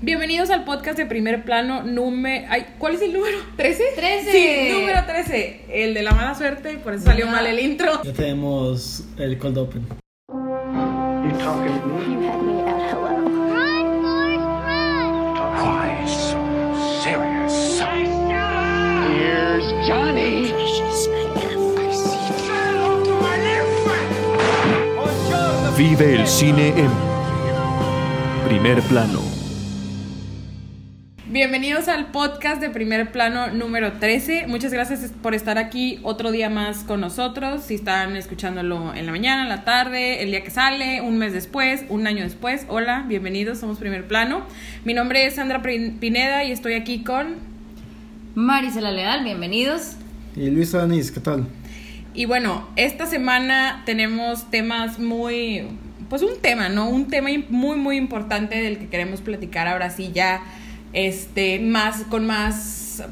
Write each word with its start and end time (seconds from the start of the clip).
Bienvenidos 0.00 0.50
al 0.50 0.62
podcast 0.64 0.96
de 0.96 1.06
primer 1.06 1.44
plano 1.44 1.82
número... 1.82 2.46
¿Cuál 2.78 2.94
es 2.94 3.02
el 3.02 3.12
número? 3.12 3.36
¿13? 3.56 3.78
13. 3.96 4.30
Sí, 4.30 4.72
número 4.72 5.04
13. 5.04 5.64
El 5.68 5.92
de 5.92 6.02
la 6.04 6.12
mala 6.12 6.36
suerte, 6.36 6.78
por 6.78 6.94
eso 6.94 7.04
salió 7.06 7.26
mal 7.26 7.44
el 7.48 7.58
intro. 7.58 8.00
Ya 8.04 8.12
tenemos 8.12 9.02
el 9.18 9.36
cold 9.38 9.58
open. 9.58 9.84
You 10.28 11.32
talking 11.40 11.80
to 11.80 11.86
me? 11.88 12.14
You 12.14 12.20
had 12.20 12.40
me 12.42 12.60
at 12.62 12.92
hello. 12.92 13.10
Why 15.64 16.06
so 16.06 16.38
serious? 17.02 17.80
Here's 19.08 19.64
Johnny. 19.88 20.54
Vive 25.76 26.14
el 26.14 26.26
cine 26.26 26.68
en 26.68 26.90
primer 28.46 28.80
plano. 28.82 29.27
Bienvenidos 31.30 31.88
al 31.88 32.06
podcast 32.06 32.58
de 32.58 32.70
primer 32.70 33.12
plano 33.12 33.48
número 33.48 33.92
13. 33.92 34.46
Muchas 34.46 34.72
gracias 34.72 35.12
por 35.22 35.34
estar 35.34 35.58
aquí 35.58 36.00
otro 36.02 36.32
día 36.32 36.48
más 36.48 36.84
con 36.84 37.02
nosotros. 37.02 37.64
Si 37.64 37.74
están 37.74 38.16
escuchándolo 38.16 38.94
en 38.94 39.04
la 39.04 39.12
mañana, 39.12 39.42
en 39.42 39.50
la 39.50 39.62
tarde, 39.62 40.22
el 40.22 40.30
día 40.30 40.42
que 40.42 40.50
sale, 40.50 41.02
un 41.02 41.18
mes 41.18 41.34
después, 41.34 41.84
un 41.90 42.06
año 42.06 42.24
después. 42.24 42.64
Hola, 42.68 43.04
bienvenidos, 43.06 43.58
somos 43.58 43.76
primer 43.76 44.08
plano. 44.08 44.40
Mi 44.86 44.94
nombre 44.94 45.26
es 45.26 45.34
Sandra 45.34 45.60
Pineda 45.60 46.44
y 46.44 46.50
estoy 46.50 46.72
aquí 46.72 47.04
con... 47.04 47.34
Marisela 48.34 48.90
Leal, 48.90 49.22
bienvenidos. 49.22 49.96
Y 50.34 50.48
Luis 50.48 50.74
Anis, 50.74 51.10
¿qué 51.10 51.20
tal? 51.20 51.46
Y 52.14 52.24
bueno, 52.24 52.66
esta 52.76 53.04
semana 53.04 53.82
tenemos 53.84 54.50
temas 54.50 54.98
muy, 54.98 55.68
pues 56.08 56.22
un 56.22 56.40
tema, 56.40 56.70
¿no? 56.70 56.88
Un 56.88 57.08
tema 57.08 57.28
muy, 57.50 57.76
muy 57.76 57.98
importante 57.98 58.62
del 58.62 58.78
que 58.78 58.88
queremos 58.88 59.20
platicar 59.20 59.68
ahora 59.68 59.90
sí 59.90 60.10
ya, 60.14 60.40
este, 60.92 61.58
más, 61.60 62.04
con 62.10 62.26
más, 62.26 63.02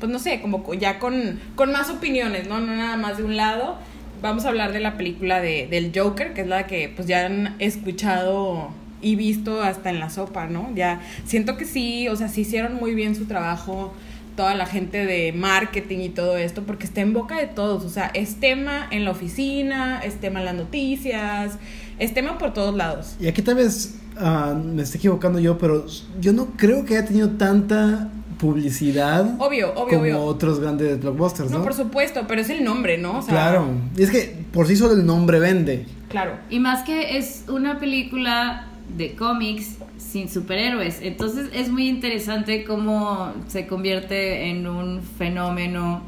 pues 0.00 0.10
no 0.10 0.18
sé, 0.18 0.40
como 0.40 0.62
co- 0.62 0.74
ya 0.74 0.98
con, 0.98 1.40
con 1.54 1.72
más 1.72 1.90
opiniones, 1.90 2.48
¿no? 2.48 2.60
No 2.60 2.74
nada 2.74 2.96
más 2.96 3.16
de 3.18 3.24
un 3.24 3.36
lado. 3.36 3.76
Vamos 4.22 4.44
a 4.44 4.48
hablar 4.48 4.72
de 4.72 4.80
la 4.80 4.96
película 4.96 5.40
de, 5.40 5.68
del 5.68 5.92
Joker, 5.94 6.34
que 6.34 6.40
es 6.40 6.46
la 6.48 6.66
que 6.66 6.92
pues 6.94 7.06
ya 7.06 7.26
han 7.26 7.54
escuchado 7.60 8.70
y 9.00 9.14
visto 9.14 9.62
hasta 9.62 9.90
en 9.90 10.00
la 10.00 10.10
sopa, 10.10 10.46
¿no? 10.46 10.70
Ya 10.74 11.00
siento 11.24 11.56
que 11.56 11.64
sí, 11.64 12.08
o 12.08 12.16
sea, 12.16 12.28
sí 12.28 12.40
hicieron 12.40 12.74
muy 12.74 12.94
bien 12.94 13.14
su 13.14 13.26
trabajo 13.26 13.94
toda 14.36 14.54
la 14.54 14.66
gente 14.66 15.04
de 15.06 15.32
marketing 15.32 15.98
y 15.98 16.08
todo 16.10 16.36
esto, 16.36 16.62
porque 16.64 16.84
está 16.86 17.00
en 17.00 17.12
boca 17.12 17.36
de 17.36 17.46
todos, 17.48 17.84
o 17.84 17.88
sea, 17.88 18.10
es 18.14 18.36
tema 18.38 18.86
en 18.92 19.04
la 19.04 19.10
oficina, 19.10 20.00
es 20.04 20.20
tema 20.20 20.38
en 20.40 20.44
las 20.46 20.54
noticias, 20.54 21.58
es 21.98 22.14
tema 22.14 22.38
por 22.38 22.52
todos 22.54 22.74
lados. 22.76 23.16
Y 23.20 23.26
aquí 23.26 23.42
tal 23.42 23.56
vez 23.56 23.98
ah, 24.18 24.54
me 24.54 24.82
estoy 24.82 24.98
equivocando 24.98 25.38
yo, 25.38 25.58
pero 25.58 25.86
yo 26.20 26.32
no 26.32 26.48
creo 26.56 26.84
que 26.84 26.96
haya 26.96 27.06
tenido 27.06 27.30
tanta 27.30 28.10
publicidad 28.38 29.34
Obvio, 29.38 29.72
obvio, 29.74 29.86
como 29.88 30.00
obvio. 30.00 30.22
otros 30.22 30.60
grandes 30.60 31.00
blockbusters, 31.00 31.50
¿no? 31.50 31.58
No, 31.58 31.64
por 31.64 31.74
supuesto, 31.74 32.22
pero 32.28 32.40
es 32.40 32.50
el 32.50 32.64
nombre, 32.64 32.96
¿no? 32.98 33.18
O 33.18 33.22
sea, 33.22 33.34
claro. 33.34 33.68
Y 33.96 34.02
es 34.02 34.10
que 34.10 34.44
por 34.52 34.66
sí 34.66 34.76
solo 34.76 34.94
el 34.94 35.04
nombre 35.04 35.40
vende. 35.40 35.86
Claro. 36.08 36.36
Y 36.48 36.60
más 36.60 36.84
que 36.84 37.18
es 37.18 37.44
una 37.48 37.78
película 37.78 38.68
de 38.96 39.14
cómics 39.14 39.76
sin 39.98 40.28
superhéroes. 40.28 41.00
Entonces 41.02 41.50
es 41.52 41.68
muy 41.68 41.88
interesante 41.88 42.64
cómo 42.64 43.32
se 43.48 43.66
convierte 43.66 44.50
en 44.50 44.66
un 44.66 45.02
fenómeno 45.02 46.02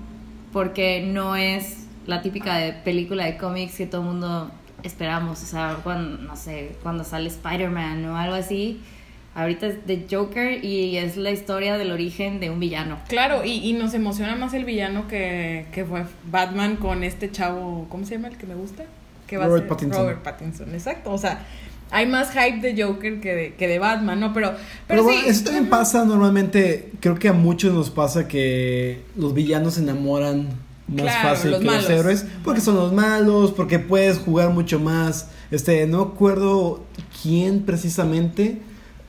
porque 0.52 1.02
no 1.06 1.36
es 1.36 1.86
la 2.06 2.22
típica 2.22 2.56
de 2.56 2.72
película 2.72 3.26
de 3.26 3.36
cómics 3.36 3.76
que 3.76 3.86
todo 3.86 4.00
el 4.00 4.06
mundo 4.08 4.50
esperamos. 4.82 5.42
O 5.42 5.46
sea, 5.46 5.78
cuando, 5.82 6.22
no 6.22 6.36
sé, 6.36 6.76
cuando 6.82 7.04
sale 7.04 7.28
Spider-Man 7.28 8.04
o 8.06 8.16
algo 8.16 8.34
así. 8.34 8.80
Ahorita 9.32 9.68
es 9.68 9.76
The 9.86 10.06
Joker 10.10 10.64
y 10.64 10.96
es 10.96 11.16
la 11.16 11.30
historia 11.30 11.78
del 11.78 11.92
origen 11.92 12.40
de 12.40 12.50
un 12.50 12.58
villano. 12.58 12.98
Claro, 13.06 13.44
y, 13.44 13.64
y 13.68 13.74
nos 13.74 13.94
emociona 13.94 14.34
más 14.34 14.54
el 14.54 14.64
villano 14.64 15.06
que, 15.06 15.66
que 15.72 15.84
fue 15.84 16.02
Batman 16.28 16.74
con 16.76 17.04
este 17.04 17.30
chavo, 17.30 17.86
¿cómo 17.88 18.04
se 18.04 18.16
llama 18.16 18.26
el 18.26 18.36
que 18.36 18.46
me 18.48 18.56
gusta? 18.56 18.82
Que 19.28 19.36
va 19.36 19.44
a 19.44 19.46
Robert 19.46 19.62
ser 19.62 19.68
Pattinson. 19.68 20.02
Robert 20.02 20.22
Pattinson, 20.24 20.74
exacto. 20.74 21.12
O 21.12 21.18
sea, 21.18 21.46
hay 21.92 22.06
más 22.06 22.32
hype 22.32 22.60
de 22.60 22.82
Joker 22.82 23.20
que 23.20 23.34
de, 23.34 23.54
que 23.54 23.68
de 23.68 23.78
Batman, 23.78 24.18
¿no? 24.18 24.32
Pero, 24.32 24.48
pero, 24.50 24.58
Pero, 24.88 25.04
bueno, 25.04 25.20
sí. 25.22 25.28
eso 25.28 25.44
también 25.44 25.68
pasa 25.68 26.04
normalmente, 26.04 26.90
creo 26.98 27.14
que 27.16 27.28
a 27.28 27.32
muchos 27.32 27.72
nos 27.72 27.90
pasa 27.90 28.26
que 28.26 29.02
los 29.14 29.32
villanos 29.32 29.74
se 29.74 29.82
enamoran 29.82 30.48
más 30.90 31.02
Claro, 31.02 31.28
fácil 31.30 31.50
los 31.52 31.60
que 31.60 31.66
malos. 31.66 31.82
los 31.82 31.90
héroes, 31.90 32.26
porque 32.44 32.60
son 32.60 32.74
los 32.76 32.92
malos, 32.92 33.52
porque 33.52 33.78
puedes 33.78 34.18
jugar 34.18 34.50
mucho 34.50 34.78
más. 34.80 35.28
Este, 35.50 35.86
no 35.86 36.00
acuerdo 36.02 36.82
quién 37.22 37.62
precisamente, 37.62 38.60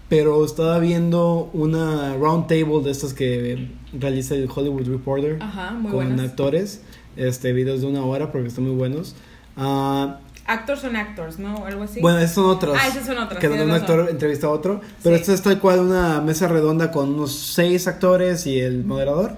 pero 0.09 0.44
estaba 0.46 0.80
viendo 0.80 1.50
una 1.53 2.16
round 2.16 2.47
table 2.47 2.81
de 2.84 2.91
estas 2.91 3.14
que 3.14 3.70
realiza 3.94 4.36
el 4.36 4.50
Hollywood 4.53 4.88
Reporter 4.88 5.38
Ajá, 5.41 5.72
muy 5.72 5.91
con 5.91 6.08
buenas. 6.08 6.30
actores, 6.30 6.81
este, 7.16 7.53
videos 7.53 7.81
de 7.81 7.88
una 7.88 8.03
hora 8.03 8.31
porque 8.31 8.47
están 8.47 8.66
muy 8.66 8.75
buenos. 8.75 9.16
Ah, 9.58 10.20
Actors 10.47 10.84
on 10.84 10.96
Actors, 10.96 11.40
¿no? 11.40 11.66
Algo 11.66 11.84
así. 11.84 12.02
bueno, 12.02 12.18
esas 12.20 12.36
son 12.36 12.46
otras. 12.46 12.78
Ah, 12.81 12.88
esas 12.88 13.06
son 13.06 13.18
otras, 13.18 13.40
Que 13.40 13.47
donde 13.47 13.64
un 13.64 13.72
actor 13.72 14.08
entrevista 14.09 14.47
a 14.47 14.50
otro. 14.50 14.81
Pero 15.03 15.16
Sí. 15.16 15.22
esto 15.22 15.34
es 15.34 15.41
tal 15.44 15.59
cual 15.59 15.80
una 15.80 16.20
mesa 16.20 16.47
redonda 16.47 16.91
con 16.91 17.14
unos 17.14 17.31
seis 17.34 17.88
actores 17.88 18.46
y 18.47 18.59
el 18.59 18.84
moderador. 18.84 19.36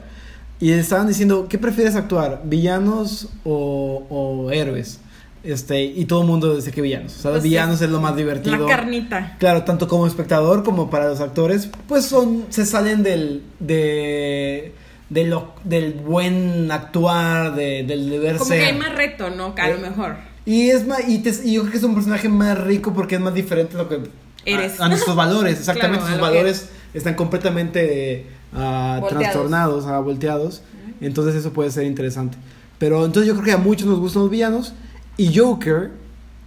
Y 0.63 0.71
estaban 0.71 1.07
diciendo, 1.07 1.47
¿qué 1.49 1.57
prefieres 1.57 1.95
actuar? 1.95 2.41
¿Villanos 2.45 3.27
o, 3.43 4.05
o 4.09 4.51
héroes? 4.51 4.99
Este, 5.43 5.83
y 5.83 6.05
todo 6.05 6.21
el 6.21 6.27
mundo 6.27 6.55
dice 6.55 6.71
que 6.71 6.81
villanos. 6.81 7.17
O 7.17 7.21
sea, 7.21 7.31
Pues 7.31 7.43
villanos 7.43 7.75
es 7.75 7.81
es 7.81 7.89
lo 7.89 7.99
más 7.99 8.15
divertido. 8.15 8.55
La 8.55 8.65
carnita. 8.65 9.35
Claro, 9.39 9.63
tanto 9.63 9.89
como 9.89 10.07
espectador 10.07 10.63
como 10.63 10.89
para 10.89 11.09
los 11.09 11.19
actores, 11.19 11.67
pues 11.87 12.05
son, 12.05 12.45
se 12.49 12.65
salen 12.65 13.03
del, 13.03 13.43
de, 13.59 14.73
de 15.09 15.23
lo, 15.25 15.53
del 15.65 15.93
buen 15.95 16.71
actuar, 16.71 17.55
de, 17.55 17.83
del 17.83 18.09
deber 18.09 18.37
Como 18.37 18.47
ser. 18.49 18.59
que 18.61 18.65
hay 18.67 18.77
más 18.77 18.95
reto, 18.95 19.29
¿no? 19.31 19.53
Que 19.55 19.61
a 19.63 19.67
lo 19.67 19.75
Eh, 19.75 19.89
mejor. 19.89 20.15
Y 20.45 20.69
es 20.69 20.87
más, 20.87 21.01
y, 21.09 21.19
te- 21.19 21.35
y 21.43 21.53
yo 21.55 21.61
creo 21.63 21.71
que 21.71 21.77
es 21.77 21.83
un 21.83 21.93
personaje 21.95 22.29
más 22.29 22.57
rico 22.57 22.93
porque 22.93 23.15
es 23.15 23.21
más 23.21 23.33
diferente 23.33 23.75
a 23.75 23.79
lo 23.79 23.89
que 23.89 23.99
Eres. 24.45 24.79
A, 24.79 24.85
a 24.85 24.89
nuestros 24.89 25.13
valores, 25.15 25.59
exactamente. 25.59 26.05
Claro, 26.05 26.15
sus 26.17 26.25
que- 26.27 26.33
valores 26.33 26.69
están 26.93 27.15
completamente 27.15 28.27
Volteados. 28.51 29.09
trastornados, 29.09 29.85
ah, 29.85 29.99
volteados. 29.99 30.61
Entonces 31.01 31.35
eso 31.35 31.53
puede 31.53 31.71
ser 31.71 31.85
interesante. 31.85 32.37
Pero 32.77 33.05
entonces 33.05 33.27
yo 33.27 33.33
creo 33.33 33.45
que 33.45 33.51
a 33.51 33.57
muchos 33.57 33.87
nos 33.87 33.99
gustan 33.99 34.23
los 34.23 34.31
villanos. 34.31 34.73
Y 35.17 35.37
Joker 35.37 35.91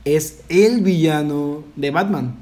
es 0.05 0.41
el 0.49 0.81
villano 0.83 1.65
de 1.77 1.91
Batman. 1.91 2.37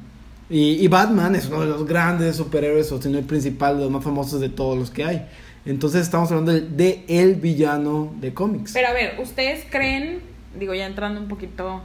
Y, 0.50 0.72
y 0.72 0.88
Batman 0.88 1.34
es 1.34 1.46
uno 1.46 1.60
de 1.62 1.66
los 1.66 1.86
grandes 1.86 2.36
superhéroes, 2.36 2.92
o 2.92 3.00
si 3.00 3.08
no 3.08 3.18
el 3.18 3.24
principal, 3.24 3.76
de 3.76 3.84
los 3.84 3.90
más 3.90 4.04
famosos 4.04 4.40
de 4.40 4.48
todos 4.48 4.78
los 4.78 4.90
que 4.90 5.04
hay. 5.04 5.26
Entonces 5.66 6.02
estamos 6.02 6.30
hablando 6.30 6.52
de, 6.52 6.60
de 6.60 7.04
el 7.08 7.36
villano 7.36 8.12
de 8.20 8.34
cómics. 8.34 8.72
Pero 8.74 8.88
a 8.88 8.92
ver, 8.92 9.18
¿ustedes 9.20 9.64
creen, 9.70 10.20
digo 10.58 10.74
ya 10.74 10.86
entrando 10.86 11.20
un 11.20 11.28
poquito, 11.28 11.80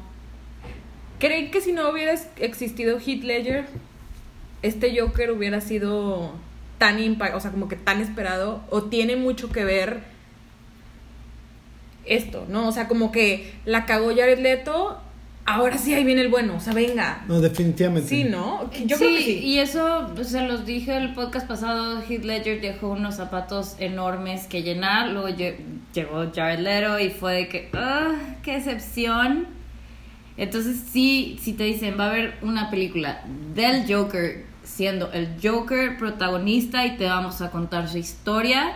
creen 1.19 1.51
que 1.51 1.61
si 1.61 1.71
no 1.71 1.89
hubiera 1.89 2.13
existido 2.37 2.99
Heath 2.99 3.23
Ledger, 3.23 3.65
este 4.61 4.99
Joker 4.99 5.31
hubiera 5.31 5.61
sido 5.61 6.33
tan 6.77 6.99
impact, 7.01 7.35
o 7.35 7.39
sea, 7.39 7.51
como 7.51 7.67
que 7.67 7.75
tan 7.75 8.01
esperado, 8.01 8.61
o 8.69 8.83
tiene 8.83 9.15
mucho 9.15 9.49
que 9.51 9.63
ver 9.65 10.01
esto, 12.05 12.45
¿no? 12.49 12.67
O 12.67 12.71
sea, 12.71 12.87
como 12.87 13.11
que 13.11 13.53
la 13.65 13.85
cagó 13.85 14.09
Jared 14.09 14.39
Leto, 14.39 14.97
ahora 15.45 15.77
sí 15.77 15.93
ahí 15.93 16.03
viene 16.03 16.21
el 16.21 16.29
bueno, 16.29 16.55
o 16.55 16.59
sea, 16.59 16.73
venga. 16.73 17.23
No, 17.27 17.39
definitivamente. 17.41 18.07
Sí, 18.09 18.23
¿no? 18.23 18.69
Yo 18.85 18.97
sí, 18.97 19.03
creo 19.03 19.17
que 19.17 19.23
sí. 19.23 19.39
y 19.43 19.59
eso 19.59 20.15
se 20.23 20.41
los 20.47 20.65
dije 20.65 20.95
el 20.97 21.13
podcast 21.13 21.47
pasado. 21.47 22.01
Heath 22.01 22.23
Ledger 22.23 22.61
dejó 22.61 22.89
unos 22.89 23.15
zapatos 23.15 23.75
enormes 23.79 24.47
que 24.47 24.63
llenar. 24.63 25.09
Luego 25.09 25.27
lle- 25.29 25.57
llegó 25.93 26.31
Jared 26.33 26.59
Leto 26.59 26.99
y 26.99 27.09
fue 27.09 27.33
de 27.35 27.47
que, 27.49 27.69
¡ah! 27.73 28.15
¡Qué 28.43 28.55
excepción! 28.57 29.47
Entonces, 30.37 30.81
sí, 30.91 31.37
si 31.41 31.51
te 31.53 31.65
dicen, 31.65 31.99
va 31.99 32.05
a 32.05 32.09
haber 32.11 32.35
una 32.41 32.69
película 32.71 33.21
del 33.53 33.83
Joker 33.93 34.45
siendo 34.75 35.11
el 35.11 35.29
Joker 35.41 35.97
protagonista 35.97 36.85
y 36.85 36.97
te 36.97 37.05
vamos 37.05 37.41
a 37.41 37.49
contar 37.51 37.89
su 37.89 37.97
historia, 37.97 38.73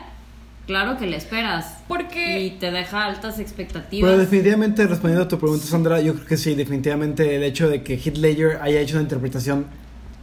claro 0.67 0.97
que 0.97 1.05
le 1.07 1.17
esperas. 1.17 1.77
Porque- 1.87 2.41
Y 2.41 2.51
te 2.51 2.71
deja 2.71 3.05
altas 3.05 3.39
expectativas. 3.39 4.09
Pero 4.09 4.19
definitivamente, 4.21 4.85
respondiendo 4.87 5.25
a 5.25 5.27
tu 5.27 5.37
pregunta, 5.39 5.65
Sandra, 5.65 6.01
yo 6.01 6.13
creo 6.15 6.25
que 6.25 6.37
sí, 6.37 6.55
definitivamente 6.55 7.35
el 7.35 7.43
hecho 7.43 7.69
de 7.69 7.83
que 7.83 7.95
Heath 7.97 8.17
Ledger 8.17 8.59
haya 8.61 8.79
hecho 8.81 8.95
una 8.95 9.03
interpretación 9.03 9.65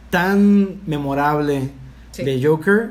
tan 0.09 0.81
memorable 0.85 1.69
Sí. 2.11 2.23
de 2.23 2.45
Joker, 2.45 2.89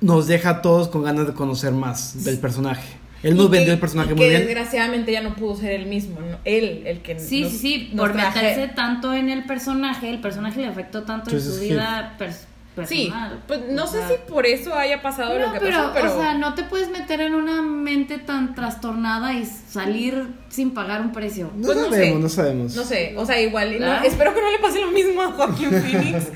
nos 0.00 0.26
deja 0.26 0.50
a 0.50 0.62
todos 0.62 0.88
con 0.88 1.04
ganas 1.04 1.26
de 1.28 1.32
conocer 1.34 1.72
más 1.72 2.24
del 2.24 2.38
personaje. 2.38 2.96
Él 3.26 3.34
Y 3.34 3.36
nos 3.36 3.46
que- 3.50 3.56
vendió 3.56 3.72
el 3.72 3.80
personaje 3.80 4.12
y 4.12 4.14
muy 4.14 4.22
que 4.24 4.28
bien. 4.30 4.42
desgraciadamente 4.46 5.10
ya 5.12 5.20
no 5.20 5.34
pudo 5.34 5.56
ser 5.56 5.72
él 5.72 5.86
mismo, 5.86 6.20
¿no? 6.20 6.38
él 6.44 6.82
el 6.86 7.00
que 7.00 7.18
Sí, 7.18 7.42
nos- 7.42 7.50
sí, 7.52 7.58
sí, 7.58 7.90
nos 7.92 8.06
por 8.08 8.12
traje- 8.16 8.40
meterse 8.42 8.68
tanto 8.74 9.12
en 9.14 9.28
el 9.30 9.44
personaje, 9.44 10.08
el 10.10 10.20
personaje 10.20 10.60
le 10.60 10.68
afectó 10.68 11.02
tanto 11.02 11.30
Entonces, 11.30 11.48
en 11.54 11.54
su 11.58 11.60
vida 11.74 12.14
Sí, 12.18 12.46
personal. 12.76 13.42
pues 13.48 13.60
no 13.70 13.84
O 13.84 13.86
sé 13.86 13.98
sea, 13.98 14.08
si 14.08 14.14
por 14.28 14.46
eso 14.46 14.74
haya 14.74 15.02
pasado 15.02 15.38
no, 15.38 15.46
lo 15.46 15.52
que 15.52 15.58
pero, 15.60 15.76
pasó, 15.78 15.90
pero 15.94 16.14
o 16.14 16.20
sea, 16.20 16.34
no 16.34 16.54
te 16.54 16.62
puedes 16.64 16.88
meter 16.90 17.20
en 17.22 17.34
una 17.34 17.62
mente 17.62 18.18
tan 18.18 18.54
trastornada 18.54 19.34
y 19.34 19.44
salir 19.46 20.28
sin 20.48 20.72
pagar 20.72 21.00
un 21.00 21.12
precio. 21.12 21.50
No 21.56 21.66
Pues 21.66 21.78
no 21.78 21.84
sabemos, 21.90 22.16
sé. 22.16 22.20
no 22.22 22.28
sabemos. 22.28 22.76
no 22.76 22.84
sé, 22.84 23.14
o 23.16 23.26
sea, 23.26 23.40
igual, 23.40 23.80
no- 23.80 24.02
espero 24.04 24.32
que 24.34 24.40
no 24.40 24.50
le 24.50 24.58
pase 24.58 24.80
lo 24.80 24.90
mismo 24.92 25.22
a 25.22 25.32
Joaquín 25.32 25.70
Phoenix. 25.82 26.26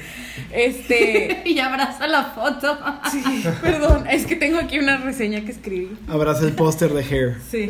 Este, 0.53 1.43
y 1.45 1.59
abraza 1.59 2.07
la 2.09 2.25
foto. 2.25 2.79
sí, 3.11 3.23
perdón, 3.61 4.07
es 4.09 4.27
que 4.27 4.37
tengo 4.37 4.59
aquí 4.59 4.79
una 4.79 4.97
reseña 4.97 5.43
que 5.43 5.53
escribí. 5.53 5.97
Abraza 6.09 6.45
el 6.45 6.53
póster 6.53 6.93
de 6.93 7.03
Hair. 7.05 7.37
Sí, 7.51 7.69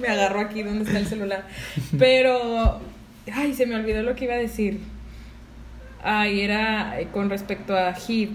me 0.00 0.08
agarro 0.08 0.40
aquí 0.40 0.62
donde 0.62 0.84
está 0.84 0.98
el 0.98 1.06
celular. 1.06 1.46
Pero, 1.98 2.80
ay, 3.32 3.54
se 3.54 3.66
me 3.66 3.76
olvidó 3.76 4.02
lo 4.02 4.14
que 4.14 4.24
iba 4.24 4.34
a 4.34 4.38
decir. 4.38 4.80
Ay, 6.02 6.40
era 6.40 7.00
eh, 7.00 7.08
con 7.12 7.28
respecto 7.30 7.76
a 7.76 7.92
Hit. 7.94 8.30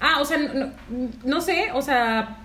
Ah, 0.00 0.18
o 0.20 0.24
sea, 0.24 0.38
no, 0.38 0.70
no- 1.24 1.40
sé, 1.40 1.66
o 1.72 1.80
sea, 1.80 2.38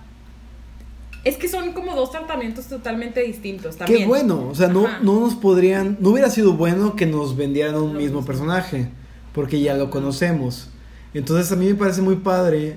es 1.24 1.36
que 1.36 1.48
son 1.48 1.72
como 1.72 1.94
dos 1.94 2.10
tratamientos 2.10 2.66
totalmente 2.66 3.20
distintos 3.22 3.76
también. 3.76 4.00
Qué 4.00 4.06
bueno, 4.06 4.48
o 4.48 4.54
sea, 4.54 4.68
no, 4.68 4.86
Ajá. 4.86 4.98
no 5.02 5.20
nos 5.20 5.34
podrían, 5.34 5.96
no 6.00 6.10
hubiera 6.10 6.30
sido 6.30 6.54
bueno 6.54 6.96
que 6.96 7.06
nos 7.06 7.36
vendieran 7.36 7.74
un 7.76 7.96
mismo 7.96 8.24
personaje, 8.24 8.88
porque 9.34 9.60
ya 9.60 9.74
lo 9.74 9.90
conocemos. 9.90 10.70
Entonces 11.14 11.52
a 11.52 11.56
mí 11.56 11.66
me 11.66 11.74
parece 11.74 12.00
muy 12.00 12.16
padre 12.16 12.76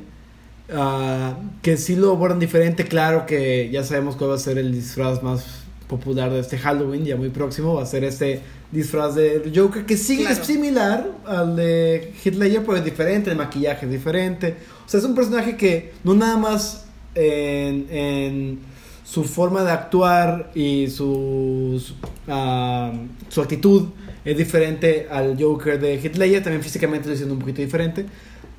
ah, 0.73 1.35
que 1.61 1.77
sí 1.77 1.95
lo 1.95 2.11
abordan 2.11 2.39
diferente, 2.39 2.85
claro 2.85 3.25
que 3.25 3.69
ya 3.71 3.83
sabemos 3.83 4.15
cuál 4.15 4.31
va 4.31 4.35
a 4.35 4.39
ser 4.39 4.57
el 4.57 4.71
disfraz 4.73 5.23
más 5.23 5.64
popular 5.87 6.31
de 6.31 6.39
este 6.39 6.57
Halloween, 6.57 7.05
ya 7.05 7.15
muy 7.15 7.29
próximo, 7.29 7.75
va 7.75 7.83
a 7.83 7.85
ser 7.85 8.03
este 8.03 8.41
disfraz 8.71 9.15
de 9.15 9.51
Joker 9.55 9.85
que 9.85 9.97
sigue 9.97 10.23
Claro. 10.23 10.41
es 10.41 10.47
similar 10.47 11.07
al 11.25 11.55
de 11.55 12.13
Ledger, 12.23 12.63
pero 12.65 12.77
es 12.77 12.83
diferente, 12.85 13.31
el 13.31 13.37
maquillaje 13.37 13.85
es 13.85 13.91
diferente. 13.91 14.55
O 14.85 14.89
sea, 14.89 14.99
es 14.99 15.05
un 15.05 15.15
personaje 15.15 15.55
que 15.55 15.93
no 16.03 16.13
nada 16.13 16.37
más 16.37 16.85
en, 17.13 17.87
en 17.89 18.59
su 19.03 19.23
forma 19.23 19.63
de 19.63 19.71
actuar 19.71 20.51
y 20.55 20.87
su, 20.89 21.81
su, 21.85 21.93
ah, 22.27 22.91
su 23.29 23.41
actitud 23.41 23.89
es 24.25 24.35
diferente 24.35 25.07
al 25.09 25.37
Joker 25.39 25.79
de 25.79 25.97
Ledger, 25.97 26.43
también 26.43 26.63
físicamente 26.63 27.07
lo 27.07 27.13
haciendo 27.13 27.35
un 27.35 27.39
poquito 27.39 27.61
diferente. 27.61 28.05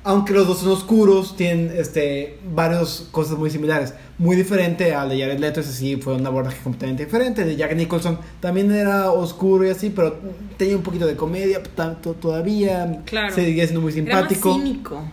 Aunque 0.03 0.31
los 0.33 0.47
dos 0.47 0.59
son 0.59 0.69
oscuros, 0.71 1.35
tienen 1.35 1.71
este, 1.77 2.39
varias 2.53 3.07
cosas 3.11 3.37
muy 3.37 3.49
similares. 3.49 3.93
Muy 4.17 4.35
diferente 4.37 4.95
al 4.95 5.09
de 5.09 5.19
Jared 5.19 5.39
Leto, 5.39 5.59
ese 5.59 5.73
sí 5.73 5.97
fue 5.97 6.15
un 6.15 6.25
abordaje 6.25 6.57
completamente 6.63 7.05
diferente. 7.05 7.41
El 7.41 7.49
de 7.49 7.55
Jack 7.57 7.75
Nicholson 7.75 8.17
también 8.39 8.71
era 8.71 9.11
oscuro 9.11 9.67
y 9.67 9.69
así, 9.69 9.89
pero 9.89 10.17
tenía 10.55 10.77
un 10.77 10.83
poquito 10.83 11.05
de 11.05 11.15
comedia 11.17 11.61
tanto 11.75 12.13
todavía. 12.13 13.01
Claro. 13.05 13.35
Seguía 13.35 13.65
siendo 13.65 13.81
muy 13.81 13.91
Era 13.91 14.03
más 14.03 14.29
simpático. 14.29 14.53
cínico. 14.55 15.03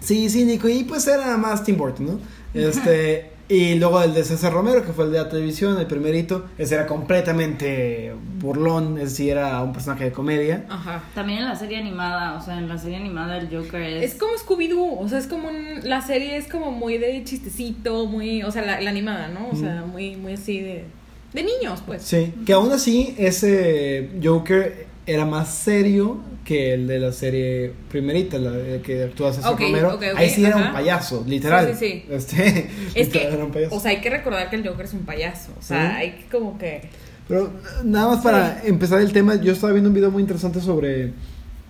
Sí, 0.00 0.30
cínico. 0.30 0.68
Y 0.68 0.84
pues 0.84 1.06
era 1.06 1.36
más 1.36 1.62
Tim 1.62 1.76
Burton, 1.76 2.06
¿no? 2.06 2.18
Este. 2.54 3.30
Y 3.50 3.74
luego 3.74 4.00
el 4.00 4.14
de 4.14 4.22
César 4.22 4.52
Romero, 4.52 4.86
que 4.86 4.92
fue 4.92 5.06
el 5.06 5.10
de 5.10 5.18
la 5.18 5.28
televisión, 5.28 5.76
el 5.80 5.86
primerito. 5.86 6.46
Ese 6.56 6.76
era 6.76 6.86
completamente 6.86 8.14
burlón. 8.38 8.96
Ese 8.96 9.16
sí 9.16 9.28
era 9.28 9.60
un 9.60 9.72
personaje 9.72 10.04
de 10.04 10.12
comedia. 10.12 10.66
Ajá. 10.68 11.02
También 11.16 11.40
en 11.40 11.46
la 11.46 11.56
serie 11.56 11.78
animada, 11.78 12.38
o 12.38 12.40
sea, 12.40 12.58
en 12.58 12.68
la 12.68 12.78
serie 12.78 12.98
animada 12.98 13.38
el 13.38 13.48
Joker 13.48 13.82
es... 13.82 14.12
Es 14.12 14.20
como 14.20 14.34
Scooby-Doo, 14.34 15.00
o 15.00 15.08
sea, 15.08 15.18
es 15.18 15.26
como 15.26 15.48
un, 15.48 15.80
la 15.82 16.00
serie 16.00 16.36
es 16.36 16.46
como 16.46 16.70
muy 16.70 16.98
de 16.98 17.24
chistecito, 17.24 18.06
muy, 18.06 18.44
o 18.44 18.52
sea, 18.52 18.62
la, 18.62 18.80
la 18.80 18.90
animada, 18.90 19.26
¿no? 19.26 19.48
O 19.50 19.56
sea, 19.56 19.84
muy, 19.84 20.14
muy 20.14 20.34
así 20.34 20.60
de, 20.60 20.84
de 21.32 21.42
niños, 21.42 21.82
pues. 21.84 22.02
Sí. 22.02 22.32
Que 22.46 22.52
aún 22.52 22.70
así, 22.70 23.16
ese 23.18 24.10
Joker 24.22 24.86
era 25.06 25.24
más 25.24 25.52
serio 25.52 26.20
que 26.50 26.74
el 26.74 26.88
de 26.88 26.98
la 26.98 27.12
serie 27.12 27.72
primerita, 27.88 28.36
la 28.36 28.50
de 28.50 28.80
que 28.80 29.04
actúa 29.04 29.32
César 29.32 29.52
Ok, 29.52 29.60
Romero. 29.60 29.94
ok, 29.94 30.02
ok, 30.14 30.18
Ahí 30.18 30.30
sí 30.30 30.44
era 30.44 30.56
ajá. 30.56 30.66
un 30.66 30.72
payaso, 30.72 31.24
literal. 31.24 31.76
Sí, 31.78 31.78
sí, 31.78 32.04
sí. 32.08 32.12
Este, 32.12 32.68
Es 32.96 33.08
que, 33.12 33.22
era 33.22 33.44
un 33.44 33.52
payaso. 33.52 33.76
o 33.76 33.78
sea, 33.78 33.92
hay 33.92 34.00
que 34.00 34.10
recordar 34.10 34.50
que 34.50 34.56
el 34.56 34.66
Joker 34.68 34.84
es 34.84 34.92
un 34.92 35.04
payaso, 35.04 35.52
o 35.56 35.62
sea, 35.62 35.94
hay 35.98 36.10
que 36.10 36.24
como 36.24 36.58
que... 36.58 36.88
Pero 37.28 37.52
nada 37.84 38.08
más 38.08 38.24
para 38.24 38.62
empezar 38.64 39.00
el 39.00 39.12
tema, 39.12 39.36
yo 39.36 39.52
estaba 39.52 39.72
viendo 39.72 39.90
un 39.90 39.94
video 39.94 40.10
muy 40.10 40.22
interesante 40.22 40.60
sobre 40.60 41.12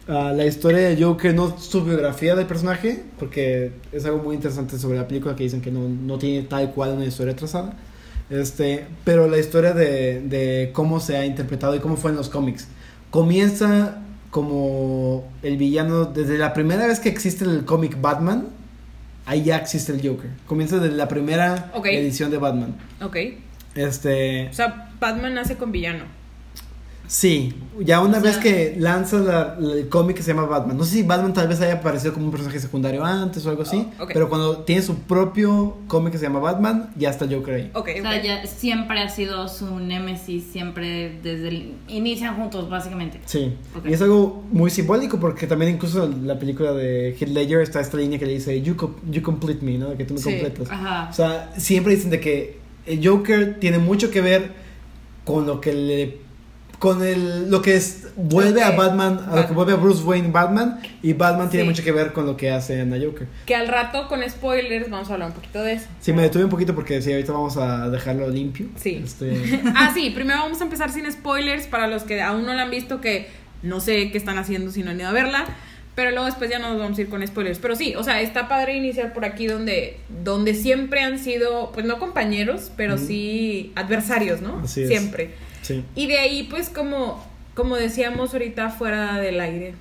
ah, 0.09 0.33
la 0.35 0.47
historia 0.47 0.89
de 0.89 1.05
Joker, 1.05 1.35
no 1.35 1.59
su 1.59 1.85
biografía 1.85 2.35
del 2.35 2.47
personaje, 2.47 3.03
porque 3.19 3.73
es 3.93 4.07
algo 4.07 4.23
muy 4.23 4.35
interesante 4.37 4.79
sobre 4.79 4.97
la 4.97 5.07
película 5.07 5.37
que 5.37 5.43
dicen 5.43 5.61
que 5.61 5.71
no, 5.71 5.87
no 5.91 6.17
tiene 6.17 6.47
tal 6.49 6.73
cual 6.73 6.93
una 6.93 7.05
historia 7.05 7.37
trazada. 7.37 7.77
Este, 8.31 8.87
pero 9.05 9.29
la 9.29 9.37
historia 9.37 9.75
de, 9.75 10.23
de 10.23 10.71
cómo 10.73 11.01
se 11.01 11.19
ha 11.19 11.27
interpretado 11.27 11.75
y 11.77 11.81
cómo 11.81 11.99
fue 11.99 12.13
en 12.13 12.17
los 12.17 12.31
cómics. 12.31 12.67
Comienza 13.11 13.99
como 14.31 15.25
el 15.43 15.57
villano 15.57 16.05
desde 16.05 16.39
la 16.39 16.53
primera 16.53 16.87
vez 16.87 17.01
que 17.01 17.09
existe 17.09 17.45
el 17.45 17.65
cómic 17.65 18.01
Batman. 18.01 18.49
Ahí 19.27 19.45
ya 19.45 19.57
existe 19.57 19.93
el 19.93 20.07
Joker. 20.07 20.31
Comienza 20.47 20.79
desde 20.79 20.97
la 20.97 21.09
primera 21.09 21.71
edición 21.85 22.31
de 22.31 22.39
Batman. 22.39 22.75
Ok. 23.01 23.17
Este, 23.75 24.49
O 24.49 24.53
sea, 24.53 24.91
Batman 24.99 25.35
nace 25.35 25.57
con 25.57 25.71
villano. 25.73 26.05
Sí, 27.13 27.53
ya 27.81 28.01
una 28.01 28.19
O 28.19 28.21
vez 28.21 28.35
sea- 28.35 28.43
que 28.45 28.77
lanza 28.79 29.19
la- 29.19 29.57
la- 29.59 29.73
el 29.75 29.89
cómic 29.89 30.17
que 30.19 30.23
se 30.23 30.33
llama 30.33 30.47
Batman. 30.47 30.77
No 30.77 30.85
sé 30.85 30.93
si 30.95 31.03
Batman 31.03 31.33
tal 31.35 31.49
vez 31.49 31.61
haya 31.61 31.73
aparecido 31.75 32.13
como 32.15 32.27
un 32.27 32.31
personaje 32.31 32.61
secundario 32.61 33.05
antes 33.05 33.45
o 33.45 33.51
algo 33.51 33.63
así. 33.63 33.85
Oh, 33.99 34.05
ok. 34.05 34.11
Pero 34.13 34.29
cuando 34.29 34.59
tiene 34.59 34.81
su 34.81 34.95
propio 34.95 35.77
cómic 35.89 36.13
que 36.13 36.19
se 36.19 36.27
llama 36.27 36.39
Batman, 36.39 36.91
ya 36.97 37.11
está 37.11 37.25
el 37.25 37.35
Joker 37.35 37.55
ahí. 37.55 37.71
Ok, 37.75 37.89
O 37.99 38.03
sea, 38.03 38.23
ya 38.23 38.47
siempre 38.47 39.01
ha 39.01 39.09
sido 39.09 39.49
su 39.49 39.81
némesis, 39.81 40.45
siempre 40.53 41.19
desde 41.21 41.49
el... 41.49 41.73
Inician 41.89 42.37
juntos, 42.37 42.71
básicamente. 42.71 43.21
Sí, 43.25 43.55
y 43.85 43.93
es 43.93 44.01
algo 44.03 44.45
muy 44.53 44.71
simbólico 44.71 45.19
porque 45.19 45.49
también 45.49 45.73
incluso 45.75 46.05
en 46.05 46.29
la 46.29 46.39
película 46.39 46.71
de 46.75 47.17
Heath 47.19 47.29
Ledger 47.31 47.63
está 47.63 47.81
esta 47.81 47.97
línea 47.97 48.21
que 48.21 48.27
le 48.27 48.35
dice 48.35 48.63
you, 48.63 48.77
co- 48.77 48.95
you 49.11 49.21
complete 49.21 49.65
me, 49.65 49.79
¿no? 49.79 49.97
Que 49.97 50.05
tú 50.05 50.15
me 50.15 50.21
Sí, 50.21 50.31
completas. 50.31 50.71
Ajá. 50.71 51.09
O 51.11 51.13
sea, 51.13 51.53
siempre 51.57 51.97
dicen 51.97 52.11
de 52.11 52.21
que 52.21 52.61
el 52.87 53.05
Joker 53.05 53.59
tiene 53.59 53.79
mucho 53.79 54.13
que 54.13 54.21
ver 54.21 54.53
con 55.25 55.45
lo 55.49 55.61
que 55.61 55.73
le 55.73 56.30
con 56.81 57.05
el 57.05 57.51
lo 57.51 57.61
que 57.61 57.77
es 57.77 58.09
vuelve 58.17 58.63
a. 58.63 58.71
Batman, 58.71 59.21
a 59.31 59.37
lo 59.37 59.47
que 59.47 59.53
vuelve 59.53 59.75
a 59.75 59.77
Bruce 59.77 60.03
Wayne 60.03 60.31
Batman 60.31 60.81
y 61.03 61.13
Batman 61.13 61.51
tiene 61.51 61.67
mucho 61.67 61.85
que 61.85 61.93
ver 61.93 62.15
con 62.15 62.25
lo 62.25 62.39
que 62.39 62.51
hace 62.51 62.81
en 62.81 62.91
la 62.91 63.05
Joker. 63.05 63.29
Que 63.45 63.55
al 63.55 63.69
rato 63.69 64.09
con 64.09 64.29
spoilers 64.29 64.89
vamos 64.89 65.11
a 65.11 65.13
hablar 65.13 65.29
un 65.29 65.35
poquito 65.35 65.63
de 65.63 65.75
eso. 65.75 65.87
Sí, 66.01 66.15
me 66.15 66.23
detuve 66.23 66.45
un 66.45 66.51
poquito 66.51 66.75
porque 66.75 67.03
sí, 67.03 67.13
ahorita 67.13 67.33
vamos 67.33 67.59
a 67.59 67.91
dejarlo 67.91 68.31
limpio. 68.31 68.69
Sí. 68.77 69.03
Este, 69.05 69.61
Ah, 69.77 69.93
sí, 69.93 70.09
primero 70.09 70.39
vamos 70.39 70.59
a 70.63 70.65
empezar 70.65 70.91
sin 70.91 71.11
spoilers 71.13 71.67
para 71.67 71.87
los 71.87 72.05
que 72.05 72.23
aún 72.23 72.47
no 72.47 72.55
la 72.55 72.63
han 72.63 72.71
visto, 72.71 73.03
que 73.03 73.29
no 73.63 73.81
sé 73.81 74.11
qué 74.11 74.17
están 74.17 74.39
haciendo 74.39 74.71
si 74.73 74.83
no 74.83 74.91
han 74.91 74.99
ido 74.99 75.11
a 75.11 75.13
verla. 75.13 75.45
Pero 75.95 76.13
luego 76.13 76.25
después 76.25 76.49
ya 76.49 76.59
nos 76.59 76.79
vamos 76.79 76.97
a 76.97 77.03
ir 77.03 77.11
con 77.11 77.27
spoilers. 77.27 77.59
Pero 77.59 77.77
sí, 77.77 77.95
o 77.95 78.03
sea, 78.03 78.23
está 78.23 78.49
padre 78.49 78.75
iniciar 78.75 79.13
por 79.13 79.27
aquí 79.27 79.47
donde, 79.47 79.99
donde 80.25 80.55
siempre 80.55 81.03
han 81.03 81.19
sido, 81.19 81.73
pues 81.75 81.85
no 81.85 81.99
compañeros, 81.99 82.73
pero 82.75 82.97
sí 82.97 83.73
adversarios, 83.75 84.41
¿no? 84.41 84.61
Así 84.61 84.81
es. 84.83 84.89
Siempre. 84.89 85.35
Sí. 85.75 85.85
Y 85.95 86.07
de 86.07 86.19
ahí, 86.19 86.43
pues 86.45 86.69
como, 86.69 87.23
como 87.55 87.77
decíamos 87.77 88.33
ahorita 88.33 88.71
fuera 88.71 89.19
del 89.19 89.41
aire, 89.41 89.75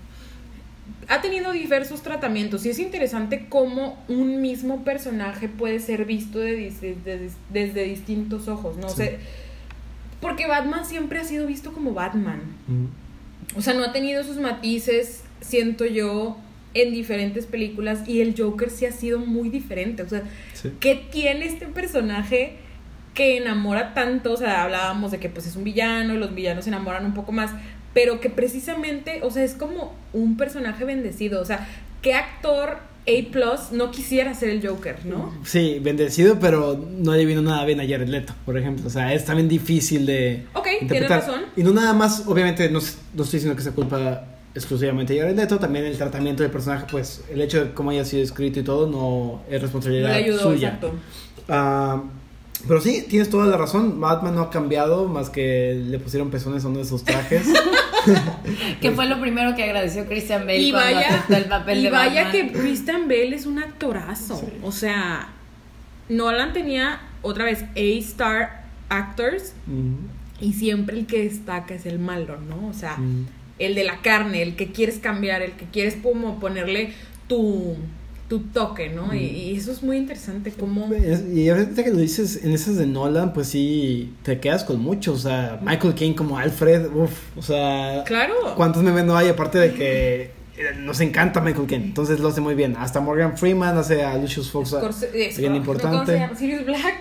ha 1.07 1.21
tenido 1.21 1.51
diversos 1.51 2.01
tratamientos 2.03 2.65
y 2.65 2.69
es 2.69 2.79
interesante 2.79 3.47
cómo 3.49 3.97
un 4.07 4.41
mismo 4.41 4.83
personaje 4.83 5.47
puede 5.49 5.79
ser 5.79 6.05
visto 6.05 6.39
de 6.39 6.69
dis- 6.69 6.79
de- 6.79 6.95
de- 6.95 7.29
desde 7.51 7.83
distintos 7.85 8.47
ojos, 8.47 8.77
¿no? 8.77 8.87
O 8.87 8.89
Sí. 8.89 8.97
sea, 8.97 9.11
porque 10.21 10.47
Batman 10.47 10.85
siempre 10.85 11.19
ha 11.19 11.23
sido 11.23 11.47
visto 11.47 11.71
como 11.73 11.93
Batman. 11.93 12.41
Mm. 12.67 13.57
O 13.57 13.61
sea, 13.61 13.73
no 13.73 13.83
ha 13.83 13.91
tenido 13.91 14.23
sus 14.23 14.37
matices, 14.37 15.23
siento 15.41 15.85
yo, 15.85 16.37
en 16.75 16.91
diferentes 16.91 17.47
películas 17.47 18.07
y 18.07 18.21
el 18.21 18.35
Joker 18.37 18.69
sí 18.69 18.85
ha 18.85 18.91
sido 18.91 19.17
muy 19.19 19.49
diferente. 19.49 20.03
O 20.03 20.09
sea, 20.09 20.21
Sí. 20.53 20.69
¿qué 20.79 20.95
tiene 21.11 21.45
este 21.45 21.65
personaje 21.65 22.57
que 23.19 23.35
enamora 23.35 23.93
tanto? 23.93 24.31
O 24.31 24.37
sea, 24.37 24.63
hablábamos 24.63 25.11
de 25.11 25.19
que 25.19 25.27
pues 25.27 25.45
es 25.45 25.57
un 25.57 25.65
villano 25.65 26.13
y 26.13 26.17
los 26.17 26.33
villanos 26.33 26.63
se 26.63 26.69
enamoran 26.69 27.05
un 27.05 27.13
poco 27.13 27.33
más, 27.33 27.51
pero 27.93 28.21
que 28.21 28.29
precisamente, 28.29 29.19
o 29.23 29.29
sea, 29.29 29.43
es 29.43 29.55
como 29.55 29.93
un 30.13 30.37
personaje 30.37 30.85
bendecido. 30.85 31.41
O 31.41 31.45
sea, 31.45 31.67
¿qué 32.01 32.13
actor 32.13 32.77
A 33.05 33.73
no 33.73 33.91
quisiera 33.91 34.33
ser 34.35 34.51
el 34.51 34.65
Joker, 34.65 35.05
no? 35.05 35.33
Sí, 35.43 35.79
bendecido, 35.81 36.39
pero 36.39 36.81
no 36.97 37.13
le 37.13 37.25
vino 37.25 37.41
nada 37.41 37.65
bien 37.65 37.81
a 37.81 37.83
Jared 37.83 38.07
Leto, 38.07 38.33
por 38.45 38.57
ejemplo. 38.57 38.87
O 38.87 38.89
sea, 38.89 39.13
es 39.13 39.25
también 39.25 39.49
difícil 39.49 40.05
de 40.05 40.45
Ok, 40.53 40.67
tienes 40.87 41.09
razón. 41.09 41.41
Y 41.57 41.63
no 41.63 41.73
nada 41.73 41.91
más, 41.91 42.23
obviamente, 42.25 42.69
no, 42.69 42.79
no 42.79 43.23
estoy 43.23 43.39
diciendo 43.39 43.57
que 43.57 43.63
se 43.63 43.71
culpa 43.71 44.27
exclusivamente 44.55 45.19
Jared 45.19 45.35
Leto, 45.35 45.59
también 45.59 45.83
el 45.83 45.97
tratamiento 45.97 46.43
del 46.43 46.53
personaje, 46.53 46.85
pues 46.89 47.25
el 47.29 47.41
hecho 47.41 47.65
de 47.65 47.73
cómo 47.73 47.89
haya 47.89 48.05
sido 48.05 48.23
escrito 48.23 48.61
y 48.61 48.63
todo 48.63 48.87
no 48.87 49.41
es 49.53 49.61
responsabilidad 49.61 50.11
ayudó, 50.13 50.53
suya. 50.53 50.69
exacto. 50.69 50.93
Pero 52.67 52.81
sí, 52.81 53.05
tienes 53.09 53.29
toda 53.29 53.45
la 53.47 53.57
razón. 53.57 53.99
Batman 54.01 54.35
no 54.35 54.41
ha 54.41 54.49
cambiado 54.49 55.07
más 55.07 55.29
que 55.29 55.81
le 55.85 55.99
pusieron 55.99 56.29
pezones 56.29 56.65
a 56.65 56.67
uno 56.67 56.79
de 56.79 56.85
sus 56.85 57.03
trajes. 57.03 57.47
Que 58.79 58.91
fue 58.91 59.07
lo 59.07 59.19
primero 59.19 59.55
que 59.55 59.63
agradeció 59.63 60.05
Christian 60.05 60.41
Bale 60.47 60.59
Y 60.59 60.71
cuando 60.71 60.95
vaya, 60.95 61.09
aceptó 61.09 61.35
el 61.35 61.45
papel 61.45 61.79
y 61.79 61.83
de 61.83 61.89
vaya 61.89 62.23
Batman. 62.23 62.47
que 62.47 62.53
Christian 62.53 63.01
Bale 63.09 63.35
es 63.35 63.45
un 63.45 63.59
actorazo. 63.59 64.41
O 64.63 64.71
sea, 64.71 65.27
Nolan 66.07 66.53
tenía 66.53 67.01
otra 67.21 67.43
vez 67.43 67.65
A-Star 67.75 68.63
Actors 68.87 69.53
y 70.39 70.53
siempre 70.53 70.97
el 70.97 71.05
que 71.05 71.23
destaca 71.25 71.75
es 71.75 71.85
el 71.85 71.99
malo, 71.99 72.39
¿no? 72.39 72.69
O 72.69 72.73
sea, 72.73 72.97
el 73.59 73.75
de 73.75 73.83
la 73.83 74.01
carne, 74.01 74.41
el 74.41 74.55
que 74.55 74.71
quieres 74.71 74.97
cambiar, 74.99 75.41
el 75.41 75.51
que 75.51 75.65
quieres 75.65 75.97
como 76.01 76.39
ponerle 76.39 76.93
tu, 77.27 77.75
tu 78.29 78.39
toque, 78.41 78.89
¿no? 78.89 79.13
Y, 79.13 79.17
y 79.25 79.55
eso 79.57 79.71
es 79.71 79.81
muy 79.83 79.97
interesante, 79.97 80.51
como... 80.51 80.87
Y 81.33 81.49
ahorita 81.49 81.83
que 81.83 81.89
lo 81.89 81.97
dices 81.97 82.43
en 82.45 82.51
esas 82.53 82.77
de 82.77 82.85
Nolan, 82.85 83.33
pues 83.33 83.47
sí, 83.49 84.13
te 84.23 84.39
quedas 84.39 84.63
con 84.63 84.79
mucho. 84.79 85.13
O 85.13 85.17
sea, 85.17 85.59
Michael 85.63 85.95
Caine 85.95 86.15
como 86.15 86.37
Alfred, 86.37 86.87
uff, 86.93 87.35
o 87.35 87.41
sea, 87.41 88.03
Claro. 88.05 88.35
¿cuántos 88.55 88.83
memes 88.83 89.03
no 89.03 89.17
hay? 89.17 89.29
Aparte 89.29 89.57
de 89.57 89.73
que 89.73 90.21
eh, 90.57 90.75
nos 90.77 91.01
encanta 91.01 91.41
Michael 91.41 91.65
Caine, 91.67 91.85
entonces 91.85 92.19
lo 92.19 92.27
hace 92.29 92.39
muy 92.39 92.53
bien. 92.53 92.75
Hasta 92.77 92.99
Morgan 92.99 93.35
Freeman 93.37 93.77
hace 93.77 94.03
a 94.03 94.15
Lucius 94.17 94.51
Fox. 94.51 94.73
a- 94.73 94.81
Scorse- 94.81 95.09
eh, 95.13 95.33
bien 95.37 95.55
importante. 95.55 96.29
Sirius 96.37 96.65
Black 96.65 96.97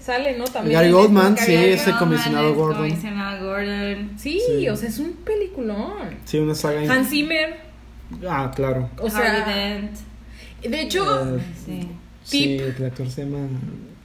sale, 0.00 0.36
¿no? 0.38 0.44
También. 0.44 0.74
Gary 0.78 0.88
en 0.88 0.94
Oldman, 0.94 1.34
este- 1.34 1.44
sí, 1.46 1.52
Gary- 1.52 1.72
ese 1.74 1.92
comisionado 1.98 2.46
Oldman, 2.48 2.58
Gordon. 2.66 2.88
Comisionado 2.88 3.46
Gordon. 3.46 4.10
Sí, 4.16 4.40
Sí. 4.46 4.68
o 4.68 4.76
sea, 4.76 4.88
es 4.88 4.98
un 4.98 5.12
peliculón. 5.12 5.92
Sí, 6.24 6.38
una 6.38 6.54
saga. 6.54 6.80
Hans 6.90 7.10
Zimmer, 7.10 7.56
Ah, 8.26 8.50
claro. 8.54 8.88
o 8.98 9.06
Harvey 9.08 9.10
sea, 9.30 9.44
Dent. 9.46 9.90
De 10.68 10.80
hecho, 10.82 11.36
Eh, 11.36 11.40
Sí. 11.64 11.88
sí, 12.24 12.58
Tip. 12.58 12.78
el 12.78 12.84
actor 12.86 13.08
se 13.10 13.24
llama. 13.24 13.48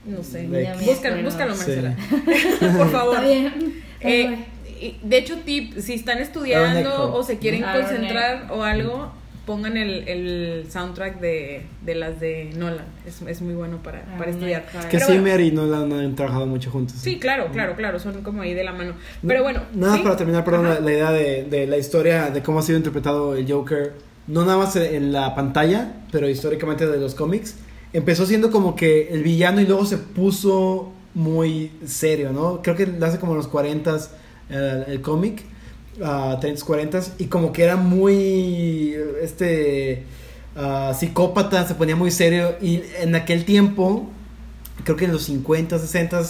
no 0.04 0.22
sé, 0.22 0.46
búscalo, 0.84 1.22
búscalo, 1.22 1.54
Sí. 1.54 1.58
Marcela. 1.58 1.96
Por 2.78 2.90
favor. 2.90 3.16
Está 3.16 3.26
bien. 3.28 3.74
Eh, 4.00 4.96
de 5.02 5.18
hecho, 5.18 5.36
tip, 5.44 5.78
si 5.78 5.92
están 5.94 6.18
estudiando 6.18 7.14
o 7.14 7.22
se 7.22 7.38
quieren 7.38 7.62
concentrar 7.62 8.46
o 8.50 8.64
algo, 8.64 9.12
pongan 9.44 9.76
el, 9.76 10.08
el 10.08 10.66
soundtrack 10.70 11.20
de, 11.20 11.66
de 11.84 11.94
las 11.96 12.18
de 12.18 12.50
Nolan. 12.56 12.86
Es, 13.06 13.20
es 13.20 13.42
muy 13.42 13.52
bueno 13.54 13.82
para, 13.82 14.02
para 14.16 14.30
estudiar. 14.30 14.62
Eckhart. 14.68 14.88
Que 14.88 14.96
Pero 14.98 15.06
bueno, 15.08 15.22
Zimmer 15.22 15.40
y 15.40 15.50
Nolan 15.52 15.92
han 15.92 16.14
trabajado 16.14 16.46
mucho 16.46 16.70
juntos. 16.70 16.96
Sí, 16.98 17.18
claro, 17.18 17.48
claro, 17.52 17.74
claro, 17.76 17.98
son 17.98 18.22
como 18.22 18.40
ahí 18.40 18.54
de 18.54 18.64
la 18.64 18.72
mano. 18.72 18.94
Pero 19.26 19.42
bueno. 19.42 19.60
Nada 19.74 20.02
para 20.02 20.16
terminar, 20.16 20.44
perdón, 20.44 20.64
la, 20.68 20.80
la 20.80 20.92
idea 20.92 21.10
de, 21.12 21.44
de 21.44 21.66
la 21.66 21.76
historia 21.76 22.30
de 22.30 22.42
cómo 22.42 22.60
ha 22.60 22.62
sido 22.62 22.78
interpretado 22.78 23.34
el 23.36 23.50
Joker, 23.50 23.92
no 24.26 24.44
nada 24.44 24.58
más 24.58 24.76
en 24.76 25.12
la 25.12 25.34
pantalla, 25.34 26.04
pero 26.10 26.28
históricamente 26.28 26.86
de 26.86 26.98
los 26.98 27.14
cómics. 27.14 27.56
Empezó 27.92 28.26
siendo 28.26 28.50
como 28.50 28.76
que 28.76 29.08
el 29.08 29.22
villano 29.22 29.60
y 29.60 29.66
luego 29.66 29.84
se 29.84 29.98
puso 29.98 30.92
muy 31.14 31.72
serio, 31.84 32.32
¿no? 32.32 32.62
Creo 32.62 32.76
que 32.76 32.88
hace 33.02 33.18
como 33.18 33.34
los 33.34 33.48
40 33.48 33.98
eh, 34.50 34.84
el 34.88 35.00
cómic, 35.00 35.42
ah, 36.02 36.38
30s, 36.40 36.64
40s, 36.64 37.12
y 37.18 37.26
como 37.26 37.52
que 37.52 37.64
era 37.64 37.76
muy, 37.76 38.94
este, 39.22 40.04
ah, 40.56 40.92
psicópata, 40.98 41.66
se 41.66 41.74
ponía 41.74 41.96
muy 41.96 42.10
serio, 42.10 42.56
y 42.60 42.82
en 43.00 43.14
aquel 43.14 43.44
tiempo, 43.44 44.08
creo 44.84 44.96
que 44.96 45.04
en 45.04 45.12
los 45.12 45.24
50, 45.24 45.78
60, 45.78 46.22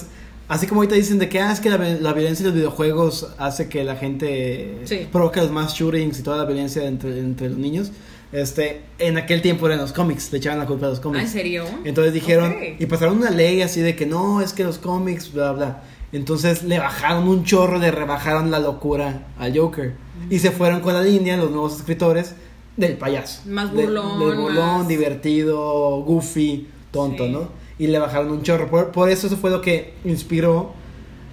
así 0.50 0.66
como 0.66 0.82
ahorita 0.82 0.96
dicen 0.96 1.18
de 1.18 1.28
que 1.30 1.40
ah, 1.40 1.50
es 1.52 1.60
que 1.60 1.70
la, 1.70 1.78
la 1.78 2.12
violencia 2.12 2.44
de 2.44 2.50
los 2.50 2.54
videojuegos 2.56 3.28
hace 3.38 3.68
que 3.70 3.82
la 3.84 3.96
gente 3.96 4.76
Sí. 4.84 5.06
provoca 5.10 5.40
los 5.40 5.50
más 5.50 5.72
shootings 5.74 6.18
y 6.18 6.22
toda 6.22 6.36
la 6.36 6.44
violencia 6.44 6.84
entre, 6.84 7.18
entre 7.18 7.48
los 7.48 7.56
niños. 7.58 7.90
Este, 8.32 8.82
en 8.98 9.16
aquel 9.18 9.42
tiempo 9.42 9.66
eran 9.66 9.78
los 9.80 9.92
cómics, 9.92 10.30
le 10.30 10.38
echaban 10.38 10.58
la 10.60 10.66
culpa 10.66 10.86
a 10.86 10.90
los 10.90 11.00
cómics. 11.00 11.24
¿En 11.24 11.28
serio? 11.30 11.64
Entonces 11.84 12.12
dijeron, 12.12 12.52
Ok. 12.52 12.80
y 12.80 12.86
pasaron 12.86 13.16
una 13.18 13.30
ley 13.30 13.62
así 13.62 13.80
de 13.80 13.96
que 13.96 14.06
no, 14.06 14.40
es 14.40 14.52
que 14.52 14.62
los 14.62 14.78
cómics, 14.78 15.32
bla, 15.32 15.50
bla. 15.52 15.82
Entonces 16.12 16.62
le 16.64 16.78
bajaron 16.78 17.26
un 17.28 17.44
chorro, 17.44 17.78
le 17.78 17.90
rebajaron 17.90 18.50
la 18.50 18.58
locura 18.60 19.28
al 19.38 19.56
Joker. 19.56 19.94
Y 20.28 20.38
se 20.40 20.50
fueron 20.50 20.80
con 20.80 20.92
la 20.94 21.02
línea, 21.02 21.36
los 21.36 21.50
nuevos 21.50 21.76
escritores, 21.76 22.34
del 22.76 22.96
payaso. 22.98 23.42
Más 23.46 23.72
De- 23.74 23.82
burlón, 23.84 24.20
del 24.20 24.38
burlón, 24.38 24.78
más- 24.78 24.88
divertido, 24.88 26.00
goofy, 26.02 26.66
tonto, 26.90 27.26
Sí. 27.26 27.32
¿no? 27.32 27.48
Y 27.80 27.86
le 27.88 27.98
bajaron 27.98 28.30
un 28.30 28.42
chorro. 28.42 28.68
Por, 28.70 28.92
por 28.92 29.08
eso 29.08 29.26
eso 29.26 29.36
fue 29.36 29.50
lo 29.50 29.60
que 29.60 29.94
inspiró 30.04 30.72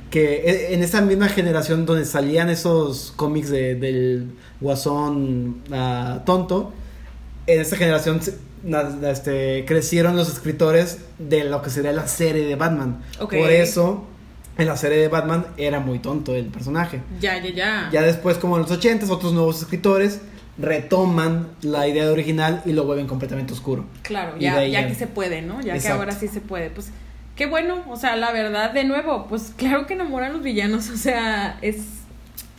que 0.10 0.36
e- 0.50 0.74
en 0.74 0.82
esa 0.82 1.01
misma 1.01 1.27
generación 1.27 1.86
donde 1.86 2.06
salían 2.06 2.50
esos 2.50 3.13
cómics 3.16 3.50
de- 3.50 3.75
del 3.75 4.30
guasón 4.62 5.62
ah, 5.72 6.22
tonto, 6.25 6.72
en 7.48 7.60
esa 7.62 7.75
generación 7.75 8.20
este, 9.04 9.66
crecieron 9.68 10.16
los 10.16 10.30
escritores 10.30 11.00
de 11.20 11.44
lo 11.44 11.62
que 11.62 11.70
sería 11.70 11.92
la 11.92 12.08
serie 12.08 12.46
de 12.46 12.56
Batman. 12.56 13.01
Por 13.20 13.51
eso, 13.51 14.06
en 14.58 14.68
la 14.68 14.77
serie 14.77 14.98
de 15.00 15.08
Batman 15.08 15.46
era 15.58 15.80
muy 15.80 16.00
tonto 16.00 16.34
el 16.36 16.46
personaje. 16.48 17.01
Ya, 17.20 17.38
ya, 17.44 17.50
ya. 17.51 17.89
Ya 17.92 18.01
después, 18.01 18.38
como 18.38 18.56
en 18.56 18.63
los 18.63 18.72
80 18.72 19.12
otros 19.12 19.34
nuevos 19.34 19.62
escritores 19.62 20.22
retoman 20.60 21.48
la 21.62 21.88
idea 21.88 22.12
original 22.12 22.62
y 22.66 22.74
lo 22.74 22.84
vuelven 22.86 23.08
completamente 23.08 23.54
oscuro. 23.54 23.86
Claro, 24.02 24.38
ya, 24.40 24.66
ya 24.66 24.88
que 24.88 24.96
se 24.96 25.08
puede, 25.08 25.42
¿no? 25.42 25.62
Ya 25.62 25.74
que 25.74 25.78
Exacto. 25.80 26.00
ahora 26.00 26.12
sí 26.14 26.28
se 26.28 26.42
puede. 26.42 26.70
Pues 26.70 26.92
qué 27.36 27.46
bueno, 27.46 27.84
o 27.88 27.96
sea, 27.96 28.16
la 28.16 28.32
verdad, 28.32 28.72
de 28.72 28.84
nuevo, 28.84 29.28
pues 29.28 29.54
claro 29.56 29.86
que 29.86 29.94
enamoran 29.94 30.34
los 30.34 30.42
villanos, 30.44 30.90
o 30.94 30.98
sea, 30.98 31.58
es... 31.62 31.78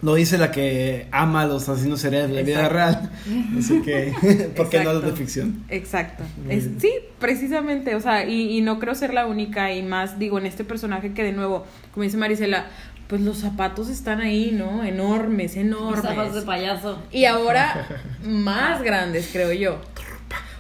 Lo 0.01 0.15
dice 0.15 0.39
la 0.39 0.53
que 0.53 1.09
ama 1.11 1.43
a 1.43 1.47
los 1.47 1.69
asesinos 1.69 2.01
seriales 2.01 2.29
de 2.31 2.37
la 2.37 2.43
vida 2.43 2.67
Exacto. 2.67 3.09
real. 3.27 3.59
Así 3.59 3.83
que, 3.83 4.51
¿por 4.57 4.69
qué 4.71 4.85
no 4.85 4.93
los 4.93 5.03
de 5.03 5.09
Exacto. 5.09 5.17
ficción? 5.17 5.65
Exacto. 5.69 6.23
Es- 6.49 6.69
sí, 6.79 6.93
precisamente, 7.19 7.97
o 7.97 8.01
sea, 8.01 8.25
y, 8.25 8.57
y 8.57 8.61
no 8.61 8.79
creo 8.79 8.95
ser 8.95 9.13
la 9.13 9.27
única 9.27 9.73
y 9.75 9.83
más, 9.83 10.17
digo, 10.21 10.39
en 10.39 10.47
este 10.47 10.63
personaje 10.63 11.15
que 11.15 11.25
de 11.25 11.33
nuevo, 11.33 11.67
como 11.93 12.05
dice 12.05 12.17
Marisela, 12.17 12.67
pues 13.09 13.21
los 13.23 13.39
zapatos 13.39 13.89
están 13.89 14.21
ahí, 14.21 14.53
¿no? 14.53 14.85
Enormes, 14.85 15.55
Zapatos 15.55 16.05
de 16.05 16.11
enormes. 16.11 16.45
payaso. 16.45 16.99
Y 17.11 17.25
ahora 17.25 17.87
más 18.23 18.83
grandes, 18.83 19.31
creo 19.33 19.53
yo. 19.53 19.75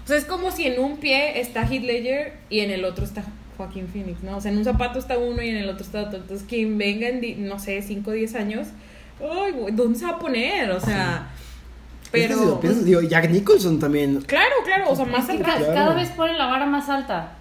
O 0.04 0.08
sea, 0.08 0.16
es 0.16 0.24
como 0.24 0.50
si 0.50 0.66
en 0.66 0.80
un 0.80 0.96
pie 0.96 1.40
está 1.40 1.62
Heath 1.66 1.82
Ledger 1.84 2.32
y 2.48 2.60
en 2.60 2.70
el 2.70 2.84
otro 2.86 3.04
está 3.04 3.22
Joaquín 3.58 3.88
Phoenix, 3.92 4.22
¿no? 4.22 4.36
O 4.38 4.40
sea, 4.40 4.50
en 4.50 4.58
un 4.58 4.64
zapato 4.64 4.98
está 4.98 5.18
uno 5.18 5.42
y 5.42 5.48
en 5.50 5.56
el 5.58 5.68
otro 5.68 5.84
está 5.84 6.00
otro. 6.02 6.18
Entonces, 6.18 6.46
quien 6.48 6.78
venga 6.78 7.08
en, 7.08 7.46
no 7.46 7.58
sé, 7.58 7.82
5 7.82 8.10
o 8.10 8.14
10 8.14 8.34
años, 8.36 8.68
ay, 9.20 9.52
¿dónde 9.72 9.98
se 9.98 10.06
va 10.06 10.12
a 10.12 10.18
poner? 10.18 10.70
O 10.70 10.80
sea, 10.80 11.28
Es 12.04 12.10
que 12.10 12.22
si 12.28 12.28
lo 12.34 12.38
pero... 12.40 12.60
piensas, 12.60 12.84
digo, 12.86 13.02
Jack 13.02 13.28
Nicholson 13.28 13.78
también. 13.78 14.22
Claro, 14.22 14.54
claro, 14.64 14.90
o 14.90 14.96
sea, 14.96 15.04
más 15.04 15.24
atrás. 15.28 15.40
ca- 15.40 15.58
Claro. 15.58 15.74
cada 15.74 15.94
vez 15.94 16.08
ponen 16.10 16.38
la 16.38 16.46
vara 16.46 16.64
más 16.64 16.88
alta. 16.88 17.34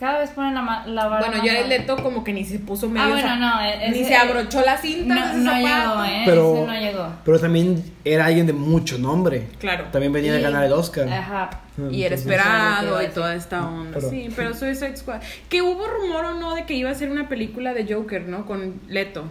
Cada 0.00 0.18
vez 0.20 0.30
ponen 0.30 0.54
la, 0.54 0.84
la 0.86 1.06
vara 1.08 1.26
Bueno, 1.28 1.44
ya 1.44 1.58
el. 1.60 1.68
Leto 1.68 1.96
como 2.02 2.24
que 2.24 2.32
ni 2.32 2.42
se 2.46 2.58
puso 2.58 2.88
medio... 2.88 3.06
Ah, 3.06 3.10
bueno, 3.10 3.36
no. 3.36 3.90
Ni 3.90 4.02
se 4.02 4.16
abrochó 4.16 4.62
la 4.62 4.78
cinta 4.78 5.14
No, 5.34 5.34
no 5.34 5.52
llegó, 5.58 6.04
¿eh? 6.04 6.22
Pero- 6.24 6.54
Ese 6.56 6.66
no 6.66 6.72
llegó. 6.80 7.08
Pero 7.22 7.38
también 7.38 7.84
era 8.02 8.24
alguien 8.24 8.46
de 8.46 8.54
mucho 8.54 8.96
nombre. 8.96 9.48
Claro. 9.58 9.84
También 9.92 10.10
venía 10.12 10.32
de 10.32 10.40
Y- 10.40 10.42
ganar 10.42 10.64
el 10.64 10.72
Oscar. 10.72 11.06
Ajá. 11.06 11.50
Y 11.90 12.02
era 12.04 12.14
esperado 12.14 13.02
y 13.02 13.08
toda 13.08 13.34
esta 13.34 13.66
onda. 13.68 13.90
Pero- 13.94 14.08
Sí, 14.08 14.28
pero 14.34 14.54
Suicide 14.54 14.96
Squad. 14.96 15.20
Que 15.50 15.60
hubo 15.60 15.86
rumor 15.86 16.24
o 16.24 16.34
no 16.34 16.54
de 16.54 16.64
que 16.64 16.72
iba 16.72 16.88
a 16.90 16.94
ser 16.94 17.10
una 17.10 17.28
película 17.28 17.74
de 17.74 17.92
Joker, 17.92 18.22
¿no? 18.26 18.46
Con 18.46 18.80
Leto. 18.88 19.24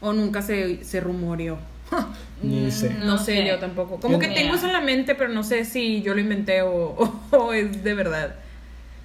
O 0.00 0.12
nunca 0.12 0.40
se, 0.40 0.84
se 0.84 1.00
rumoreó. 1.00 1.58
Ni 2.44 2.70
sé. 2.70 2.90
Mm, 2.90 3.06
No, 3.06 3.18
sé, 3.18 3.44
yo 3.44 3.58
tampoco. 3.58 3.98
Como 3.98 4.14
Yo 4.14 4.20
que 4.20 4.28
tengo 4.28 4.54
eso 4.54 4.66
en 4.66 4.72
la 4.72 4.80
mente, 4.80 5.16
pero 5.16 5.30
no 5.32 5.42
sé 5.42 5.64
si 5.64 6.00
yo 6.02 6.14
lo 6.14 6.20
inventé 6.20 6.62
o, 6.62 6.70
o- 6.72 7.20
o 7.36 7.52
es 7.52 7.82
de 7.82 7.94
verdad. 7.94 8.36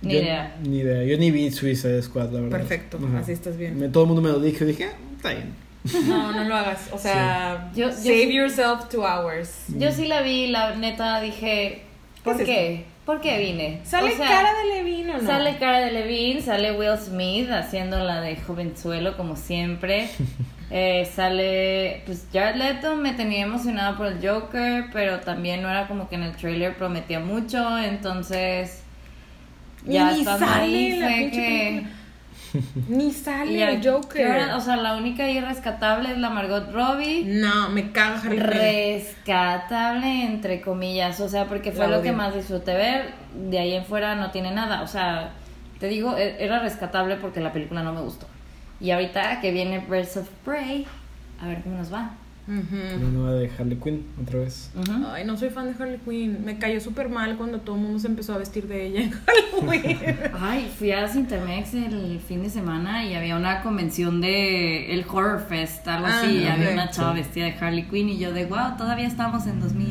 Ni 0.02 0.14
Yo- 0.14 0.20
idea. 0.20 0.56
Ni 0.64 0.78
idea. 0.80 1.04
Yo 1.04 1.18
ni 1.18 1.32
vi 1.32 1.52
Suicide 1.52 2.02
Squad, 2.02 2.32
la 2.32 2.42
verdad. 2.42 2.58
Perfecto, 2.60 3.00
Ajá. 3.06 3.20
así 3.20 3.32
estás 3.34 3.58
bien. 3.58 3.78
Me- 3.80 3.90
todo 3.90 4.04
el 4.04 4.08
mundo 4.08 4.22
me 4.22 4.30
lo 4.30 4.40
dijo 4.40 4.64
y 4.64 4.68
dije, 4.68 4.86
ah, 4.86 4.98
está 5.16 5.30
bien. 5.32 5.54
No, 6.08 6.32
no 6.34 6.44
lo 6.44 6.56
hagas. 6.56 6.90
O 6.92 6.98
sea, 6.98 7.70
Yo- 7.76 7.88
yo 7.90 7.92
save 7.92 8.26
sí- 8.28 8.34
yourself 8.36 8.90
two 8.90 9.04
hours. 9.06 9.66
Yo 9.78 9.92
sí 9.92 10.08
la 10.08 10.22
vi, 10.22 10.48
la 10.48 10.76
neta 10.76 11.20
dije, 11.22 11.82
¿por 12.24 12.38
¿Qué 12.38 12.44
qué? 12.44 12.74
es 12.76 12.82
¿Por 13.06 13.22
qué 13.22 13.40
vine? 13.40 13.80
¿Sale 13.86 14.14
O 14.14 14.16
sea, 14.18 14.28
cara 14.28 14.50
de 14.54 14.76
Levine 14.84 15.16
o 15.16 15.18
no? 15.22 15.26
Sale 15.28 15.58
cara 15.58 15.80
de 15.80 15.92
Levine, 15.92 16.42
sale 16.42 16.74
Will 16.78 16.96
Smith 17.00 17.50
haciendo 17.50 17.98
la 18.04 18.22
de 18.22 18.36
jovenzuelo 18.38 19.18
como 19.18 19.36
siempre. 19.36 20.10
Eh, 20.72 21.10
sale, 21.16 22.04
pues 22.06 22.28
Jared 22.32 22.56
Leto 22.58 22.96
me 22.96 23.14
tenía 23.14 23.42
emocionado 23.42 23.98
por 23.98 24.06
el 24.06 24.20
Joker, 24.22 24.86
pero 24.94 25.20
también 25.22 25.64
no 25.64 25.70
era 25.72 25.88
como 25.88 26.08
que 26.08 26.14
en 26.14 26.22
el 26.22 26.36
trailer 26.36 26.76
prometía 26.78 27.20
mucho, 27.20 27.76
entonces 27.80 28.84
ya 29.86 30.12
Ni 30.12 30.20
estando 30.20 30.46
sale 30.46 30.64
ahí 30.64 31.00
fue 31.00 31.32
que. 31.32 32.00
Ni 32.88 33.12
sale 33.14 33.76
el 33.76 33.88
Joker. 33.88 34.26
ahora, 34.28 34.58
o 34.58 34.62
sea, 34.62 34.76
la 34.78 34.96
única 34.96 35.24
ahí 35.24 35.40
rescatable 35.40 36.12
es 36.12 36.18
la 36.18 36.30
Margot 36.32 36.72
Robbie. 36.72 37.24
No, 37.26 37.70
me 37.70 37.92
Quinn. 37.92 38.40
rescatable 38.40 40.24
entre 40.26 40.62
comillas, 40.62 41.20
o 41.20 41.30
sea, 41.30 41.46
porque 41.46 41.72
fue 41.72 41.88
La 41.88 41.98
lo 41.98 42.02
que 42.04 42.12
más 42.12 42.34
disfruté 42.34 42.74
ver, 42.74 43.14
de 43.36 43.60
ahí 43.60 43.74
en 43.74 43.86
fuera 43.86 44.16
no 44.16 44.32
tiene 44.32 44.52
nada, 44.52 44.82
o 44.82 44.88
sea, 44.88 45.32
te 45.80 45.88
digo, 45.88 46.18
e- 46.18 46.44
era 46.44 46.60
rescatable 46.60 47.16
porque 47.18 47.40
la 47.40 47.54
película 47.54 47.84
no 47.84 47.94
me 47.94 48.02
gustó. 48.02 48.26
Y 48.82 48.92
ahorita 48.92 49.42
que 49.42 49.52
viene 49.52 49.80
Birds 49.80 50.18
of 50.18 50.28
Prey, 50.44 50.88
a 51.42 51.48
ver 51.48 51.62
cómo 51.62 51.78
nos 51.78 51.94
va. 51.94 52.12
La 52.50 52.98
nueva 53.10 53.34
de 53.34 53.50
Harley 53.58 53.78
Quinn, 53.78 54.06
otra 54.22 54.40
vez. 54.40 54.72
Ujú. 54.76 55.06
Ay, 55.14 55.24
no 55.24 55.38
soy 55.38 55.50
fan 55.52 55.66
de 55.72 55.82
Harley 55.84 56.00
Quinn. 56.04 56.44
Me 56.44 56.58
cayó 56.58 56.82
súper 56.82 57.08
mal 57.08 57.38
cuando 57.38 57.60
todo 57.62 57.76
el 57.76 57.82
mundo 57.84 58.00
se 58.00 58.08
empezó 58.08 58.34
a 58.34 58.40
vestir 58.40 58.68
de 58.68 58.88
ella 58.88 59.02
en 59.04 59.12
Halloween. 59.62 59.98
Ay, 60.40 60.72
fui 60.78 60.92
a 60.92 61.08
Cintermex 61.08 61.74
el 61.76 62.20
fin 62.28 62.42
de 62.42 62.50
semana 62.50 63.06
y 63.06 63.14
había 63.14 63.36
una 63.36 63.62
convención 63.62 64.20
de 64.20 64.92
el 64.94 65.06
Horror 65.08 65.46
Fest, 65.48 65.88
algo 65.88 66.08
Ah, 66.08 66.22
así, 66.24 66.38
y 66.40 66.48
había 66.48 66.72
una 66.72 66.90
chava 66.90 67.14
vestida 67.14 67.46
de 67.46 67.52
Harley 67.54 67.84
Quinn 67.88 68.10
y 68.10 68.18
yo 68.18 68.34
de, 68.34 68.46
wow, 68.46 68.78
todavía 68.78 69.06
estamos 69.08 69.46
en 69.46 69.60
2000. 69.60 69.88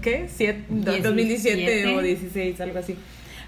¿Qué? 0.00 0.28
Siete- 0.32 0.66
Diecisiete. 0.70 1.02
2017 1.08 1.86
o 1.96 2.00
16, 2.02 2.60
algo 2.60 2.78
así. 2.78 2.94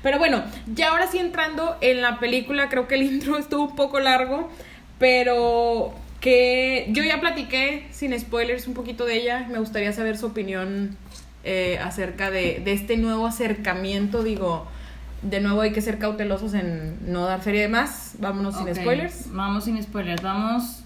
Pero 0.02 0.18
bueno, 0.18 0.42
ya 0.74 0.88
ahora 0.88 1.06
sí 1.06 1.18
entrando 1.18 1.76
en 1.82 2.00
la 2.02 2.18
película, 2.18 2.68
creo 2.68 2.88
que 2.88 2.96
el 2.96 3.02
intro 3.12 3.38
estuvo 3.38 3.64
un 3.68 3.76
poco 3.76 4.00
largo, 4.00 4.50
pero 4.98 5.94
que 6.20 6.86
yo 6.90 7.02
ya 7.02 7.20
platiqué 7.20 7.88
sin 7.90 8.18
spoilers 8.18 8.66
un 8.66 8.74
poquito 8.74 9.04
de 9.04 9.16
ella. 9.16 9.46
Me 9.50 9.58
gustaría 9.58 9.92
saber 9.92 10.16
su 10.18 10.26
opinión 10.26 10.96
eh, 11.44 11.78
acerca 11.82 12.30
de, 12.30 12.60
de 12.64 12.72
este 12.72 12.96
nuevo 12.96 13.26
acercamiento, 13.26 14.22
digo, 14.22 14.66
de 15.22 15.40
nuevo 15.40 15.60
hay 15.60 15.72
que 15.72 15.80
ser 15.82 15.98
cautelosos 15.98 16.54
en 16.54 16.98
no 17.10 17.24
dar 17.24 17.40
feria 17.42 17.62
de 17.62 17.68
más, 17.68 18.14
vámonos 18.18 18.56
sin 18.56 18.74
spoilers. 18.74 19.32
Vamos 19.32 19.64
sin 19.64 19.82
spoilers, 19.82 20.22
vamos. 20.22 20.82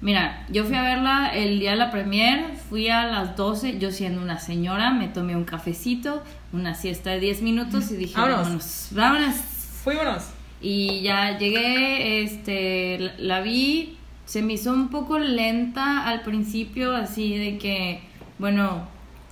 Mira, 0.00 0.46
yo 0.48 0.64
fui 0.64 0.76
a 0.76 0.82
verla 0.82 1.30
el 1.34 1.58
día 1.58 1.72
de 1.72 1.76
la 1.76 1.90
premier, 1.90 2.54
fui 2.68 2.88
a 2.88 3.04
las 3.06 3.36
12, 3.36 3.78
yo 3.78 3.90
siendo 3.90 4.22
una 4.22 4.38
señora, 4.38 4.92
me 4.92 5.08
tomé 5.08 5.34
un 5.34 5.44
cafecito, 5.44 6.22
una 6.52 6.74
siesta 6.74 7.10
de 7.10 7.20
10 7.20 7.42
minutos 7.42 7.90
y 7.90 7.96
dije, 7.96 8.14
Vámonos. 8.18 8.38
vámonos, 8.44 8.88
vámonos. 8.92 9.36
Fuímonos. 9.82 10.24
Y 10.60 11.02
ya 11.02 11.36
llegué, 11.36 12.22
este, 12.22 12.98
la, 13.00 13.12
la 13.18 13.40
vi, 13.40 13.97
se 14.28 14.42
me 14.42 14.52
hizo 14.52 14.74
un 14.74 14.90
poco 14.90 15.18
lenta 15.18 16.06
al 16.06 16.20
principio, 16.20 16.94
así 16.94 17.38
de 17.38 17.56
que, 17.56 18.02
bueno, 18.38 18.82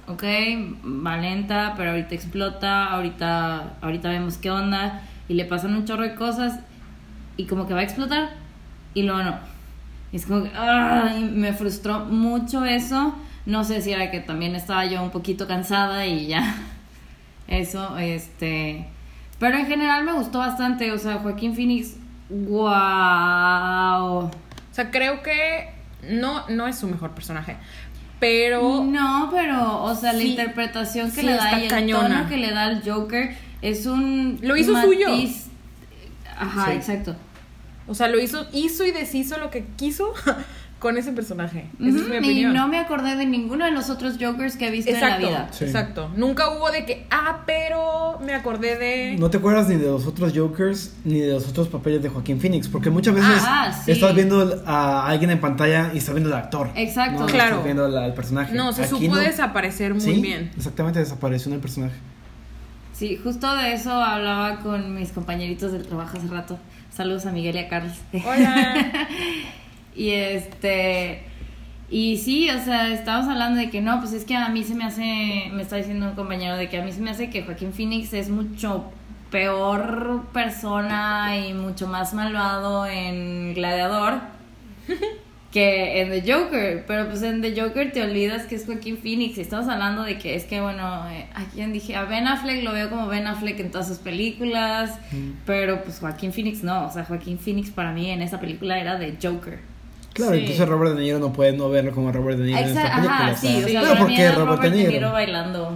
ok, 0.08 0.24
va 1.04 1.18
lenta, 1.18 1.74
pero 1.76 1.90
ahorita 1.90 2.14
explota, 2.14 2.86
ahorita, 2.86 3.74
ahorita 3.82 4.08
vemos 4.08 4.38
qué 4.38 4.50
onda, 4.50 5.02
y 5.28 5.34
le 5.34 5.44
pasan 5.44 5.74
un 5.74 5.84
chorro 5.84 6.04
de 6.04 6.14
cosas, 6.14 6.60
y 7.36 7.44
como 7.44 7.66
que 7.66 7.74
va 7.74 7.80
a 7.80 7.82
explotar, 7.82 8.30
y 8.94 9.02
luego 9.02 9.22
no. 9.22 9.34
Es 10.14 10.24
como 10.24 10.44
que, 10.44 10.50
ay, 10.56 11.30
me 11.30 11.52
frustró 11.52 12.06
mucho 12.06 12.64
eso, 12.64 13.14
no 13.44 13.64
sé 13.64 13.82
si 13.82 13.92
era 13.92 14.10
que 14.10 14.20
también 14.20 14.54
estaba 14.54 14.86
yo 14.86 15.02
un 15.02 15.10
poquito 15.10 15.46
cansada 15.46 16.06
y 16.06 16.28
ya, 16.28 16.54
eso, 17.48 17.98
este... 17.98 18.86
Pero 19.38 19.58
en 19.58 19.66
general 19.66 20.04
me 20.04 20.14
gustó 20.14 20.38
bastante, 20.38 20.90
o 20.90 20.96
sea, 20.96 21.18
Joaquín 21.18 21.54
Phoenix, 21.54 21.96
wow. 22.30 24.30
O 24.76 24.78
sea, 24.82 24.90
creo 24.90 25.22
que 25.22 25.70
no, 26.10 26.46
no 26.50 26.66
es 26.68 26.76
su 26.78 26.86
mejor 26.86 27.12
personaje, 27.12 27.56
pero... 28.20 28.84
No, 28.84 29.30
pero, 29.32 29.82
o 29.84 29.94
sea, 29.94 30.12
la 30.12 30.22
interpretación 30.22 31.10
que 31.10 31.22
Sí, 31.22 31.26
le 31.26 31.32
da 31.32 31.58
y 31.58 31.62
el 31.62 31.70
cañona. 31.70 32.08
tono 32.18 32.28
que 32.28 32.36
le 32.36 32.50
da 32.50 32.64
al 32.64 32.82
Joker 32.84 33.34
es 33.62 33.86
un 33.86 34.38
Lo 34.42 34.54
hizo 34.54 34.78
suyo. 34.82 35.08
Ajá, 36.38 36.66
Sí. 36.66 36.72
exacto. 36.72 37.16
O 37.86 37.94
sea, 37.94 38.08
lo 38.08 38.20
hizo, 38.20 38.46
hizo 38.52 38.84
y 38.84 38.90
deshizo 38.90 39.38
lo 39.38 39.48
que 39.50 39.64
quiso 39.78 40.12
con 40.86 40.96
ese 40.98 41.10
personaje. 41.10 41.66
Esa 41.80 41.88
es 41.88 41.94
mi 41.94 42.00
Ujú, 42.02 42.14
y 42.14 42.18
opinión. 42.18 42.52
no 42.54 42.68
me 42.68 42.78
acordé 42.78 43.16
de 43.16 43.26
ninguno 43.26 43.64
de 43.64 43.72
los 43.72 43.90
otros 43.90 44.18
Jokers 44.20 44.56
que 44.56 44.68
he 44.68 44.70
visto 44.70 44.88
Exacto, 44.92 45.16
en 45.16 45.22
la 45.22 45.28
vida. 45.40 45.48
Sí. 45.50 45.64
exacto. 45.64 46.10
Nunca 46.14 46.50
hubo 46.50 46.70
de 46.70 46.84
que, 46.86 47.06
ah, 47.10 47.42
pero 47.44 48.20
me 48.24 48.34
acordé 48.34 48.78
de... 48.78 49.16
No 49.18 49.28
te 49.28 49.38
acuerdas 49.38 49.68
ni 49.68 49.74
de 49.74 49.86
los 49.86 50.06
otros 50.06 50.32
Jokers 50.32 50.94
ni 51.04 51.18
de 51.18 51.32
los 51.32 51.48
otros 51.48 51.66
papeles 51.66 52.04
de 52.04 52.08
Joaquín 52.08 52.40
Phoenix, 52.40 52.68
porque 52.68 52.90
muchas 52.90 53.14
veces 53.16 53.42
Ah, 53.44 53.72
sí. 53.84 53.90
estás 53.90 54.14
viendo 54.14 54.62
a 54.64 55.08
alguien 55.08 55.30
en 55.30 55.40
pantalla 55.40 55.90
y 55.92 55.98
estás 55.98 56.14
viendo 56.14 56.32
al 56.32 56.40
actor. 56.40 56.70
Exacto. 56.76 57.18
No 57.22 57.26
Claro. 57.26 57.50
Estás 57.50 57.64
viendo 57.64 57.84
al, 57.86 57.98
al 57.98 58.14
personaje. 58.14 58.54
No, 58.54 58.72
se 58.72 58.82
Aquí 58.82 58.90
supo 58.90 59.16
no. 59.16 59.20
desaparecer 59.20 59.92
muy 59.92 60.00
Sí, 60.02 60.20
bien. 60.20 60.52
Exactamente, 60.56 61.00
desapareció 61.00 61.48
en 61.48 61.54
el 61.56 61.60
personaje. 61.60 61.94
Sí, 62.92 63.18
justo 63.22 63.54
de 63.56 63.72
eso 63.74 63.90
hablaba 63.92 64.60
con 64.60 64.94
mis 64.94 65.10
compañeritos 65.10 65.72
del 65.72 65.84
trabajo 65.84 66.16
hace 66.16 66.28
rato. 66.28 66.58
Saludos 66.94 67.26
a 67.26 67.32
Miguel 67.32 67.56
y 67.56 67.58
a 67.58 67.68
Carlos. 67.68 67.92
Hola. 68.24 69.08
Y 69.96 70.10
este. 70.10 71.22
Y 71.88 72.18
sí, 72.18 72.50
o 72.50 72.58
sea, 72.58 72.92
estábamos 72.92 73.28
hablando 73.28 73.60
de 73.60 73.70
que 73.70 73.80
no, 73.80 74.00
pues 74.00 74.12
es 74.12 74.24
que 74.24 74.36
a 74.36 74.48
mí 74.48 74.64
se 74.64 74.74
me 74.74 74.84
hace. 74.84 75.50
Me 75.52 75.62
está 75.62 75.76
diciendo 75.76 76.06
un 76.06 76.14
compañero 76.14 76.56
de 76.56 76.68
que 76.68 76.78
a 76.78 76.84
mí 76.84 76.92
se 76.92 77.00
me 77.00 77.10
hace 77.10 77.30
que 77.30 77.42
Joaquín 77.42 77.72
Phoenix 77.72 78.12
es 78.12 78.28
mucho 78.28 78.92
peor 79.30 80.24
persona 80.32 81.36
y 81.36 81.52
mucho 81.52 81.86
más 81.86 82.14
malvado 82.14 82.86
en 82.86 83.54
Gladiador 83.54 84.20
que 85.52 86.00
en 86.00 86.10
The 86.10 86.32
Joker. 86.32 86.84
Pero 86.86 87.08
pues 87.08 87.22
en 87.22 87.40
The 87.40 87.60
Joker 87.60 87.92
te 87.92 88.02
olvidas 88.02 88.46
que 88.46 88.56
es 88.56 88.66
Joaquín 88.66 88.98
Phoenix. 88.98 89.38
Y 89.38 89.42
estamos 89.42 89.68
hablando 89.68 90.02
de 90.02 90.18
que 90.18 90.34
es 90.34 90.44
que, 90.44 90.60
bueno, 90.60 91.08
eh, 91.08 91.28
a 91.34 91.44
quien 91.44 91.72
dije, 91.72 91.94
a 91.94 92.04
Ben 92.04 92.26
Affleck 92.26 92.64
lo 92.64 92.72
veo 92.72 92.90
como 92.90 93.06
Ben 93.06 93.26
Affleck 93.28 93.60
en 93.60 93.70
todas 93.70 93.86
sus 93.86 93.98
películas. 93.98 94.98
Pero 95.44 95.82
pues 95.84 96.00
Joaquín 96.00 96.32
Phoenix 96.32 96.64
no. 96.64 96.86
O 96.86 96.92
sea, 96.92 97.04
Joaquín 97.04 97.38
Phoenix 97.38 97.70
para 97.70 97.92
mí 97.92 98.10
en 98.10 98.22
esa 98.22 98.40
película 98.40 98.78
era 98.78 98.98
The 98.98 99.16
Joker. 99.22 99.75
Claro, 100.16 100.32
Sí. 100.34 100.40
entonces 100.40 100.68
Robert 100.68 100.96
De 100.96 101.02
Niro 101.02 101.18
no 101.18 101.32
puede 101.32 101.52
no 101.52 101.68
verlo 101.70 101.92
como 101.92 102.10
Robert 102.10 102.38
De 102.38 102.46
Niro 102.46 102.58
en 102.58 102.68
esta 102.68 102.82
película. 102.96 103.14
ajá, 103.18 103.32
o 103.32 103.36
sí, 103.36 103.46
sea, 103.46 103.56
o 103.58 103.68
sea, 103.68 103.80
pero 103.80 103.82
para 103.88 103.98
¿por 104.00 104.08
mí 104.08 104.16
qué 104.16 104.22
era 104.22 104.34
Robert 104.34 104.62
De 104.62 104.70
Niro? 104.70 105.12
bailando. 105.12 105.72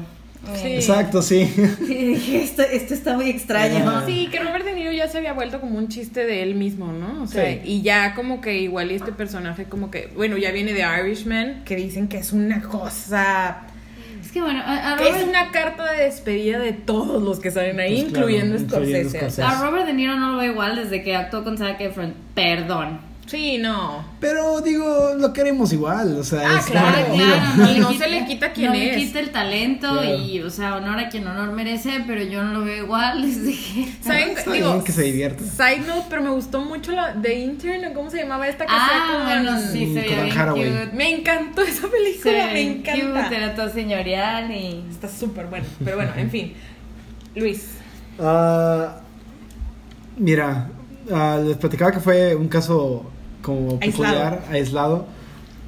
Sí. 0.54 0.68
Exacto, 0.68 1.20
sí. 1.20 1.52
Y 1.82 1.84
dije, 2.14 2.42
esto, 2.42 2.62
esto 2.62 2.94
está 2.94 3.14
muy 3.14 3.28
extraño. 3.28 3.84
Ah. 3.86 4.04
Sí, 4.06 4.28
que 4.32 4.38
Robert 4.40 4.64
De 4.64 4.72
Niro 4.72 4.90
ya 4.90 5.06
se 5.06 5.18
había 5.18 5.34
vuelto 5.34 5.60
como 5.60 5.76
un 5.76 5.88
chiste 5.88 6.24
de 6.24 6.42
él 6.42 6.54
mismo, 6.54 6.90
¿no? 6.92 7.22
O 7.22 7.26
sea, 7.26 7.44
Sí. 7.44 7.60
y 7.64 7.82
ya 7.82 8.14
como 8.14 8.40
que 8.40 8.56
igual 8.58 8.90
y 8.90 8.94
este 8.94 9.12
personaje 9.12 9.64
como 9.64 9.90
que, 9.90 10.10
bueno, 10.16 10.38
ya 10.38 10.50
viene 10.50 10.72
de 10.72 10.82
Irishman, 11.04 11.62
que 11.66 11.76
dicen 11.76 12.08
que 12.08 12.16
es 12.16 12.32
una 12.32 12.62
cosa, 12.62 13.64
Es 14.24 14.32
que 14.32 14.40
bueno, 14.40 14.60
a, 14.64 14.92
a 14.92 14.96
que 14.96 15.04
es 15.08 15.12
Robert, 15.12 15.28
una 15.28 15.50
carta 15.50 15.92
de 15.92 16.04
despedida 16.04 16.58
de 16.58 16.72
todos 16.72 17.22
los 17.22 17.38
que 17.40 17.50
salen 17.50 17.78
ahí, 17.80 18.00
Pues 18.02 18.12
claro, 18.12 18.30
incluyendo 18.30 18.56
incluyendo 18.62 19.10
Scorsese. 19.10 19.42
a 19.42 19.60
Robert 19.60 19.86
De 19.86 19.92
Niro 19.92 20.16
no 20.16 20.32
lo 20.32 20.38
veo 20.38 20.52
igual 20.52 20.76
desde 20.76 21.02
que 21.02 21.16
actuó 21.16 21.44
con 21.44 21.58
Zac 21.58 21.78
Efron. 21.82 22.14
Perdón. 22.34 23.00
Sí, 23.26 23.58
no. 23.58 24.04
Pero 24.20 24.60
digo, 24.60 25.12
lo 25.16 25.32
queremos 25.32 25.72
igual. 25.72 26.16
O 26.18 26.24
sea, 26.24 26.42
Ah, 26.56 26.58
es 26.58 26.66
claro, 26.66 27.06
como- 27.06 27.14
claro. 27.16 27.42
no, 27.56 27.74
no 27.78 27.92
se 27.92 28.08
le 28.08 28.24
quita 28.26 28.52
quién 28.54 28.68
no 28.68 28.74
es. 28.74 28.96
le 28.96 28.96
quita 28.96 29.20
el 29.20 29.30
talento 29.30 29.88
Claro. 29.92 30.16
y, 30.18 30.40
o 30.40 30.50
sea, 30.50 30.74
honor 30.76 30.98
a 30.98 31.08
quien 31.08 31.26
honor 31.26 31.52
merece, 31.52 32.02
pero 32.06 32.22
yo 32.24 32.42
no 32.42 32.52
lo 32.58 32.64
veo 32.64 32.84
igual 32.84 33.22
desde 33.26 33.52
que... 33.52 33.88
¿Saben? 34.02 34.30
Está 34.30 34.50
Digo, 34.52 34.72
bien 34.72 34.84
que 34.84 34.92
se 34.92 35.02
divierta. 35.02 35.44
Side 35.44 35.86
note, 35.86 36.06
pero 36.10 36.22
me 36.22 36.30
gustó 36.30 36.60
mucho 36.60 36.92
la 36.92 37.12
de 37.14 37.34
Intern, 37.38 37.84
¿o 37.86 37.94
¿cómo 37.94 38.10
se 38.10 38.18
llamaba 38.18 38.48
esta 38.48 38.66
que 38.66 38.72
Ah, 38.74 39.12
con- 39.16 39.24
bueno, 39.26 39.60
sí, 39.60 39.94
se 39.94 40.04
con 40.06 40.16
veía 40.16 40.22
bien 40.24 40.38
Haraway. 40.38 40.70
cute. 40.70 40.90
Me 40.96 41.10
encantó 41.14 41.62
esa 41.62 41.86
película, 41.88 42.46
me 42.52 42.60
encanta. 42.62 43.22
cute, 43.24 43.36
era 43.36 43.54
todo 43.54 43.68
señorial 43.70 44.50
y... 44.50 44.84
Está 44.90 45.08
súper 45.08 45.46
bueno, 45.46 45.66
pero 45.84 45.96
bueno, 45.96 46.12
en 46.16 46.30
fin. 46.30 46.52
Luis. 47.36 47.68
Ah, 48.18 48.96
mira, 50.16 50.68
ah, 51.12 51.40
les 51.44 51.56
platicaba 51.56 51.92
que 51.92 52.00
fue 52.00 52.34
un 52.34 52.48
caso 52.48 53.04
como 53.42 53.78
Aislado. 53.80 53.80
peculiar, 53.80 54.44
aislado. 54.50 55.06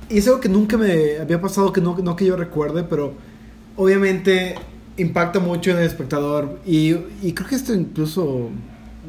Y 0.09 0.19
es 0.19 0.27
algo 0.27 0.41
que 0.41 0.49
nunca 0.49 0.77
me 0.77 1.19
había 1.19 1.41
pasado, 1.41 1.73
que 1.73 1.81
no, 1.81 1.97
no 1.99 2.17
que 2.17 2.27
yo 2.27 2.37
recuerde, 2.37 2.85
pero 2.85 3.15
obviamente 3.77 4.55
impacta 4.97 5.41
mucho 5.41 5.71
en 5.71 5.79
el 5.79 5.85
espectador. 5.85 6.61
Y, 6.67 6.95
y 7.23 7.33
creo 7.33 7.49
que 7.49 7.55
esto 7.55 7.75
incluso 7.75 8.51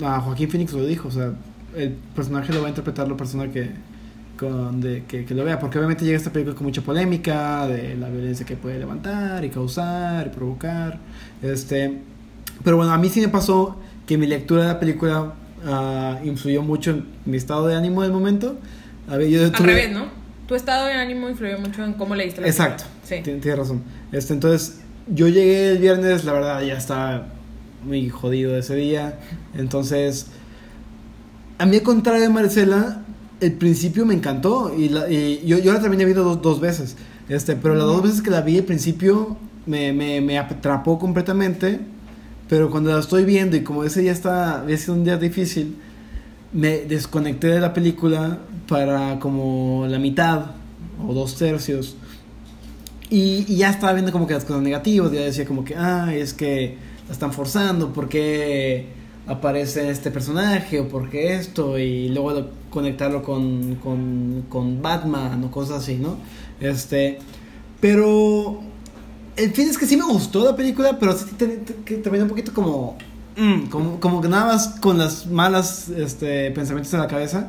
a 0.01 0.21
Joaquín 0.21 0.49
Phoenix 0.49 0.73
lo 0.73 0.85
dijo, 0.85 1.09
o 1.09 1.11
sea, 1.11 1.33
el 1.75 1.91
personaje 2.15 2.53
lo 2.53 2.61
va 2.61 2.67
a 2.67 2.69
interpretar 2.69 3.07
la 3.07 3.17
persona 3.17 3.51
que, 3.51 3.71
con, 4.37 4.79
de, 4.79 5.03
que, 5.07 5.25
que 5.25 5.33
lo 5.33 5.43
vea, 5.43 5.59
porque 5.59 5.77
obviamente 5.77 6.05
llega 6.05 6.17
esta 6.17 6.31
película 6.31 6.55
con 6.55 6.65
mucha 6.65 6.81
polémica 6.81 7.67
de 7.67 7.95
la 7.95 8.09
violencia 8.09 8.45
que 8.45 8.55
puede 8.55 8.79
levantar 8.79 9.43
y 9.43 9.49
causar 9.49 10.27
y 10.27 10.29
provocar. 10.29 10.99
Este, 11.41 11.99
pero 12.63 12.77
bueno, 12.77 12.93
a 12.93 12.97
mí 12.97 13.09
sí 13.09 13.19
me 13.21 13.29
pasó 13.29 13.77
que 14.05 14.17
mi 14.17 14.27
lectura 14.27 14.61
de 14.63 14.67
la 14.69 14.79
película 14.79 15.33
ah, 15.65 16.19
influyó 16.23 16.61
mucho 16.61 16.91
en 16.91 17.05
mi 17.25 17.37
estado 17.37 17.67
de 17.67 17.75
ánimo 17.75 18.01
del 18.03 18.11
momento. 18.11 18.57
A 19.09 19.17
ver, 19.17 19.27
yo 19.29 19.43
Al 19.43 19.51
tuve- 19.51 19.65
revés, 19.67 19.91
¿no? 19.91 20.05
Tu 20.47 20.55
estado 20.55 20.87
de 20.87 20.93
ánimo 20.93 21.29
influyó 21.29 21.57
mucho 21.59 21.83
en 21.83 21.93
cómo 21.93 22.15
leíste 22.15 22.41
la 22.41 22.47
Exacto. 22.47 22.83
Sí. 23.03 23.15
ti- 23.23 23.31
tienes 23.39 23.57
razón. 23.57 23.81
Este, 24.11 24.33
entonces, 24.33 24.79
yo 25.07 25.27
llegué 25.27 25.69
el 25.71 25.77
viernes, 25.79 26.25
la 26.25 26.33
verdad, 26.33 26.61
ya 26.61 26.77
estaba 26.77 27.27
muy 27.85 28.09
jodido 28.09 28.55
ese 28.57 28.75
día. 28.75 29.19
Entonces, 29.57 30.27
a 31.57 31.65
mí, 31.65 31.77
al 31.77 31.83
contrario 31.83 32.21
de 32.21 32.29
Marcela, 32.29 33.01
el 33.39 33.53
principio 33.53 34.05
me 34.05 34.13
encantó. 34.13 34.73
Y, 34.77 34.89
la- 34.89 35.09
y 35.09 35.41
yo, 35.45 35.59
yo 35.59 35.73
la 35.73 35.81
también 35.81 36.01
he 36.01 36.05
visto 36.05 36.23
dos, 36.23 36.41
dos 36.41 36.59
veces. 36.59 36.95
Este, 37.29 37.55
pero 37.55 37.75
las 37.75 37.85
dos 37.85 38.03
veces 38.03 38.21
que 38.21 38.29
la 38.29 38.41
vi, 38.41 38.57
al 38.57 38.63
principio 38.65 39.37
me, 39.65 39.93
me, 39.93 40.19
me 40.21 40.37
atrapó 40.37 40.99
completamente. 40.99 41.79
Pero 42.49 42.69
cuando 42.69 42.91
la 42.91 42.99
estoy 42.99 43.25
viendo 43.25 43.55
y 43.57 43.63
como 43.63 43.83
ese 43.83 44.01
día 44.01 44.11
está, 44.11 44.61
había 44.61 44.77
sido 44.77 44.93
un 44.95 45.03
día 45.03 45.17
difícil, 45.17 45.75
me 46.53 46.79
desconecté 46.79 47.47
de 47.47 47.59
la 47.59 47.73
película 47.73 48.39
para 48.67 49.19
como 49.19 49.85
la 49.87 49.99
mitad 49.99 50.47
o 51.07 51.13
dos 51.13 51.35
tercios. 51.37 51.95
Y, 53.09 53.45
y 53.47 53.57
ya 53.57 53.69
estaba 53.69 53.93
viendo 53.93 54.11
como 54.11 54.27
que 54.27 54.33
las 54.33 54.45
cosas 54.45 54.61
negativas, 54.63 55.11
ya 55.11 55.21
decía 55.21 55.45
como 55.45 55.63
que, 55.63 55.75
ah, 55.75 56.13
es 56.13 56.33
que 56.33 56.77
la 57.07 57.13
están 57.13 57.31
forzando, 57.33 57.93
¿por 57.93 58.09
qué 58.09 58.87
aparece 59.27 59.89
este 59.89 60.09
personaje? 60.11 60.79
¿O 60.79 60.87
por 60.87 61.09
qué 61.09 61.35
esto? 61.35 61.77
Y 61.77 62.09
luego 62.09 62.31
lo- 62.31 62.49
conectarlo 62.69 63.21
con, 63.23 63.75
con, 63.75 64.45
con 64.49 64.81
Batman 64.81 65.43
o 65.43 65.51
cosas 65.51 65.83
así, 65.83 65.95
¿no? 65.97 66.17
Este, 66.59 67.19
pero 67.79 68.61
el 69.35 69.51
fin 69.51 69.69
es 69.69 69.77
que 69.77 69.85
sí 69.85 69.97
me 69.97 70.05
gustó 70.05 70.43
la 70.45 70.55
película, 70.55 70.97
pero 70.99 71.17
sí 71.17 71.25
terminó 71.35 72.23
un 72.23 72.29
poquito 72.29 72.53
como, 72.53 72.97
mm, 73.35 73.67
como, 73.67 73.99
como 73.99 74.21
que 74.21 74.27
nada 74.27 74.45
más 74.53 74.67
con 74.79 74.97
las 74.97 75.25
malas 75.27 75.89
este, 75.89 76.51
pensamientos 76.51 76.93
en 76.93 76.99
la 76.99 77.07
cabeza. 77.07 77.47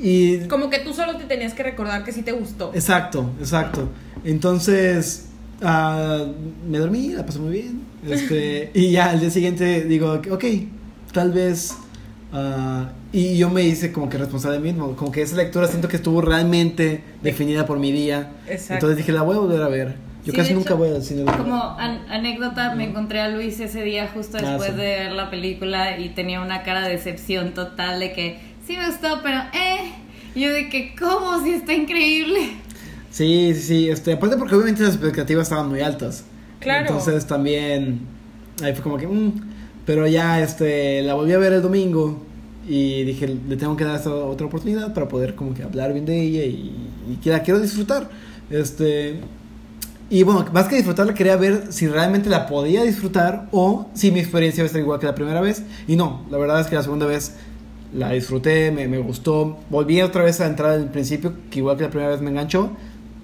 Y 0.00 0.40
Como 0.48 0.70
que 0.70 0.80
tú 0.80 0.92
solo 0.92 1.16
te 1.16 1.24
tenías 1.24 1.54
que 1.54 1.62
recordar 1.62 2.04
que 2.04 2.12
sí 2.12 2.22
te 2.22 2.32
gustó. 2.32 2.72
Exacto, 2.74 3.30
exacto. 3.38 3.88
Entonces, 4.24 5.26
ah, 5.62 6.24
me 6.68 6.78
dormí, 6.78 7.10
la 7.10 7.24
pasé 7.24 7.38
muy 7.38 7.52
bien. 7.52 7.84
Este, 8.04 8.70
y 8.74 8.90
ya 8.90 9.10
al 9.12 9.20
día 9.20 9.30
siguiente 9.30 9.84
digo, 9.84 10.20
ok, 10.30 10.44
tal 11.12 11.32
vez. 11.32 11.74
ah, 12.34 12.90
y 13.12 13.38
yo 13.38 13.48
me 13.48 13.62
hice 13.62 13.92
como 13.92 14.10
que 14.10 14.18
responsable 14.18 14.58
de 14.58 14.62
mí 14.62 14.72
mismo. 14.72 14.94
Como 14.96 15.10
que 15.10 15.22
esa 15.22 15.36
lectura 15.36 15.68
siento 15.68 15.88
que 15.88 15.96
estuvo 15.96 16.20
realmente 16.20 17.02
definida 17.22 17.64
por 17.64 17.78
mi 17.78 17.92
día. 17.92 18.32
Exacto. 18.46 18.74
Entonces 18.74 18.96
dije, 18.98 19.12
la 19.12 19.22
voy 19.22 19.36
a 19.36 19.38
volver 19.38 19.62
a 19.62 19.68
ver. 19.68 19.94
Yo 20.24 20.32
Sí, 20.32 20.36
casi 20.38 20.54
nunca 20.54 20.70
hecho, 20.70 20.78
voy 20.78 20.88
al 20.90 21.02
cine. 21.02 21.24
Como 21.24 21.62
an- 21.78 22.06
anécdota, 22.08 22.74
me 22.74 22.84
encontré 22.84 23.20
a 23.20 23.28
Luis 23.28 23.60
ese 23.60 23.82
día 23.82 24.08
justo 24.12 24.38
Ah, 24.38 24.42
después 24.42 24.70
sí. 24.70 24.76
de 24.76 24.82
ver 24.82 25.12
la 25.12 25.30
película 25.30 25.98
y 25.98 26.08
tenía 26.10 26.40
una 26.40 26.62
cara 26.62 26.82
de 26.86 26.90
decepción 26.92 27.52
total 27.52 28.00
de 28.00 28.12
que 28.12 28.38
sí 28.66 28.76
me 28.76 28.86
gustó, 28.86 29.20
pero 29.22 29.38
eh. 29.52 29.92
Y 30.34 30.40
yo 30.40 30.52
de 30.52 30.68
que, 30.70 30.94
¿cómo? 30.98 31.42
Si 31.44 31.50
está 31.50 31.74
increíble. 31.74 32.40
Sí, 33.10 33.52
sí, 33.54 33.60
sí. 33.60 33.88
Este, 33.90 34.14
aparte 34.14 34.36
porque 34.36 34.54
obviamente 34.54 34.82
las 34.82 34.94
expectativas 34.94 35.44
estaban 35.44 35.68
muy 35.68 35.80
altas. 35.80 36.24
Claro. 36.58 36.86
Entonces 36.88 37.26
también 37.26 38.00
ahí 38.62 38.72
fue 38.72 38.82
como 38.82 38.96
que, 38.96 39.06
mm, 39.06 39.32
pero 39.84 40.06
ya 40.06 40.40
este, 40.40 41.02
la 41.02 41.14
volví 41.14 41.32
a 41.32 41.38
ver 41.38 41.52
el 41.52 41.60
domingo 41.62 42.22
y 42.66 43.04
dije, 43.04 43.28
le 43.46 43.56
tengo 43.58 43.76
que 43.76 43.84
dar 43.84 43.96
esta 43.96 44.10
otra 44.14 44.46
oportunidad 44.46 44.94
para 44.94 45.06
poder 45.06 45.34
como 45.34 45.52
que 45.52 45.62
hablar 45.62 45.92
bien 45.92 46.06
de 46.06 46.18
ella 46.22 46.44
y, 46.44 46.72
y 47.12 47.16
que 47.22 47.28
la 47.30 47.42
quiero 47.42 47.60
disfrutar. 47.60 48.08
Este, 48.50 49.20
y 50.10 50.22
bueno, 50.22 50.44
más 50.52 50.66
que 50.68 50.76
disfrutarla 50.76 51.14
quería 51.14 51.36
ver 51.36 51.72
si 51.72 51.86
realmente 51.88 52.28
la 52.28 52.46
podía 52.46 52.82
disfrutar 52.82 53.48
o 53.52 53.88
si 53.94 54.10
mi 54.10 54.20
experiencia 54.20 54.60
iba 54.62 54.68
a 54.68 54.72
ser 54.72 54.80
igual 54.82 55.00
que 55.00 55.06
la 55.06 55.14
primera 55.14 55.40
vez. 55.40 55.62
Y 55.88 55.96
no, 55.96 56.24
la 56.30 56.38
verdad 56.38 56.60
es 56.60 56.66
que 56.66 56.74
la 56.76 56.82
segunda 56.82 57.06
vez 57.06 57.34
la 57.92 58.10
disfruté, 58.12 58.70
me, 58.70 58.86
me 58.88 58.98
gustó. 58.98 59.58
Volví 59.70 60.00
otra 60.02 60.22
vez 60.22 60.40
a 60.40 60.46
entrar 60.46 60.72
al 60.72 60.90
principio, 60.90 61.32
que 61.50 61.60
igual 61.60 61.76
que 61.76 61.84
la 61.84 61.90
primera 61.90 62.10
vez 62.10 62.20
me 62.20 62.30
enganchó, 62.30 62.70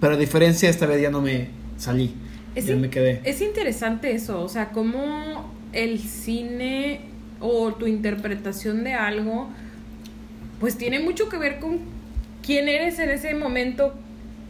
pero 0.01 0.15
a 0.15 0.17
diferencia 0.17 0.69
esta 0.71 0.87
vez 0.87 1.03
ya 1.03 1.11
no 1.11 1.21
me 1.21 1.49
salí. 1.77 2.15
Es, 2.55 2.67
ya 2.67 2.75
in- 2.75 2.81
me 2.81 2.91
quedé. 2.91 3.21
es 3.25 3.41
interesante 3.43 4.13
eso, 4.15 4.43
o 4.43 4.49
sea, 4.49 4.71
cómo 4.71 5.51
el 5.73 5.99
cine 6.01 7.03
o 7.41 7.73
tu 7.75 7.87
interpretación 7.87 8.83
de 8.85 8.95
algo, 8.95 9.49
pues 10.59 10.77
tiene 10.77 10.99
mucho 11.01 11.29
que 11.29 11.39
ver 11.39 11.59
con 11.61 11.79
quién 12.45 12.69
eres 12.69 12.99
en 12.99 13.11
ese 13.11 13.35
momento, 13.35 13.95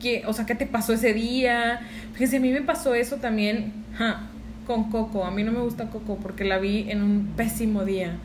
que, 0.01 0.25
o 0.27 0.33
sea, 0.33 0.47
qué 0.47 0.55
te 0.57 0.67
pasó 0.67 0.93
ese 0.93 1.13
día. 1.15 1.81
Fíjense, 2.15 2.39
a 2.39 2.41
mí 2.41 2.51
me 2.51 2.63
pasó 2.63 2.95
eso 2.95 3.17
también 3.17 3.73
ja, 3.97 4.23
con 4.67 4.91
Coco. 4.91 5.25
A 5.25 5.31
mí 5.31 5.45
no 5.45 5.53
me 5.53 5.61
gusta 5.61 5.87
Coco 5.91 6.17
porque 6.21 6.45
la 6.45 6.59
vi 6.59 6.91
en 6.91 7.03
un 7.03 7.33
pésimo 7.37 7.85
día. 7.85 8.17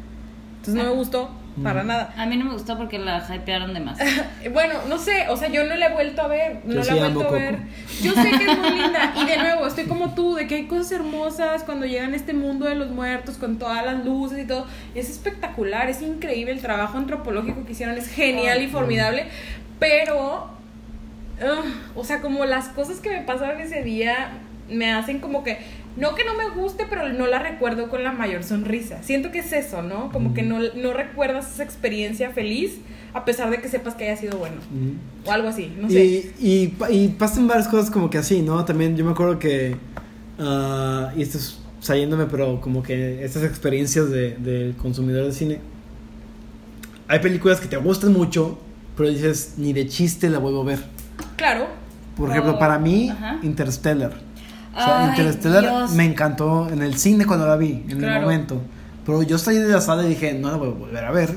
Entonces 0.58 0.84
no 0.84 0.90
me 0.90 0.96
gustó 0.96 1.30
para 1.64 1.84
Mm. 1.84 1.88
nada. 1.88 2.14
A 2.18 2.26
mí 2.26 2.36
no 2.38 2.46
me 2.46 2.52
gustó 2.54 2.76
porque 2.78 2.98
la 3.00 3.24
hypearon 3.34 3.74
de 3.76 3.80
más. 3.80 3.98
Bueno, 4.52 4.74
no 4.90 4.98
sé, 4.98 5.28
o 5.30 5.38
sea, 5.38 5.48
yo 5.48 5.64
no 5.64 5.76
la 5.76 5.88
he 5.88 5.94
vuelto 5.94 6.22
a 6.24 6.28
ver, 6.28 6.60
no 6.66 6.74
Yo 6.74 6.80
la 6.80 6.84
sí 6.84 6.90
he 6.92 7.00
vuelto 7.00 7.20
a 7.22 7.24
Coco. 7.24 7.36
ver. 7.36 7.60
Yo 8.02 8.12
sé 8.14 8.30
que 8.30 8.52
es 8.52 8.58
muy 8.60 8.70
linda 8.72 9.14
y 9.22 9.26
de 9.26 9.38
nuevo, 9.38 9.66
estoy 9.68 9.86
como 9.86 10.14
tú, 10.16 10.36
de 10.36 10.48
que 10.48 10.56
hay 10.56 10.66
cosas 10.66 10.92
hermosas 10.94 11.64
cuando 11.64 11.86
llegan 11.86 12.14
a 12.14 12.16
este 12.16 12.34
mundo 12.34 12.66
de 12.66 12.76
los 12.76 12.90
muertos 12.90 13.38
con 13.38 13.58
todas 13.60 13.86
las 13.86 14.04
luces 14.04 14.40
y 14.44 14.48
todo. 14.48 14.66
Es 14.96 15.10
espectacular, 15.10 15.90
es 15.90 16.02
increíble 16.02 16.52
el 16.52 16.62
trabajo 16.62 16.98
antropológico 16.98 17.64
que 17.66 17.72
hicieron, 17.72 17.96
es 17.98 18.08
genial 18.10 18.62
y 18.62 18.68
formidable, 18.68 19.26
pero 19.80 20.50
o 21.96 22.04
sea, 22.04 22.22
como 22.22 22.46
las 22.46 22.70
cosas 22.70 23.00
que 23.00 23.10
me 23.10 23.22
pasaron 23.22 23.60
ese 23.62 23.84
día 23.84 24.40
me 24.70 24.92
hacen 24.92 25.20
como 25.20 25.44
que 25.44 25.58
no 25.98 26.14
que 26.16 26.24
no 26.26 26.34
me 26.36 26.50
guste, 26.62 26.86
pero 26.90 27.08
no 27.14 27.26
la 27.28 27.40
recuerdo 27.40 27.90
con 27.90 28.04
la 28.04 28.12
mayor 28.12 28.44
sonrisa. 28.44 29.02
Siento 29.04 29.32
que 29.32 29.40
es 29.40 29.54
eso, 29.54 29.82
¿no? 29.82 30.12
Como 30.12 30.34
que 30.34 30.42
no, 30.44 30.60
no 30.76 30.92
recuerdas 30.94 31.54
esa 31.54 31.64
experiencia 31.64 32.32
feliz 32.32 32.78
a 33.14 33.24
pesar 33.24 33.50
de 33.50 33.62
que 33.62 33.70
sepas 33.70 33.96
que 33.96 34.04
haya 34.06 34.18
sido 34.18 34.38
bueno. 34.38 34.58
O 35.26 35.32
algo 35.32 35.48
así, 35.48 35.72
no 35.80 35.90
sé. 35.90 36.04
Y, 36.06 36.34
y, 36.42 36.76
y 36.90 37.08
pasan 37.10 37.48
varias 37.48 37.68
cosas 37.70 37.90
como 37.92 38.10
que 38.10 38.18
así, 38.18 38.42
¿no? 38.42 38.66
También 38.66 38.98
yo 38.98 39.06
me 39.06 39.12
acuerdo 39.12 39.40
que, 39.40 39.78
ah, 40.40 41.14
y 41.16 41.22
esto 41.22 41.38
es 41.38 41.60
saliéndome, 41.80 42.26
pero 42.26 42.60
como 42.60 42.84
que 42.84 43.24
estas 43.24 43.44
experiencias 43.44 44.10
de- 44.10 44.32
del 44.38 44.76
consumidor 44.76 45.26
de 45.28 45.32
cine, 45.32 45.60
hay 47.08 47.20
películas 47.20 47.60
que 47.62 47.68
te 47.68 47.78
gustan 47.78 48.12
mucho, 48.12 48.58
pero 48.98 49.10
dices, 49.10 49.54
ni 49.58 49.72
de 49.74 49.88
chiste 49.88 50.30
la 50.30 50.40
vuelvo 50.40 50.62
a 50.64 50.66
ver. 50.66 50.80
Claro. 51.36 51.68
Por 52.18 52.30
ejemplo, 52.30 52.58
para 52.60 52.80
mí, 52.80 53.10
ajá. 53.10 53.38
Interstellar. 53.44 54.14
O 54.74 54.78
sea, 54.78 55.04
Ay, 55.04 55.10
Interstellar 55.10 55.62
Dios. 55.64 55.92
me 55.94 56.06
encantó 56.06 56.70
en 56.70 56.82
el 56.82 56.98
cine 56.98 57.26
cuando 57.26 57.48
la 57.48 57.56
vi, 57.58 57.84
en 57.90 57.98
Claro. 58.00 58.16
el 58.16 58.22
momento. 58.24 58.62
Pero 59.06 59.22
yo 59.24 59.38
salí 59.38 59.58
de 59.58 59.68
la 59.70 59.82
sala 59.82 60.04
y 60.04 60.10
dije, 60.10 60.34
no 60.34 60.50
la 60.52 60.58
voy 60.58 60.70
a 60.70 60.74
volver 60.74 61.06
a 61.06 61.12
ver, 61.12 61.36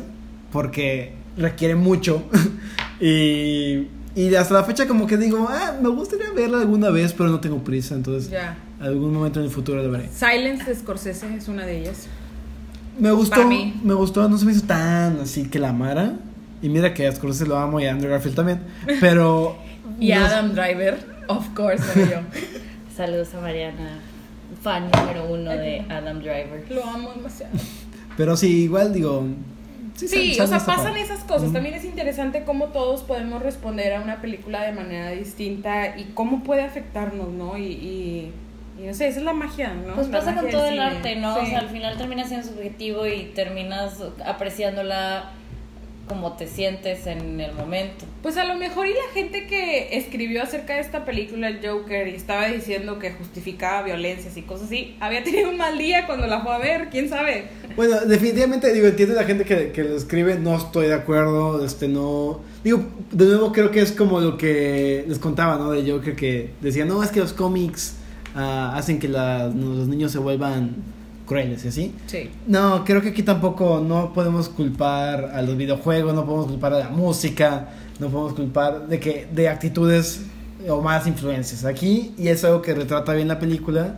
porque 0.53 1.15
requiere 1.37 1.75
mucho. 1.75 2.23
y, 3.01 3.87
y 4.15 4.35
hasta 4.35 4.55
la 4.55 4.65
fecha 4.65 4.87
como 4.87 5.07
que 5.07 5.17
digo, 5.17 5.47
ah, 5.51 5.75
me 5.81 5.89
gustaría 5.89 6.31
verla 6.33 6.61
alguna 6.61 6.91
vez, 6.91 7.13
pero 7.13 7.29
no 7.29 7.41
tengo 7.41 7.59
prisa, 7.59 7.95
entonces 7.95 8.31
Ya. 8.31 8.57
algún 8.81 9.13
momento 9.13 9.39
en 9.41 9.47
el 9.47 9.51
futuro 9.53 9.83
la 9.83 9.89
veré. 9.89 10.09
Silence 10.13 10.65
de 10.65 10.75
Scorsese 10.75 11.35
es 11.37 11.49
una 11.49 11.65
de 11.67 11.79
ellas. 11.81 12.07
Me 12.99 13.13
gustó, 13.13 13.47
mí. 13.47 13.79
me 13.85 13.95
gustó, 13.95 14.29
no 14.29 14.37
se 14.39 14.45
me 14.45 14.53
hizo 14.53 14.63
tan 14.67 15.21
así 15.21 15.45
que 15.49 15.59
la 15.61 15.69
amara. 15.71 16.15
Y 16.61 16.69
mira 16.69 16.93
que 16.93 17.07
a 17.07 17.13
Scorsese 17.15 17.47
lo 17.47 17.57
amo 17.57 17.79
y 17.79 17.87
a 17.87 17.93
Andrew 17.93 18.11
Garfield 18.11 18.35
también, 18.37 18.61
pero... 19.01 19.57
Y 20.01 20.13
Adam 20.13 20.53
Driver, 20.55 20.99
of 21.29 21.49
course, 21.55 21.85
era 22.01 22.11
yo. 22.11 22.21
Saludos 22.97 23.35
a 23.35 23.41
Mariana, 23.41 24.01
fan 24.63 24.91
número 24.91 25.25
uno 25.33 25.51
de 25.51 25.85
Adam 25.89 26.19
Driver. 26.21 26.65
Lo 26.71 26.85
amo 26.85 27.13
demasiado. 27.13 27.53
Pero 28.17 28.37
sí, 28.37 28.65
igual 28.65 28.93
digo... 28.93 29.25
Sí, 29.95 30.35
sal- 30.35 30.47
o 30.47 30.49
sea, 30.49 30.59
pasan 30.61 30.85
parte. 30.87 31.01
esas 31.03 31.25
cosas. 31.25 31.53
También 31.53 31.75
es 31.75 31.85
interesante 31.85 32.45
cómo 32.45 32.67
todos 32.67 33.03
podemos 33.03 33.43
responder 33.43 33.95
a 33.95 34.01
una 34.01 34.21
película 34.21 34.63
de 34.63 34.71
manera 34.73 35.11
distinta 35.11 35.99
y 35.99 36.11
cómo 36.15 36.45
puede 36.45 36.63
afectarnos, 36.63 37.29
¿no? 37.31 37.59
Y, 37.59 37.65
y, 37.67 38.33
y 38.81 38.87
no 38.87 38.95
sé, 38.95 39.09
esa 39.09 39.19
es 39.19 39.25
la 39.25 39.33
magia, 39.33 39.75
¿no? 39.75 39.95
Pues 39.95 40.09
La 40.09 40.19
pasa 40.21 40.37
con 40.37 40.51
todo 40.51 40.67
el 40.67 40.79
arte, 40.79 41.17
¿no? 41.17 41.35
O 41.37 41.45
sea, 41.45 41.59
al 41.61 41.69
final 41.69 41.97
termina 41.99 42.25
siendo 42.25 42.47
subjetivo 42.47 43.09
y 43.09 43.33
terminas 43.35 43.97
apreciándola 44.25 45.31
como 46.09 46.33
te 46.37 46.47
sientes 46.47 47.07
en 47.07 47.41
el 47.41 47.53
momento. 47.55 48.05
Pues 48.23 48.37
a 48.37 48.45
lo 48.45 48.57
mejor 48.57 48.87
y 48.87 48.91
la 48.91 49.13
gente 49.15 49.47
que 49.47 49.97
escribió 49.97 50.43
acerca 50.43 50.75
de 50.75 50.81
esta 50.81 51.05
película, 51.05 51.49
el 51.49 51.61
Joker, 51.67 52.09
y 52.09 52.15
estaba 52.15 52.47
diciendo 52.49 52.99
que 52.99 53.13
justificaba 53.13 53.83
violencias 53.83 54.37
y 54.37 54.43
cosas 54.43 54.67
así, 54.67 54.97
había 55.01 55.23
tenido 55.23 55.51
un 55.51 55.57
mal 55.57 55.79
día 55.79 56.07
cuando 56.07 56.27
la 56.27 56.41
fue 56.41 56.53
a 56.55 56.59
ver, 56.59 56.89
quién 56.91 57.09
sabe. 57.09 57.49
Bueno, 57.77 58.01
definitivamente, 58.07 58.73
digo, 58.73 58.87
entiendo 58.89 59.15
la 59.15 59.25
gente 59.25 59.45
que, 59.45 59.71
que 59.73 59.85
lo 59.85 59.97
escribe, 59.97 60.37
no 60.39 60.57
estoy 60.57 60.87
de 60.89 60.95
acuerdo, 60.95 61.65
este, 61.65 61.87
no... 61.87 62.41
Digo, 62.65 62.85
de 63.13 63.25
nuevo 63.27 63.53
creo 63.53 63.71
que 63.71 63.81
es 63.81 63.93
como 63.93 64.21
lo 64.21 64.37
que 64.37 65.05
les 65.07 65.19
contaba, 65.19 65.57
¿no? 65.57 65.71
De 65.71 65.89
Joker 65.89 66.17
que 66.17 66.51
decía, 66.61 66.85
no, 66.85 67.03
es 67.05 67.11
que 67.11 67.21
los 67.21 67.33
cómics 67.33 67.95
ah, 68.35 68.73
hacen 68.77 68.99
que 68.99 69.07
la- 69.09 69.47
los 69.47 69.87
niños 69.87 70.11
se 70.11 70.19
vuelvan 70.19 70.77
crueles, 71.29 71.65
¿y 71.65 71.69
así? 71.69 71.95
Sí. 72.07 72.31
No, 72.47 72.85
creo 72.85 73.03
que 73.03 73.11
aquí 73.11 73.23
tampoco 73.23 73.85
no 73.87 74.13
podemos 74.13 74.49
culpar 74.49 75.31
a 75.35 75.43
los 75.43 75.57
videojuegos, 75.57 76.15
no 76.15 76.25
podemos 76.25 76.47
culpar 76.47 76.73
a 76.73 76.79
la 76.79 76.89
música, 76.89 77.69
no 78.01 78.09
podemos 78.09 78.33
culpar 78.33 78.89
de 78.89 78.99
que 78.99 79.29
de 79.31 79.49
actitudes 79.49 80.23
o 80.69 80.81
más 80.81 81.07
influencias. 81.07 81.65
Aquí, 81.65 82.15
y 82.19 82.29
es 82.29 82.45
algo 82.45 82.63
que 82.63 82.75
retrata 82.75 83.13
bien 83.13 83.29
la 83.29 83.39
película, 83.39 83.97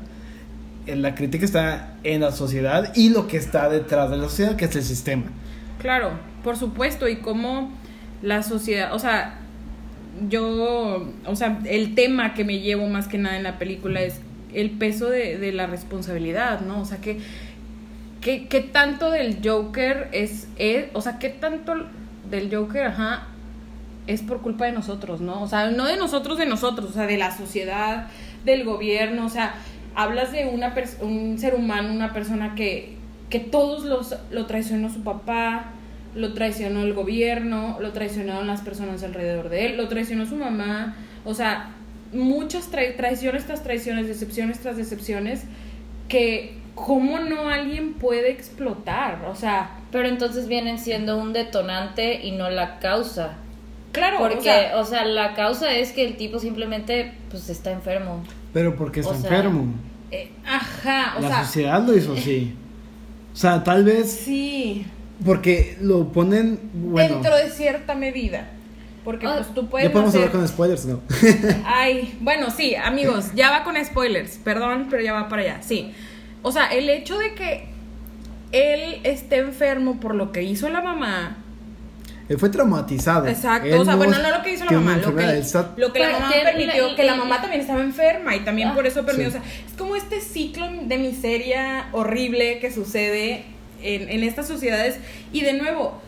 eh, 0.87 0.97
la 0.97 1.15
crítica 1.15 1.45
está 1.45 1.95
en 2.03 2.21
la 2.21 2.33
sociedad 2.33 2.93
y 2.95 3.11
lo 3.11 3.27
que 3.29 3.37
está 3.37 3.69
detrás 3.69 4.11
de 4.11 4.17
la 4.17 4.25
sociedad, 4.25 4.57
que 4.57 4.67
es 4.67 4.77
el 4.77 4.83
sistema. 4.83 5.25
Claro, 5.79 6.11
por 6.43 6.57
supuesto, 6.57 7.09
y 7.09 7.17
cómo 7.17 7.71
la 8.23 8.43
sociedad, 8.43 8.93
o 8.95 8.99
sea, 8.99 9.39
yo, 10.29 11.07
o 11.25 11.37
sea, 11.37 11.61
el 11.65 11.95
tema 11.95 12.35
que 12.35 12.45
me 12.45 12.59
llevo 12.59 12.89
más 12.89 13.09
que 13.09 13.19
nada 13.19 13.37
en 13.37 13.45
la 13.45 13.59
película 13.59 14.03
es 14.03 14.21
el 14.55 14.71
peso 14.71 15.09
de, 15.09 15.39
de 15.39 15.53
la 15.53 15.67
responsabilidad, 15.67 16.61
¿no? 16.61 16.81
O 16.81 16.85
sea, 16.85 16.99
que, 16.99 17.19
que, 18.21 18.49
que 18.49 18.61
tanto 18.61 19.11
del 19.11 19.39
Joker 19.43 20.09
es, 20.13 20.49
es, 20.57 20.87
o 20.93 21.01
sea, 21.01 21.19
qué 21.19 21.29
tanto 21.29 21.75
del 22.31 22.55
Joker, 22.55 22.87
ajá, 22.87 23.27
es 24.07 24.23
por 24.23 24.41
culpa 24.41 24.67
de 24.67 24.73
nosotros, 24.73 25.21
¿no? 25.21 25.43
O 25.43 25.49
sea, 25.49 25.71
no 25.71 25.87
de 25.87 25.97
nosotros, 25.97 26.39
de 26.39 26.47
nosotros, 26.47 26.91
o 26.91 26.93
sea, 26.93 27.07
de 27.07 27.17
la 27.17 27.37
sociedad, 27.37 28.09
del 28.45 28.65
gobierno, 28.65 29.27
o 29.27 29.29
sea, 29.29 29.55
hablas 29.95 30.33
de 30.33 30.47
una 30.47 30.75
un 31.01 31.39
ser 31.39 31.55
humano, 31.55 31.93
una 31.93 32.13
persona 32.13 32.55
que, 32.55 32.97
que 33.29 33.39
todos 33.39 33.85
los, 33.85 34.17
lo 34.31 34.47
traicionó 34.47 34.91
su 34.91 35.03
papá, 35.03 35.73
lo 36.15 36.33
traicionó 36.35 36.83
el 36.83 36.95
gobierno, 36.95 37.79
lo 37.81 37.93
traicionaron 37.93 38.47
las 38.47 38.63
personas 38.63 39.03
alrededor 39.03 39.49
de 39.49 39.67
él, 39.67 39.77
lo 39.77 39.89
traicionó 39.89 40.27
su 40.27 40.37
mamá, 40.37 40.97
o 41.25 41.35
sea, 41.35 41.71
muchas 42.13 42.71
trai- 42.71 42.97
traiciones 42.97 43.45
tras 43.47 43.63
traiciones, 43.63 44.07
decepciones 44.07 44.59
tras 44.61 44.77
decepciones, 44.77 45.43
que 46.09 46.55
cómo 46.75 47.19
no 47.21 47.49
alguien 47.49 47.95
puede 47.95 48.31
explotar, 48.31 49.25
o 49.27 49.35
sea, 49.35 49.77
Pero 49.93 50.07
entonces 50.09 50.47
vienen 50.47 50.79
siendo 50.79 51.19
un 51.19 51.33
detonante 51.33 52.25
y 52.25 52.31
no 52.33 52.49
la 52.49 52.79
causa. 52.79 53.35
claro, 53.93 54.19
Porque, 54.21 54.69
o 54.77 54.85
sea, 54.85 55.05
la 55.05 55.35
causa 55.35 55.75
es 55.75 55.91
que 55.93 56.05
el 56.07 56.17
tipo 56.17 56.39
simplemente 56.39 57.13
pues 57.29 57.49
está 57.51 57.73
enfermo. 57.73 58.23
Pero 58.53 58.77
porque 58.77 59.01
está 59.01 59.13
O 59.13 59.17
sea, 59.21 59.29
enfermo. 59.31 59.75
eh, 60.13 60.31
ajá, 60.47 61.15
o 61.19 61.23
la 61.23 61.29
sea, 61.29 61.45
sociedad 61.45 61.83
lo 61.85 61.97
hizo 61.97 62.13
así. 62.15 62.55
O 63.33 63.37
sea, 63.37 63.63
tal 63.63 63.85
vez 63.85 64.11
sí, 64.11 64.85
porque 65.25 65.77
lo 65.81 66.09
ponen, 66.13 66.59
bueno, 66.75 67.15
dentro 67.15 67.37
de 67.37 67.49
cierta 67.51 67.95
medida. 67.95 68.49
Porque 69.05 69.27
Ah, 69.27 69.35
pues 69.39 69.55
tú 69.55 69.67
puedes 69.69 69.89
ya 69.89 69.93
podemos 69.93 70.11
hacer- 70.15 70.29
hablar 70.29 70.39
con 70.41 70.49
spoilers, 70.49 70.85
¿no? 70.85 71.01
Ay, 71.65 72.17
bueno, 72.21 72.51
sí, 72.51 72.75
amigos, 72.75 73.31
ya 73.35 73.51
va 73.51 73.65
con 73.65 73.83
spoilers, 73.83 74.37
perdón, 74.45 74.89
pero 74.91 75.03
ya 75.03 75.13
va 75.15 75.29
para 75.29 75.43
allá, 75.43 75.59
sí. 75.63 75.93
O 76.43 76.53
sea, 76.53 76.67
el 76.67 76.89
hecho 76.91 77.19
de 77.19 77.35
que 77.35 77.69
él 78.53 79.01
esté 79.05 79.39
enfermo 79.39 80.01
por 80.01 80.15
lo 80.15 80.33
que 80.33 80.43
hizo 80.43 80.69
la 80.69 80.81
mamá, 80.83 81.37
Él 82.29 82.39
fue 82.39 82.49
traumatizado. 82.49 83.27
Exacto, 83.27 83.67
Él 83.67 83.75
o 83.81 83.85
sea, 83.85 83.97
bueno, 83.97 84.17
no 84.19 84.31
lo 84.37 84.43
que 84.43 84.53
hizo 84.53 84.65
la 84.65 84.71
mamá, 84.73 84.93
lo 84.93 85.03
que, 85.03 85.09
enfermedad, 85.09 85.35
él 85.35 85.41
está- 85.43 85.73
lo 85.77 85.93
que 85.93 85.99
la 85.99 86.11
mamá 86.13 86.31
permitió, 86.45 86.89
la- 86.91 86.97
que 86.97 87.05
la 87.05 87.15
mamá 87.17 87.41
también 87.41 87.61
estaba 87.63 87.81
enferma 87.83 88.37
y 88.37 88.41
también 88.41 88.69
Ah, 88.69 88.75
por 88.75 88.87
eso 88.87 89.05
permitió, 89.05 89.33
sí. 89.33 89.39
o 89.39 89.41
sea, 89.41 89.51
es 89.67 89.73
como 89.77 89.97
este 89.97 90.21
ciclo 90.21 90.69
de 90.83 90.99
miseria 90.99 91.89
horrible 91.93 92.59
que 92.61 92.71
sucede 92.71 93.45
en, 93.83 94.09
en 94.11 94.23
estas 94.25 94.47
sociedades 94.47 94.99
y 95.33 95.41
de 95.41 95.55
nuevo, 95.55 96.01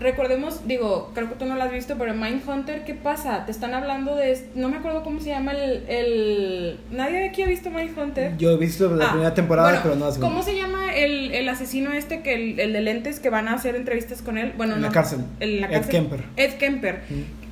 recordemos, 0.00 0.66
digo, 0.66 1.10
creo 1.14 1.28
que 1.28 1.36
tú 1.36 1.44
no 1.46 1.54
lo 1.56 1.62
has 1.62 1.72
visto, 1.72 1.96
pero 1.98 2.12
Mindhunter, 2.14 2.84
¿qué 2.84 2.94
pasa? 2.94 3.44
Te 3.46 3.50
están 3.52 3.72
hablando 3.74 4.14
de, 4.14 4.48
no 4.54 4.68
me 4.68 4.76
acuerdo 4.76 5.02
cómo 5.02 5.20
se 5.20 5.28
llama 5.30 5.52
el, 5.52 5.84
el 5.88 6.80
nadie 6.90 7.18
de 7.20 7.28
aquí 7.28 7.42
ha 7.42 7.46
visto 7.46 7.70
Mindhunter. 7.70 8.36
Yo 8.36 8.50
he 8.52 8.56
visto 8.56 8.94
la 8.94 9.06
Ah, 9.06 9.10
primera 9.12 9.34
temporada, 9.34 9.68
bueno, 9.68 9.82
pero 9.82 9.96
no 9.96 10.04
la 10.06 10.12
segunda. 10.12 10.28
¿Cómo 10.28 10.42
se 10.42 10.56
llama 10.56 10.94
el, 10.94 11.32
el 11.32 11.48
asesino 11.48 11.92
este 11.92 12.22
que 12.22 12.34
el, 12.34 12.60
el 12.60 12.72
de 12.72 12.80
lentes 12.82 13.20
que 13.20 13.30
van 13.30 13.48
a 13.48 13.54
hacer 13.54 13.74
entrevistas 13.76 14.22
con 14.22 14.36
él? 14.38 14.52
Bueno, 14.56 14.74
En 14.74 14.82
la 14.82 14.88
no, 14.88 14.92
cárcel. 14.94 15.20
En 15.40 15.60
la 15.60 15.66
Ed 15.68 15.72
cárcel. 15.72 15.90
Kemper. 15.92 16.24
Ed 16.36 16.52
Kemper. 16.58 17.02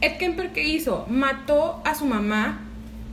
Ed 0.01 0.17
Kemper, 0.19 0.51
¿qué 0.53 0.65
hizo? 0.65 1.07
Mató 1.09 1.81
a 1.85 1.95
su 1.95 2.05
mamá, 2.05 2.61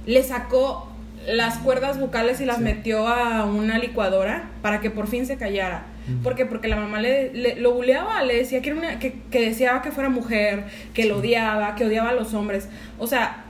le 0.05 0.23
sacó 0.23 0.87
las 1.27 1.57
cuerdas 1.59 1.99
vocales 1.99 2.41
y 2.41 2.45
las 2.45 2.57
Sí. 2.57 2.63
metió 2.63 3.07
a 3.07 3.45
una 3.45 3.77
licuadora 3.77 4.49
para 4.61 4.81
que 4.81 4.89
por 4.89 5.07
fin 5.07 5.25
se 5.25 5.37
callara. 5.37 5.85
¿Por 6.23 6.35
qué? 6.35 6.45
Porque 6.45 6.67
la 6.67 6.75
mamá 6.77 6.99
le, 6.99 7.31
le- 7.33 7.55
lo 7.57 7.73
buleaba, 7.73 8.23
le 8.23 8.35
decía 8.37 8.61
que, 8.61 8.69
era 8.71 8.79
una, 8.79 8.99
que, 8.99 9.13
que 9.29 9.39
deseaba 9.41 9.81
que 9.81 9.91
fuera 9.91 10.09
mujer, 10.09 10.65
que 10.93 11.05
lo 11.05 11.17
odiaba, 11.17 11.75
que 11.75 11.85
odiaba 11.85 12.09
a 12.09 12.13
los 12.13 12.33
hombres. 12.33 12.67
O 12.99 13.07
sea, 13.07 13.45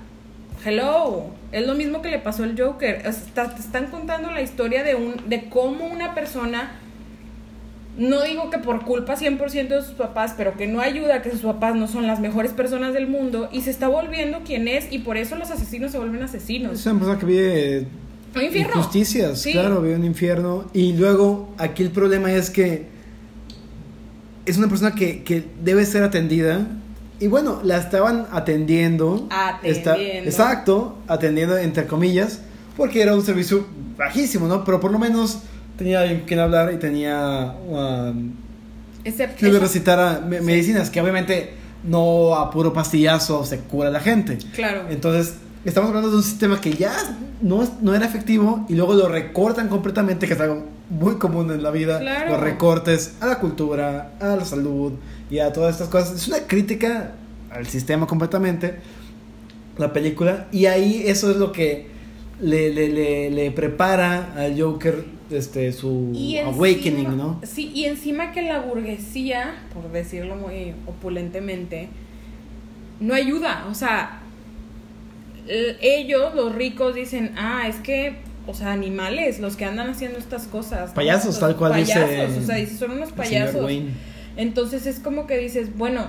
hello, 0.66 1.28
es 1.52 1.66
lo 1.66 1.74
mismo 1.76 2.02
que 2.02 2.10
le 2.10 2.20
pasó 2.20 2.44
al 2.44 2.60
Joker. 2.60 3.00
O 3.00 3.12
sea, 3.12 3.24
está- 3.26 3.56
te 3.56 3.62
están 3.62 3.88
contando 3.88 4.32
la 4.32 4.42
historia 4.42 4.84
de, 4.84 4.96
un, 4.96 5.16
de 5.30 5.46
cómo 5.50 5.86
una 5.88 6.14
persona, 6.14 6.72
no 7.98 8.22
digo 8.24 8.50
que 8.50 8.58
por 8.58 8.84
culpa 8.86 9.16
100% 9.18 9.68
de 9.68 9.82
sus 9.82 9.94
papás, 9.96 10.34
pero 10.38 10.56
que 10.56 10.68
no 10.68 10.80
ayuda, 10.82 11.22
que 11.22 11.30
sus 11.32 11.42
papás 11.42 11.76
no 11.76 11.88
son 11.88 12.08
las 12.08 12.20
mejores 12.20 12.52
personas 12.54 12.94
del 12.94 13.08
mundo 13.08 13.50
y 13.52 13.62
se 13.62 13.70
está 13.70 13.88
volviendo 13.88 14.42
quien 14.46 14.68
es 14.68 14.92
y 14.92 15.00
por 15.00 15.18
eso 15.18 15.36
los 15.36 15.52
asesinos 15.52 15.92
se 15.92 15.98
vuelven 15.98 16.24
asesinos. 16.24 16.74
Es 16.80 16.86
una 16.86 17.00
persona 17.00 17.20
que 17.20 17.26
vive 17.26 17.88
Un 18.36 18.44
infierno. 18.44 18.74
injusticias, 18.76 19.42
Sí. 19.42 19.52
claro, 19.52 19.82
vive 19.82 19.96
un 19.96 20.06
infierno. 20.06 20.66
Y 20.74 20.94
luego, 20.94 21.54
aquí 21.58 21.84
el 21.84 21.92
problema 21.92 22.32
es 22.32 22.50
que 22.50 22.88
es 24.46 24.58
una 24.58 24.68
persona 24.68 24.94
que, 24.96 25.24
que 25.24 25.44
debe 25.64 25.86
ser 25.86 26.04
atendida. 26.04 26.68
Y 27.20 27.28
bueno, 27.28 27.60
la 27.64 27.78
estaban 27.78 28.26
atendiendo. 28.32 29.28
Está- 29.64 29.94
Atendiendo. 29.94 30.30
exacto, 30.30 30.98
atendiendo 31.08 31.58
entre 31.58 31.86
comillas, 31.86 32.40
porque 32.76 33.02
era 33.02 33.14
un 33.16 33.24
servicio 33.24 33.68
bajísimo, 33.98 34.48
¿no? 34.48 34.64
Pero 34.64 34.80
por 34.80 34.92
lo 34.92 34.98
menos 34.98 35.40
tenía 35.78 36.02
alguien 36.02 36.24
quien 36.26 36.40
hablar 36.40 36.74
y 36.74 36.78
tenía 36.78 37.56
um, 37.68 38.32
Excepto- 39.04 39.36
que 39.38 39.52
le 39.52 39.60
recitara 39.60 40.20
me- 40.28 40.42
medicinas, 40.42 40.90
que 40.90 41.00
obviamente 41.02 41.54
no 41.84 42.36
a 42.36 42.50
puro 42.50 42.74
pastillazo 42.74 43.44
se 43.46 43.60
cura 43.60 43.90
la 43.92 44.00
gente. 44.00 44.38
Claro. 44.56 44.84
Entonces, 44.90 45.36
estamos 45.66 45.90
hablando 45.90 46.10
de 46.10 46.18
un 46.18 46.24
sistema 46.24 46.60
que 46.60 46.74
ya 46.74 46.94
no, 47.42 47.68
no 47.82 47.94
era 47.94 48.06
efectivo 48.06 48.66
y 48.70 48.76
luego 48.76 48.94
lo 48.96 49.08
recortan 49.08 49.68
completamente, 49.68 50.28
que 50.28 50.34
es 50.34 50.40
algo 50.40 50.66
muy 50.90 51.16
común 51.16 51.52
en 51.52 51.62
la 51.64 51.72
vida. 51.72 52.00
Claro. 52.00 52.32
Los 52.32 52.40
recortes 52.40 53.16
a 53.22 53.28
la 53.28 53.40
cultura, 53.40 54.14
a 54.20 54.36
la 54.36 54.46
salud 54.46 54.94
y 55.30 55.40
a 55.40 55.54
todas 55.54 55.76
estas 55.76 55.90
cosas. 55.90 56.16
Es 56.16 56.28
una 56.28 56.40
crítica 56.48 57.12
al 57.52 57.68
sistema 57.68 58.08
completamente, 58.08 58.76
la 59.78 59.94
película. 59.94 60.48
Y 60.52 60.66
ahí 60.66 61.04
eso 61.06 61.30
es 61.32 61.38
lo 61.38 61.52
que 61.52 61.88
le, 62.42 62.74
le, 62.74 62.90
le, 62.90 63.30
le 63.30 63.52
prepara 63.52 64.34
al 64.36 64.60
Joker 64.60 65.06
este, 65.30 65.72
su 65.74 66.12
encima- 66.14 66.48
awakening, 66.50 67.16
¿no? 67.18 67.40
Sí, 67.44 67.72
y 67.74 67.86
encima 67.86 68.32
que 68.32 68.42
la 68.42 68.60
burguesía, 68.62 69.54
por 69.74 69.92
decirlo 69.92 70.36
muy 70.36 70.74
opulentemente, 70.88 71.90
no 73.00 73.14
ayuda. 73.14 73.66
O 73.70 73.76
sea, 73.76 74.21
ellos, 75.82 76.34
los 76.36 76.56
ricos, 76.56 76.96
dicen, 76.96 77.34
ah, 77.38 77.68
es 77.68 77.78
que, 77.78 78.16
o 78.48 78.54
sea, 78.54 78.72
animales, 78.72 79.40
los 79.40 79.56
que 79.56 79.66
andan 79.66 79.90
haciendo 79.90 80.18
estas 80.18 80.48
cosas. 80.48 80.90
¿no? 80.90 80.96
Payasos, 80.96 81.26
Los 81.26 81.40
tal 81.40 81.56
cual 81.56 81.76
dice 81.76 82.00
payasos, 82.00 82.38
O 82.38 82.46
sea, 82.46 82.56
dice, 82.56 82.78
son 82.78 82.92
unos 82.92 83.12
payasos. 83.12 83.70
Entonces 84.38 84.88
es 84.88 85.00
como 85.00 85.28
que 85.28 85.38
dices, 85.38 85.76
bueno, 85.78 86.08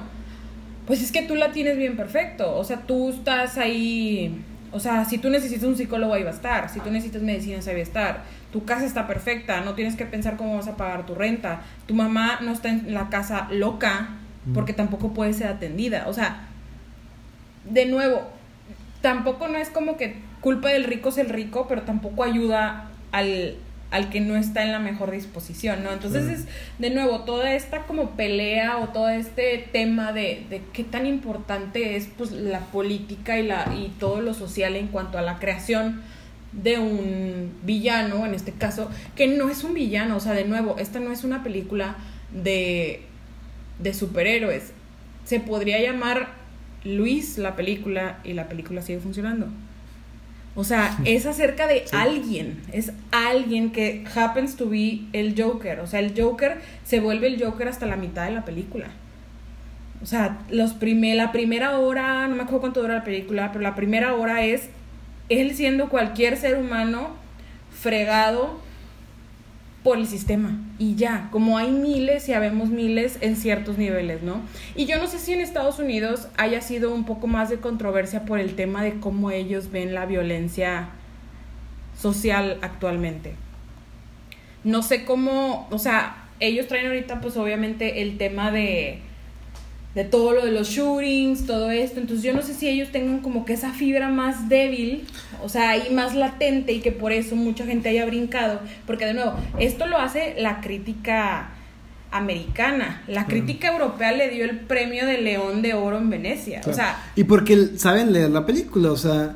pues 0.87 1.03
es 1.03 1.13
que 1.13 1.23
tú 1.23 1.35
la 1.35 1.53
tienes 1.53 1.77
bien 1.77 1.97
perfecto. 1.97 2.57
O 2.57 2.65
sea, 2.65 2.83
tú 2.83 3.11
estás 3.11 3.59
ahí. 3.59 4.43
O 4.71 4.81
sea, 4.81 5.05
si 5.05 5.19
tú 5.19 5.29
necesitas 5.29 5.65
un 5.65 5.77
psicólogo, 5.77 6.15
ahí 6.15 6.23
va 6.23 6.31
a 6.31 6.35
estar. 6.35 6.69
Si 6.71 6.81
tú 6.81 6.91
necesitas 6.91 7.23
medicinas, 7.23 7.67
ahí 7.67 7.75
va 7.75 7.81
a 7.81 7.83
estar. 7.83 8.25
Tu 8.53 8.65
casa 8.65 8.85
está 8.85 9.07
perfecta. 9.07 9.61
No 9.63 9.75
tienes 9.75 9.97
que 9.97 10.07
pensar 10.07 10.37
cómo 10.37 10.57
vas 10.57 10.69
a 10.69 10.77
pagar 10.77 11.05
tu 11.05 11.15
renta. 11.15 11.63
Tu 11.87 11.95
mamá 11.95 12.39
no 12.41 12.53
está 12.53 12.71
en 12.71 12.95
la 12.95 13.09
casa 13.09 13.49
loca 13.51 14.11
porque 14.55 14.73
tampoco 14.73 15.13
puede 15.13 15.33
ser 15.35 15.49
atendida. 15.49 16.05
O 16.09 16.13
sea, 16.13 16.49
de 17.65 17.87
nuevo, 17.87 18.29
tampoco 19.03 19.49
no 19.49 19.59
es 19.59 19.69
como 19.69 19.97
que 19.97 20.17
culpa 20.41 20.71
del 20.71 20.85
rico 20.85 21.11
es 21.11 21.19
el 21.19 21.29
rico, 21.29 21.67
pero 21.69 21.83
tampoco 21.83 22.25
ayuda 22.25 22.91
al, 23.11 23.57
al 23.91 24.09
que 24.09 24.21
no 24.21 24.37
está 24.37 24.65
en 24.65 24.73
la 24.73 24.79
mejor 24.79 25.11
disposición, 25.11 25.85
¿no? 25.85 25.93
Entonces 25.93 26.29
es, 26.29 26.47
de 26.79 26.91
nuevo, 26.91 27.21
toda 27.21 27.53
esta 27.53 27.83
como 27.83 28.13
pelea 28.13 28.79
o 28.79 28.89
todo 28.89 29.11
este 29.11 29.69
tema 29.73 30.13
de, 30.13 30.47
de 30.49 30.63
qué 30.73 30.85
tan 30.85 31.07
importante 31.07 31.97
es 31.97 32.09
pues 32.17 32.33
la 32.33 32.61
política 32.61 33.39
y, 33.39 33.47
la, 33.47 33.73
y 33.77 33.93
todo 33.99 34.21
lo 34.21 34.33
social 34.33 34.77
en 34.77 34.89
cuanto 34.89 35.19
a 35.19 35.23
la 35.23 35.39
creación 35.39 36.03
de 36.53 36.79
un 36.79 37.53
villano, 37.63 38.27
en 38.27 38.35
este 38.35 38.53
caso, 38.53 38.91
que 39.17 39.27
no 39.27 39.49
es 39.49 39.65
un 39.65 39.75
villano, 39.75 40.17
o 40.17 40.21
sea, 40.21 40.33
de 40.33 40.45
nuevo, 40.45 40.77
esta 40.79 41.01
no 41.01 41.11
es 41.13 41.25
una 41.25 41.43
película 41.43 41.97
de, 42.31 43.03
de 43.79 43.95
superhéroes. 43.95 44.73
Se 45.25 45.41
podría 45.41 45.81
llamar 45.81 46.42
Luis 46.85 47.39
la 47.39 47.55
película 47.57 48.19
y 48.25 48.33
la 48.33 48.49
película 48.49 48.83
sigue 48.83 48.99
funcionando. 49.01 49.47
O 50.55 50.65
sea, 50.65 50.99
es 51.07 51.25
acerca 51.25 51.67
de 51.67 51.85
alguien, 51.93 52.61
es 52.73 52.93
alguien 53.11 53.71
que 53.73 54.05
happens 54.15 54.57
to 54.57 54.69
be 54.69 55.01
el 55.15 55.35
Joker. 55.41 55.81
O 55.81 55.87
sea, 55.87 56.01
el 56.01 56.13
Joker 56.21 56.61
se 56.85 57.01
vuelve 57.01 57.29
el 57.29 57.43
Joker 57.43 57.69
hasta 57.69 57.87
la 57.87 57.97
mitad 57.97 58.27
de 58.27 58.33
la 58.33 58.45
película. 58.45 58.89
O 60.03 60.07
sea, 60.07 60.41
los 60.51 60.73
prime- 60.75 61.15
la 61.15 61.33
primera 61.33 61.79
hora, 61.79 62.27
no 62.29 62.35
me 62.37 62.43
acuerdo 62.43 62.61
cuánto 62.61 62.83
dura 62.83 62.95
la 62.95 63.05
película, 63.05 63.51
pero 63.53 63.63
la 63.63 63.75
primera 63.75 64.15
hora 64.15 64.45
es 64.45 64.69
él 65.29 65.55
siendo 65.55 65.89
cualquier 65.89 66.37
ser 66.37 66.59
humano 66.59 67.11
fregado 67.71 68.61
por 69.83 69.99
el 69.99 70.07
sistema. 70.07 70.59
Y 70.79 70.95
ya, 70.95 71.29
como 71.33 71.59
hay 71.59 71.71
miles 71.71 72.29
y 72.29 72.33
habemos 72.33 72.69
miles 72.69 73.19
en 73.21 73.37
ciertos 73.37 73.79
niveles, 73.79 74.23
¿no? 74.23 74.41
Y 74.77 74.87
yo 74.87 74.99
no 74.99 75.07
sé 75.07 75.19
si 75.19 75.33
en 75.33 75.41
Estados 75.41 75.79
Unidos 75.79 76.29
haya 76.37 76.61
sido 76.61 76.95
un 76.95 77.05
poco 77.05 77.27
más 77.27 77.51
de 77.51 77.59
controversia 77.59 78.25
por 78.25 78.39
el 78.39 78.55
tema 78.55 78.83
de 78.85 79.01
cómo 79.01 79.31
ellos 79.31 79.71
ven 79.71 79.95
la 79.95 80.07
violencia 80.07 80.91
social 81.99 82.59
actualmente. 82.63 83.35
No 84.65 84.83
sé 84.83 85.05
cómo, 85.05 85.67
o 85.71 85.79
sea, 85.79 86.29
ellos 86.39 86.69
traen 86.69 86.87
ahorita 86.87 87.21
pues 87.21 87.37
obviamente 87.37 88.03
el 88.03 88.19
tema 88.19 88.51
de 88.51 89.01
de 89.95 90.05
todo 90.05 90.33
lo 90.33 90.45
de 90.45 90.53
los 90.53 90.69
shootings, 90.69 91.47
todo 91.47 91.71
esto. 91.71 92.01
Entonces 92.01 92.25
yo 92.25 92.33
no 92.33 92.43
sé 92.43 92.55
si 92.55 92.69
ellos 92.69 92.91
tengan 92.91 93.21
como 93.21 93.45
que 93.45 93.53
esa 93.53 93.73
fibra 93.73 94.09
más 94.09 94.49
débil, 94.49 95.05
o 95.43 95.49
sea, 95.49 95.71
ahí 95.71 95.91
más 95.93 96.15
latente 96.15 96.73
y 96.73 96.81
que 96.81 96.93
por 96.93 97.13
eso 97.13 97.37
mucha 97.37 97.67
gente 97.67 97.89
haya 97.89 98.07
brincado. 98.07 98.61
Porque 98.87 99.07
de 99.07 99.15
nuevo, 99.15 99.35
esto 99.59 99.87
lo 99.87 99.99
hace 99.99 100.35
la 100.39 100.61
crítica 100.61 101.51
americana. 102.11 103.03
La 103.09 103.27
crítica 103.27 103.73
europea 103.73 104.13
le 104.13 104.29
dio 104.29 104.45
el 104.45 104.61
premio 104.61 105.07
de 105.07 105.21
León 105.21 105.63
de 105.63 105.75
Oro 105.75 105.99
en 105.99 106.11
Venecia. 106.11 106.61
O 106.67 106.73
sea, 106.73 107.03
y 107.17 107.25
porque 107.25 107.71
saben 107.77 108.13
leer 108.13 108.31
la 108.31 108.47
película, 108.47 108.93
o 108.93 108.97
sea, 108.97 109.35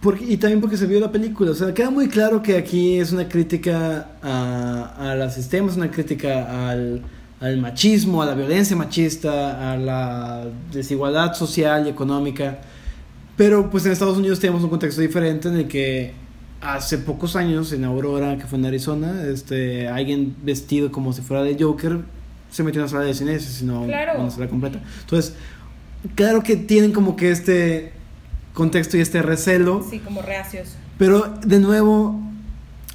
porque, 0.00 0.24
y 0.24 0.36
también 0.36 0.60
porque 0.60 0.76
se 0.76 0.86
vio 0.86 1.00
la 1.00 1.10
película, 1.10 1.50
o 1.50 1.54
sea, 1.54 1.74
queda 1.74 1.90
muy 1.90 2.08
claro 2.08 2.42
que 2.42 2.56
aquí 2.56 2.98
es 2.98 3.12
una 3.12 3.28
crítica 3.28 4.10
a, 4.22 5.12
al 5.12 5.30
sistema, 5.32 5.68
es 5.68 5.76
una 5.76 5.90
crítica 5.90 6.68
al, 6.70 7.02
al 7.40 7.58
machismo, 7.58 8.22
a 8.22 8.26
la 8.26 8.34
violencia 8.34 8.76
machista, 8.76 9.72
a 9.72 9.76
la 9.76 10.46
desigualdad 10.72 11.34
social 11.34 11.86
y 11.86 11.90
económica. 11.90 12.58
Pero 13.36 13.70
pues 13.70 13.84
en 13.86 13.92
Estados 13.92 14.16
Unidos 14.16 14.40
tenemos 14.40 14.62
un 14.62 14.70
contexto 14.70 15.00
diferente 15.02 15.48
en 15.48 15.56
el 15.56 15.68
que 15.68 16.12
hace 16.62 16.96
pocos 16.98 17.36
años 17.36 17.72
en 17.72 17.84
Aurora, 17.84 18.38
que 18.38 18.46
fue 18.46 18.58
en 18.58 18.64
Arizona, 18.66 19.22
este, 19.26 19.88
alguien 19.88 20.34
vestido 20.42 20.90
como 20.90 21.12
si 21.12 21.20
fuera 21.22 21.42
de 21.42 21.56
Joker 21.62 21.98
se 22.50 22.62
metió 22.62 22.80
en 22.80 22.84
una 22.84 22.90
sala 22.90 23.04
de 23.04 23.12
cine, 23.12 23.38
sino 23.38 23.84
Claro. 23.84 24.18
una 24.20 24.30
sala 24.30 24.48
completa. 24.48 24.80
Entonces, 25.00 25.34
claro 26.14 26.42
que 26.42 26.56
tienen 26.56 26.92
como 26.92 27.14
que 27.16 27.30
este 27.30 27.92
contexto 28.54 28.96
y 28.96 29.00
este 29.00 29.20
recelo, 29.20 29.84
sí, 29.90 29.98
como 29.98 30.22
reacios. 30.22 30.68
pero 30.96 31.34
de 31.44 31.58
nuevo 31.60 32.18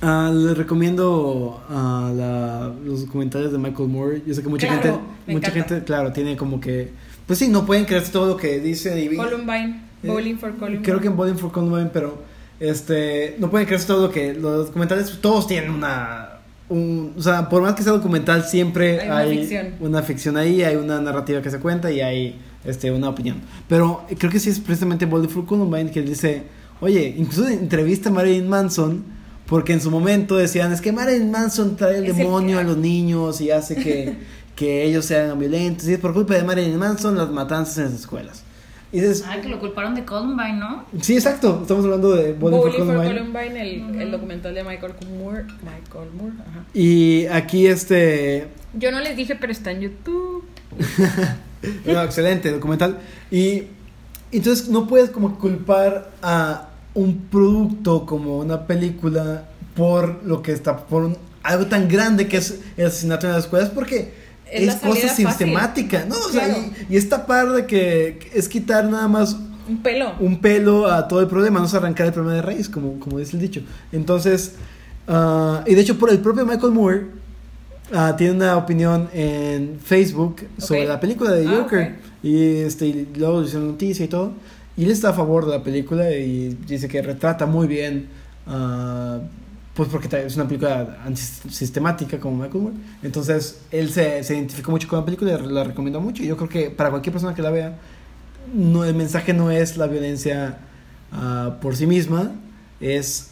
ah, 0.02 0.32
les 0.34 0.58
recomiendo 0.58 1.62
ah, 1.70 2.12
la- 2.16 2.72
los 2.86 3.04
comentarios 3.06 3.52
de 3.52 3.58
Michael 3.58 3.90
Moore. 3.90 4.22
Yo 4.26 4.34
sé 4.34 4.42
que 4.44 4.50
mucha 4.50 4.68
Claro, 4.68 4.82
gente, 4.82 5.00
mucha 5.34 5.48
encanta. 5.50 5.70
gente, 5.70 5.86
claro, 5.86 6.12
tiene 6.12 6.36
como 6.38 6.60
que, 6.60 6.92
pues 7.28 7.40
sí, 7.40 7.48
no 7.48 7.66
pueden 7.66 7.86
creerse 7.86 8.12
todo 8.12 8.28
lo 8.28 8.38
que 8.38 8.60
dice 8.60 9.02
y 9.04 9.16
Columbine, 9.16 9.82
Eh, 10.04 10.08
Bowling 10.08 10.36
for 10.38 10.52
Columbine. 10.56 10.82
Creo 10.84 11.00
que 11.00 11.08
en 11.08 11.16
Bowling 11.18 11.36
for 11.38 11.52
Columbine, 11.52 11.90
pero 11.94 12.24
este 12.60 13.36
no 13.40 13.50
pueden 13.50 13.66
creerse 13.68 13.88
todo 13.88 14.08
lo 14.08 14.14
que 14.14 14.34
los 14.34 14.70
comentarios 14.72 15.20
todos 15.22 15.48
tienen 15.48 15.72
una 15.72 16.28
un, 16.70 17.14
o 17.18 17.22
sea, 17.22 17.50
por 17.50 17.62
más 17.62 17.74
que 17.76 17.84
sea 17.84 17.92
documental, 17.92 18.46
siempre 18.46 19.02
Hay 19.02 19.10
hay, 19.10 19.32
una 19.32 19.40
ficción. 19.42 19.68
una 19.82 20.02
ficción 20.04 20.38
ahí, 20.38 20.64
hay 20.64 20.78
una 20.78 21.02
narrativa 21.02 21.42
que 21.42 21.50
se 21.52 21.60
cuenta 21.60 21.92
y 21.92 22.00
hay 22.00 22.40
este, 22.64 22.90
una 22.92 23.10
opinión. 23.10 23.42
Pero 23.68 24.06
creo 24.18 24.32
que 24.32 24.40
sí 24.40 24.50
es 24.52 24.60
precisamente 24.62 25.06
Boldy 25.06 25.28
for 25.28 25.46
Columbine 25.46 25.92
que 25.92 26.02
dice, 26.02 26.44
oye, 26.80 27.14
incluso 27.18 27.50
entrevista 27.50 28.08
a 28.08 28.14
Marilyn 28.14 28.48
Manson, 28.48 29.04
porque 29.52 29.74
en 29.74 29.82
su 29.82 29.92
momento 29.92 30.38
decían, 30.38 30.72
es 30.72 30.80
que 30.80 30.94
Marilyn 30.94 31.30
Manson 31.30 31.76
trae 31.76 31.98
el 31.98 32.06
Es 32.06 32.12
el 32.12 32.16
demonio 32.18 32.56
que- 32.56 32.62
a 32.62 32.64
los 32.66 32.78
niños 32.78 33.42
y 33.42 33.52
hace 33.52 33.76
que, 33.76 34.16
que 34.56 34.86
ellos 34.86 35.04
sean 35.06 35.38
violentos, 35.38 35.88
y 35.90 35.94
es 35.94 36.00
por 36.00 36.14
culpa 36.14 36.36
de 36.36 36.44
Marilyn 36.44 36.78
Manson 36.78 37.18
las 37.18 37.30
matanzas 37.30 37.78
en 37.80 37.84
las 37.84 37.94
escuelas. 37.94 38.44
Y 38.94 39.00
dices, 39.02 39.24
Ah, 39.28 39.40
que 39.42 39.50
lo 39.50 39.60
culparon 39.60 39.94
de 39.96 40.06
Columbine, 40.06 40.54
¿no? 40.54 40.86
sí, 41.02 41.16
exacto, 41.16 41.60
estamos 41.64 41.84
hablando 41.84 42.12
de 42.14 42.32
Boldy 42.34 42.58
for 42.58 42.66
Bowling 42.72 42.78
for 42.78 42.96
Columbine. 42.96 43.20
Columbine, 43.20 43.62
el, 43.62 44.02
el 44.02 44.12
documental 44.12 44.54
de 44.54 44.64
Michael 44.64 44.94
Moore. 45.18 45.44
Michael 45.64 46.10
Moore, 46.18 46.34
ajá. 46.50 46.66
Y 46.74 47.26
aquí 47.28 47.68
este 47.68 48.48
Yo 48.74 48.92
no 48.92 49.00
les 49.02 49.16
dije, 49.18 49.36
pero 49.36 49.52
está 49.52 49.72
en 49.72 49.82
YouTube. 49.82 50.46
No, 51.86 52.02
excelente 52.02 52.50
documental. 52.52 52.98
Y 53.30 53.66
entonces 54.32 54.68
no 54.70 54.88
puedes 54.88 55.12
como 55.12 55.38
culpar 55.38 56.10
a 56.24 56.70
un 56.94 57.18
producto 57.32 58.06
como 58.06 58.38
una 58.40 58.68
película 58.68 59.46
por 59.76 60.24
lo 60.26 60.42
que 60.42 60.52
está, 60.52 60.78
por 60.86 61.04
un- 61.04 61.18
algo 61.44 61.66
tan 61.68 61.88
grande 61.88 62.28
que 62.28 62.38
es 62.38 62.60
el 62.78 62.88
asesinato 62.88 63.28
en 63.28 63.34
las 63.34 63.46
escuelas, 63.46 63.70
porque 63.70 64.14
Es 64.52 64.76
cosa 64.76 65.08
fácil. 65.08 65.28
sistemática, 65.28 66.06
¿no? 66.08 66.16
O 66.16 66.30
sea, 66.30 66.48
y, 66.50 66.94
y 66.94 66.98
esta 66.98 67.26
par 67.26 67.52
de 67.54 67.66
que 67.66 68.20
es 68.34 68.50
quitar 68.50 68.84
nada 68.86 69.08
más 69.08 69.38
Un 69.70 69.78
pelo. 69.82 70.12
un 70.20 70.40
pelo 70.42 70.92
a 70.92 71.08
todo 71.08 71.22
el 71.22 71.28
problema, 71.28 71.60
no 71.60 71.66
es 71.66 71.74
arrancar 71.74 72.08
el 72.08 72.14
problema 72.14 72.36
de 72.36 72.42
raíz, 72.42 72.68
como, 72.68 73.00
como 73.00 73.18
dice 73.20 73.38
el 73.38 73.42
dicho. 73.42 73.62
Entonces, 73.94 74.56
ah, 75.08 75.64
y 75.66 75.74
de 75.74 75.82
hecho 75.82 75.98
por 75.98 76.10
el 76.10 76.20
propio 76.20 76.46
Michael 76.46 76.74
Moore, 76.74 77.06
ah, 77.94 78.14
tiene 78.18 78.34
una 78.34 78.58
opinión 78.58 79.10
en 79.14 79.80
Facebook 79.82 80.42
sobre 80.58 80.86
la 80.86 81.00
película 81.00 81.32
de 81.32 81.48
Ah, 81.48 81.52
Joker. 81.62 81.82
ok. 81.84 82.24
Y 82.24 82.58
este, 82.58 82.86
y 82.88 83.08
luego 83.16 83.42
hicieron 83.44 83.68
noticia 83.70 84.04
y 84.06 84.10
todo. 84.10 84.34
Y 84.82 84.86
él 84.86 84.90
está 84.90 85.10
a 85.10 85.14
favor 85.14 85.46
de 85.46 85.52
la 85.52 85.64
película 85.64 86.10
y 86.10 86.58
dice 86.66 86.88
que 86.88 87.04
retrata 87.04 87.46
muy 87.46 87.68
bien, 87.68 88.08
ah, 88.48 89.20
pues 89.76 89.88
porque 89.90 90.26
es 90.26 90.36
una 90.36 90.48
película 90.48 90.98
antisistemática 91.06 92.20
como 92.20 92.38
Michael 92.42 92.64
Moore. 92.64 92.78
Entonces, 93.04 93.60
él 93.70 93.92
se, 93.92 94.24
se 94.24 94.36
identificó 94.36 94.72
mucho 94.72 94.88
con 94.88 94.98
la 94.98 95.06
película 95.06 95.34
y 95.40 95.48
la 95.52 95.64
recomiendo 95.66 96.02
mucho. 96.02 96.24
Y 96.24 96.26
yo 96.26 96.36
creo 96.36 96.50
que 96.50 96.72
para 96.72 96.90
cualquier 96.90 97.14
persona 97.14 97.36
que 97.36 97.44
la 97.44 97.52
vea, 97.52 97.78
no, 98.56 98.84
el 98.84 98.96
mensaje 98.96 99.34
no 99.34 99.52
es 99.52 99.78
la 99.78 99.86
violencia 99.86 100.58
ah, 101.12 101.58
por 101.62 101.76
sí 101.76 101.86
misma, 101.86 102.32
es 102.80 103.30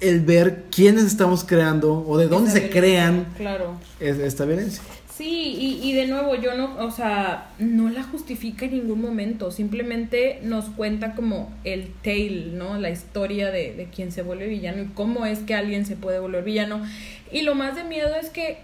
el 0.00 0.22
ver 0.22 0.64
quiénes 0.74 1.04
estamos 1.04 1.44
creando 1.44 2.04
o 2.04 2.18
de 2.18 2.26
dónde 2.26 2.50
se 2.50 2.58
violencia, 2.58 2.80
crean 2.80 3.26
Claro. 3.36 3.74
esta 4.00 4.44
violencia. 4.44 4.82
Sí, 5.16 5.54
y, 5.60 5.88
y 5.88 5.92
de 5.92 6.08
nuevo, 6.08 6.34
yo 6.34 6.54
no, 6.56 6.76
o 6.84 6.90
sea, 6.90 7.52
no 7.60 7.88
la 7.88 8.02
justifica 8.02 8.64
en 8.64 8.72
ningún 8.72 9.00
momento, 9.00 9.52
simplemente 9.52 10.40
nos 10.42 10.64
cuenta 10.70 11.14
como 11.14 11.52
el 11.62 11.92
tale, 12.02 12.46
¿no? 12.52 12.78
La 12.78 12.90
historia 12.90 13.52
de, 13.52 13.74
de 13.74 13.86
quién 13.94 14.10
se 14.10 14.22
vuelve 14.22 14.48
villano 14.48 14.82
y 14.82 14.86
cómo 14.86 15.24
es 15.24 15.38
que 15.40 15.54
alguien 15.54 15.86
se 15.86 15.94
puede 15.94 16.18
volver 16.18 16.42
villano. 16.42 16.82
Y 17.30 17.42
lo 17.42 17.54
más 17.54 17.76
de 17.76 17.84
miedo 17.84 18.12
es 18.20 18.30
que 18.30 18.58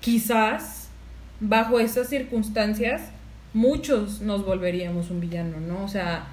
quizás 0.00 0.88
bajo 1.40 1.80
esas 1.80 2.08
circunstancias 2.08 3.02
muchos 3.52 4.20
nos 4.20 4.44
volveríamos 4.46 5.10
un 5.10 5.18
villano, 5.20 5.58
¿no? 5.58 5.82
O 5.84 5.88
sea, 5.88 6.28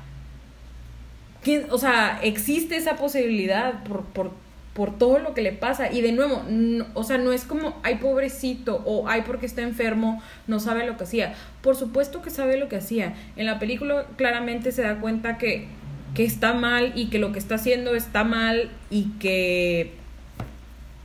¿quién- 1.43 1.67
o 1.71 1.77
sea, 1.77 2.19
existe 2.23 2.75
esa 2.77 2.95
posibilidad 2.95 3.83
por, 3.83 4.03
por, 4.05 4.31
por 4.75 4.95
todo 4.99 5.17
lo 5.17 5.33
que 5.33 5.41
le 5.41 5.53
pasa. 5.53 5.91
Y 5.91 6.01
de 6.01 6.11
nuevo, 6.11 6.43
no- 6.47 6.85
o 6.93 7.03
sea, 7.03 7.17
no 7.17 7.31
es 7.33 7.45
como, 7.45 7.79
ay, 7.81 7.95
pobrecito, 7.95 8.83
o 8.85 9.07
ay, 9.07 9.23
porque 9.25 9.47
está 9.47 9.63
enfermo, 9.63 10.21
no 10.45 10.59
sabe 10.59 10.85
lo 10.85 10.97
que 10.97 11.05
hacía. 11.05 11.33
Por 11.61 11.75
supuesto 11.75 12.21
que 12.21 12.29
sabe 12.29 12.57
lo 12.57 12.67
que 12.69 12.75
hacía. 12.75 13.13
En 13.37 13.47
la 13.47 13.57
película 13.57 14.05
claramente 14.17 14.71
se 14.73 14.83
da 14.83 14.99
cuenta 14.99 15.37
que, 15.39 15.67
que 16.13 16.25
está 16.25 16.53
mal 16.53 16.91
y 16.95 17.07
que 17.07 17.19
lo 17.19 17.31
que 17.31 17.39
está 17.39 17.55
haciendo 17.55 17.95
está 17.95 18.23
mal 18.23 18.69
y 18.91 19.05
que 19.19 19.93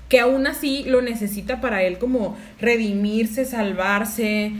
que 0.08 0.18
aún 0.18 0.48
así 0.48 0.82
lo 0.86 1.02
necesita 1.02 1.60
para 1.60 1.84
él 1.84 1.98
como 1.98 2.36
redimirse, 2.60 3.44
salvarse, 3.44 4.50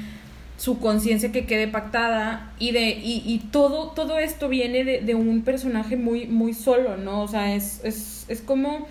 su 0.56 0.78
conciencia 0.78 1.32
que 1.32 1.44
quede 1.46 1.66
pactada 1.66 2.52
y 2.60 2.70
de 2.70 2.90
y, 2.90 3.22
y 3.26 3.38
todo 3.50 3.88
todo 3.90 4.18
esto 4.18 4.48
viene 4.48 4.84
de, 4.84 5.00
de 5.00 5.14
un 5.16 5.42
personaje 5.42 5.96
muy 5.96 6.26
muy 6.26 6.54
solo, 6.54 6.96
¿no? 6.96 7.22
O 7.22 7.26
sea, 7.28 7.52
es, 7.56 7.80
es, 7.82 8.26
es 8.28 8.42
como 8.42 8.86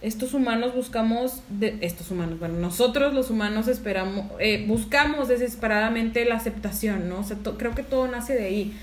estos 0.00 0.32
humanos 0.34 0.74
buscamos 0.74 1.42
de 1.48 1.76
estos 1.80 2.10
humanos, 2.10 2.38
bueno, 2.38 2.54
nosotros 2.58 3.12
los 3.14 3.30
humanos 3.30 3.66
esperamos 3.68 4.26
eh, 4.38 4.64
buscamos 4.68 5.28
desesperadamente 5.28 6.24
la 6.24 6.36
aceptación, 6.36 7.08
¿no? 7.08 7.18
O 7.20 7.24
sea, 7.24 7.36
creo 7.58 7.74
que 7.74 7.82
todo 7.82 8.06
nace 8.08 8.34
de 8.34 8.44
ahí. 8.44 8.76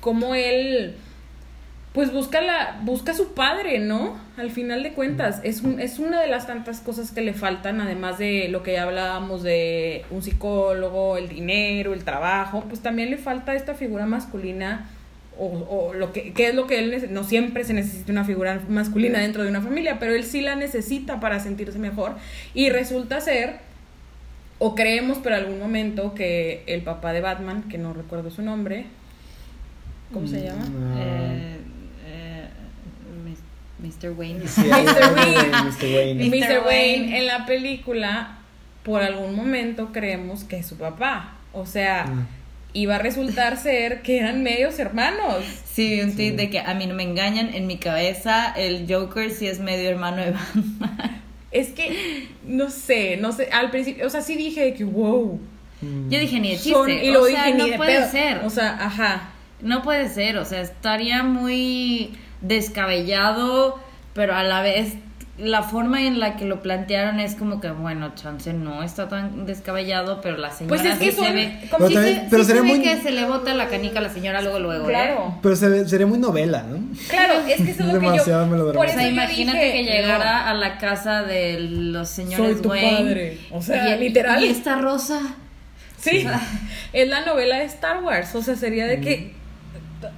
Como 0.00 0.34
él 0.34 0.94
pues 1.92 2.12
busca 2.12 2.42
la 2.42 2.78
busca 2.82 3.12
a 3.12 3.14
su 3.14 3.32
padre, 3.32 3.78
¿no? 3.78 4.18
Al 4.36 4.50
final 4.50 4.82
de 4.82 4.92
cuentas, 4.92 5.40
es, 5.44 5.62
un- 5.62 5.80
es 5.80 5.98
una 5.98 6.20
de 6.20 6.26
las 6.28 6.46
tantas 6.46 6.80
cosas 6.80 7.10
que 7.10 7.22
le 7.22 7.32
faltan, 7.32 7.80
además 7.80 8.18
de 8.18 8.48
lo 8.50 8.62
que 8.62 8.74
ya 8.74 8.82
hablábamos 8.82 9.42
de 9.42 10.04
un 10.10 10.22
psicólogo, 10.22 11.16
el 11.16 11.28
dinero, 11.30 11.94
el 11.94 12.04
trabajo, 12.04 12.64
pues 12.68 12.80
también 12.80 13.10
le 13.10 13.16
falta 13.16 13.54
esta 13.54 13.74
figura 13.74 14.04
masculina 14.04 14.90
o, 15.38 15.46
o 15.46 15.94
lo 15.94 16.12
que, 16.12 16.32
que 16.32 16.48
es 16.48 16.54
lo 16.54 16.66
que 16.66 16.78
él 16.78 17.08
no 17.10 17.24
siempre 17.24 17.64
se 17.64 17.72
necesita 17.74 18.10
una 18.12 18.24
figura 18.24 18.60
masculina 18.68 19.18
dentro 19.20 19.42
de 19.42 19.50
una 19.50 19.60
familia, 19.60 19.98
pero 19.98 20.14
él 20.14 20.24
sí 20.24 20.40
la 20.40 20.56
necesita 20.56 21.20
para 21.20 21.40
sentirse 21.40 21.78
mejor 21.78 22.14
y 22.54 22.70
resulta 22.70 23.20
ser 23.20 23.58
o 24.58 24.74
creemos 24.74 25.18
por 25.18 25.32
algún 25.34 25.58
momento 25.58 26.14
que 26.14 26.62
el 26.66 26.80
papá 26.82 27.12
de 27.12 27.20
Batman, 27.20 27.64
que 27.68 27.76
no 27.76 27.92
recuerdo 27.92 28.30
su 28.30 28.40
nombre, 28.42 28.86
¿cómo 30.12 30.26
se 30.26 30.42
llama? 30.44 30.64
Ah, 30.94 31.00
Eh, 31.00 31.56
eh, 32.06 32.46
Mr. 33.82 34.12
Wayne. 34.16 34.46
sí, 34.48 34.62
Mr. 34.62 35.14
Wayne. 35.14 35.50
Mr. 35.64 35.94
Wayne. 35.94 36.30
Mr. 36.30 36.66
Wayne. 36.66 37.18
en 37.18 37.26
la 37.26 37.44
película, 37.44 38.38
por 38.82 39.02
algún 39.02 39.34
momento 39.36 39.90
creemos 39.92 40.44
que 40.44 40.56
es 40.58 40.66
su 40.66 40.76
papá. 40.78 41.34
O 41.52 41.66
sea, 41.66 42.06
Mm. 42.06 42.26
Iba 42.78 42.96
a 42.96 42.98
resultar 42.98 43.56
ser 43.62 44.02
que 44.02 44.18
eran 44.18 44.42
medios 44.42 44.78
hermanos. 44.78 45.44
Sí, 45.72 46.00
un 46.00 46.14
tweet 46.14 46.32
de 46.32 46.50
que 46.50 46.60
a 46.60 46.74
mí 46.74 46.86
no 46.86 46.94
me 46.94 47.02
engañan. 47.02 47.54
En 47.54 47.66
mi 47.66 47.76
cabeza, 47.78 48.52
el 48.56 48.86
Joker 48.88 49.30
sí 49.30 49.46
es 49.46 49.60
medio 49.60 49.88
hermano 49.90 50.22
de 50.22 50.30
Batman. 50.32 51.22
Es 51.50 51.68
que, 51.70 52.28
no 52.44 52.70
sé, 52.70 53.16
no 53.18 53.32
sé, 53.32 53.48
al 53.52 53.70
principio, 53.70 54.06
o 54.06 54.10
sea, 54.10 54.20
sí 54.20 54.36
dije 54.36 54.74
que, 54.74 54.84
wow. 54.84 55.40
Mm. 55.80 56.08
Yo 56.10 56.18
dije 56.20 56.40
ni 56.40 56.50
de 56.50 56.56
chiste. 56.56 56.72
son- 56.72 56.90
y 56.90 57.10
lo 57.10 57.22
o 57.22 57.26
dije 57.26 57.40
sea, 57.42 57.50
ni 57.52 57.58
no 57.58 57.66
de 57.66 57.76
puede 57.76 57.98
pedo. 57.98 58.10
ser. 58.10 58.38
O 58.44 58.50
sea, 58.50 58.76
ajá. 58.84 59.30
No 59.62 59.82
puede 59.82 60.08
ser, 60.10 60.36
o 60.36 60.44
sea, 60.44 60.60
estaría 60.60 61.22
muy 61.22 62.10
descabellado, 62.42 63.78
pero 64.14 64.34
a 64.34 64.42
la 64.42 64.60
vez 64.62 64.94
la 65.38 65.62
forma 65.62 66.02
en 66.06 66.18
la 66.18 66.36
que 66.36 66.46
lo 66.46 66.62
plantearon 66.62 67.20
es 67.20 67.34
como 67.34 67.60
que, 67.60 67.70
bueno, 67.70 68.14
chance 68.14 68.52
no 68.54 68.82
está 68.82 69.08
tan 69.08 69.44
descabellado, 69.44 70.20
pero 70.22 70.38
la 70.38 70.50
señora 70.50 70.76
Pues 70.82 70.90
es 70.90 70.98
que 70.98 71.10
sí 71.10 71.16
son 71.16 71.26
se 71.26 71.32
ve, 71.32 71.58
como 71.70 71.86
Pero 71.86 71.88
se- 71.88 71.94
también- 71.94 72.26
pero 72.30 72.42
sí 72.42 72.46
se 72.48 72.54
sería 72.56 72.72
ve 72.72 72.78
muy- 72.78 72.86
que 72.86 72.96
se 73.02 73.10
le 73.10 73.24
bota 73.26 73.52
la 73.54 73.68
canica 73.68 73.98
a 73.98 74.02
la 74.02 74.08
señora 74.08 74.40
luego, 74.40 74.58
luego, 74.60 74.84
¿eh? 74.88 74.92
Claro. 74.92 75.38
Pero 75.42 75.56
se- 75.56 75.88
sería 75.88 76.06
muy 76.06 76.18
novela, 76.18 76.62
¿no? 76.62 76.78
Claro, 77.08 77.34
es 77.48 77.56
que 77.56 77.70
eso 77.70 77.82
es 77.82 77.86
lo 77.92 78.00
que 78.00 78.06
Demasiado 78.06 78.44
yo. 78.44 78.50
melodramático. 78.50 78.78
Por 78.78 78.86
O 78.86 78.88
eso 78.88 78.98
sea, 78.98 79.06
yo 79.08 79.12
imagínate 79.12 79.64
dije, 79.64 79.72
que 79.72 79.84
llegara 79.84 80.48
a 80.50 80.54
la 80.54 80.78
casa 80.78 81.22
de 81.22 81.60
los 81.60 82.08
señores 82.08 82.52
Soy 82.54 82.62
tu 82.62 82.68
Wayne. 82.70 82.96
padre. 82.98 83.38
O 83.50 83.60
sea, 83.60 83.96
y, 83.96 84.00
literal. 84.00 84.42
Y 84.42 84.48
esta 84.48 84.76
rosa. 84.76 85.20
Sí, 85.98 86.24
es 86.94 87.08
la 87.08 87.26
novela 87.26 87.58
de 87.58 87.64
Star 87.64 88.02
Wars. 88.02 88.34
O 88.34 88.42
sea, 88.42 88.56
sería 88.56 88.86
de 88.86 89.00
que. 89.00 89.32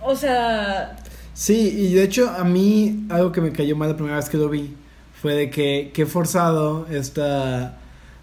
O 0.03 0.15
sea, 0.15 0.97
Sí, 1.35 1.69
y 1.77 1.95
de 1.95 2.03
hecho 2.03 2.29
a 2.31 2.43
mí 2.45 3.05
algo 3.11 3.31
que 3.33 3.41
me 3.41 3.53
cayó 3.53 3.77
mal 3.77 3.89
la 3.91 3.95
primera 3.97 4.17
vez 4.17 4.29
que 4.29 4.37
lo 4.37 4.49
vi 4.49 4.75
fue 5.21 5.35
de 5.35 5.51
que 5.51 5.91
que 5.95 6.03
he 6.03 6.07
forzado 6.07 6.87
esta 6.91 7.79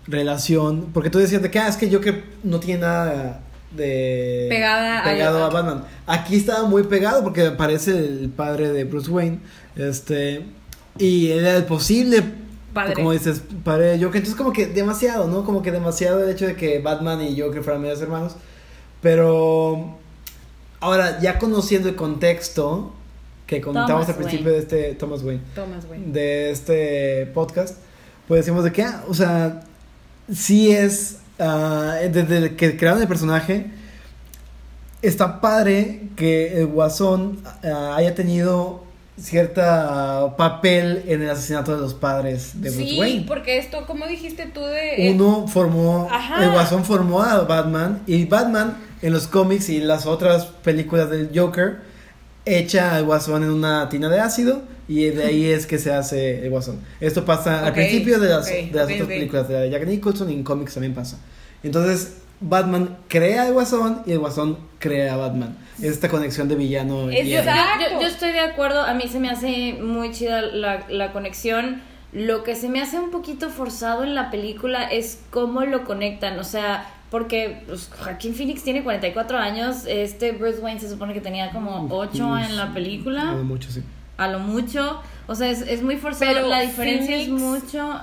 relación, 0.07 0.89
porque 0.93 1.09
tú 1.09 1.19
decías 1.19 1.41
de 1.41 1.49
que 1.51 1.59
ah, 1.59 1.67
es 1.67 1.77
que 1.77 1.89
yo 1.89 1.99
que 2.01 2.23
no 2.43 2.59
tiene 2.59 2.81
nada 2.81 3.41
de 3.71 4.45
Pegada 4.49 5.03
pegado 5.03 5.43
a, 5.43 5.47
a- 5.47 5.49
Batman. 5.49 5.83
Aquí 6.07 6.35
estaba 6.37 6.67
muy 6.67 6.83
pegado 6.83 7.23
porque 7.23 7.45
aparece 7.47 7.91
el 7.91 8.29
padre 8.29 8.71
de 8.71 8.83
Bruce 8.85 9.09
Wayne, 9.09 9.39
este 9.75 10.45
y 10.97 11.29
era 11.31 11.57
el 11.57 11.65
posible 11.65 12.23
Padre. 12.73 12.93
como 12.95 13.11
dices, 13.11 13.41
padre 13.63 13.97
de 13.97 14.03
Joker, 14.03 14.17
entonces 14.17 14.35
como 14.35 14.53
que 14.53 14.67
demasiado, 14.67 15.27
¿no? 15.27 15.43
Como 15.43 15.61
que 15.61 15.71
demasiado 15.71 16.23
el 16.23 16.29
hecho 16.29 16.45
de 16.45 16.55
que 16.55 16.79
Batman 16.79 17.21
y 17.21 17.39
Joker 17.39 17.63
fueran 17.63 17.81
medios 17.81 18.01
hermanos, 18.01 18.35
pero 19.01 19.97
ahora 20.79 21.19
ya 21.21 21.39
conociendo 21.39 21.89
el 21.89 21.95
contexto 21.95 22.93
que 23.45 23.61
comentamos 23.61 24.05
Thomas 24.05 24.09
al 24.09 24.15
principio 24.23 24.51
de 24.51 24.59
este 24.59 24.95
Thomas 24.95 25.21
Wayne, 25.23 25.41
Thomas, 25.53 25.85
güey. 25.85 25.99
de 26.11 26.49
este 26.51 27.25
podcast, 27.33 27.77
pues 28.27 28.41
decimos 28.41 28.63
de 28.63 28.71
que, 28.71 28.83
ah, 28.83 29.03
o 29.07 29.13
sea, 29.13 29.61
sí 30.33 30.71
es, 30.71 31.17
ah, 31.39 31.97
desde 32.11 32.55
que 32.55 32.75
crearon 32.77 33.01
el 33.01 33.07
personaje, 33.07 33.67
está 35.01 35.41
padre 35.41 36.01
que 36.15 36.59
el 36.59 36.67
Guasón 36.67 37.39
ah, 37.63 37.93
haya 37.97 38.15
tenido 38.15 38.83
cierta 39.17 40.35
papel 40.37 41.03
en 41.07 41.21
el 41.21 41.29
asesinato 41.29 41.73
de 41.73 41.81
los 41.81 41.93
padres 41.93 42.51
de 42.61 42.69
Bruce 42.69 42.85
Sí, 42.89 42.99
Wayne. 42.99 43.25
porque 43.27 43.57
esto, 43.59 43.85
como 43.85 44.07
dijiste 44.07 44.45
tú 44.47 44.59
de... 44.61 45.07
eh, 45.07 45.11
Uno 45.13 45.47
formó, 45.47 46.07
Ajá. 46.11 46.43
el 46.43 46.51
Guasón 46.51 46.83
formó 46.83 47.21
a 47.21 47.41
Batman 47.43 48.01
y 48.07 48.25
Batman 48.25 48.75
en 49.01 49.13
los 49.13 49.27
cómics 49.27 49.69
y 49.69 49.79
las 49.79 50.05
otras 50.05 50.45
películas 50.47 51.09
del 51.09 51.29
Joker 51.33 51.77
echa 52.45 52.95
al 52.95 53.05
Guasón 53.05 53.43
en 53.43 53.49
una 53.49 53.89
tina 53.89 54.09
de 54.09 54.19
ácido 54.19 54.63
y 54.87 55.05
de 55.05 55.25
ahí 55.25 55.45
es 55.45 55.65
que 55.67 55.79
se 55.79 55.91
hace 55.93 56.43
el 56.43 56.49
Guasón. 56.49 56.81
Esto 56.99 57.25
pasa 57.25 57.65
al 57.65 57.71
Ok, 57.71 57.73
principio 57.73 58.19
de 58.19 58.29
las, 58.29 58.47
ok, 58.47 58.71
de 58.71 58.71
las 58.73 58.85
ok, 58.85 58.91
otras 58.91 59.07
películas 59.07 59.47
de 59.49 59.69
Jack 59.69 59.85
Nicholson 59.87 60.29
y 60.29 60.33
en 60.33 60.43
cómics 60.43 60.73
también 60.75 60.93
pasa. 60.93 61.19
Entonces 61.63 62.17
Batman 62.41 62.97
crea 63.07 63.43
al 63.43 63.53
Guasón 63.53 64.03
y 64.05 64.11
el 64.11 64.19
Guasón 64.19 64.57
crea 64.79 65.13
a 65.13 65.17
Batman. 65.17 65.57
Es 65.81 65.91
esta 65.93 66.09
conexión 66.09 66.47
de 66.47 66.55
villano 66.55 67.11
y 67.11 67.19
Es 67.19 67.27
héroe. 67.27 67.45
verdad. 67.45 67.65
Yo, 67.79 68.01
yo 68.01 68.07
estoy 68.07 68.31
de 68.31 68.39
acuerdo, 68.41 68.81
a 68.81 68.93
mí 68.93 69.07
se 69.07 69.19
me 69.19 69.29
hace 69.29 69.73
muy 69.81 70.11
chida 70.11 70.41
la, 70.41 70.85
la 70.89 71.11
conexión. 71.13 71.81
Lo 72.11 72.43
que 72.43 72.55
se 72.55 72.69
me 72.69 72.81
hace 72.81 72.97
un 72.99 73.11
poquito 73.11 73.49
forzado 73.49 74.03
en 74.03 74.15
la 74.15 74.31
película 74.31 74.83
es 74.85 75.19
cómo 75.31 75.65
lo 75.65 75.83
conectan, 75.83 76.39
o 76.39 76.43
sea, 76.45 76.89
porque 77.15 77.61
pues, 77.65 77.89
Joaquín 77.97 78.35
Phoenix 78.35 78.61
tiene 78.61 78.83
44 78.83 79.37
años, 79.37 79.85
este 79.87 80.33
Bruce 80.33 80.59
Wayne 80.59 80.81
se 80.81 80.89
supone 80.89 81.13
que 81.13 81.21
tenía 81.21 81.49
como 81.51 81.87
8 81.89 82.37
en 82.39 82.57
la 82.57 82.73
película, 82.73 83.23
No, 83.23 83.43
mucho, 83.45 83.71
sí. 83.71 83.81
a 84.17 84.27
lo 84.27 84.39
mucho, 84.39 84.99
o 85.25 85.33
sea, 85.33 85.49
es, 85.49 85.61
es 85.61 85.81
muy 85.81 85.95
forzado, 85.95 86.33
Pero 86.33 86.47
la 86.49 86.59
diferencia 86.59 87.15
es 87.15 87.29
mucho, 87.29 88.01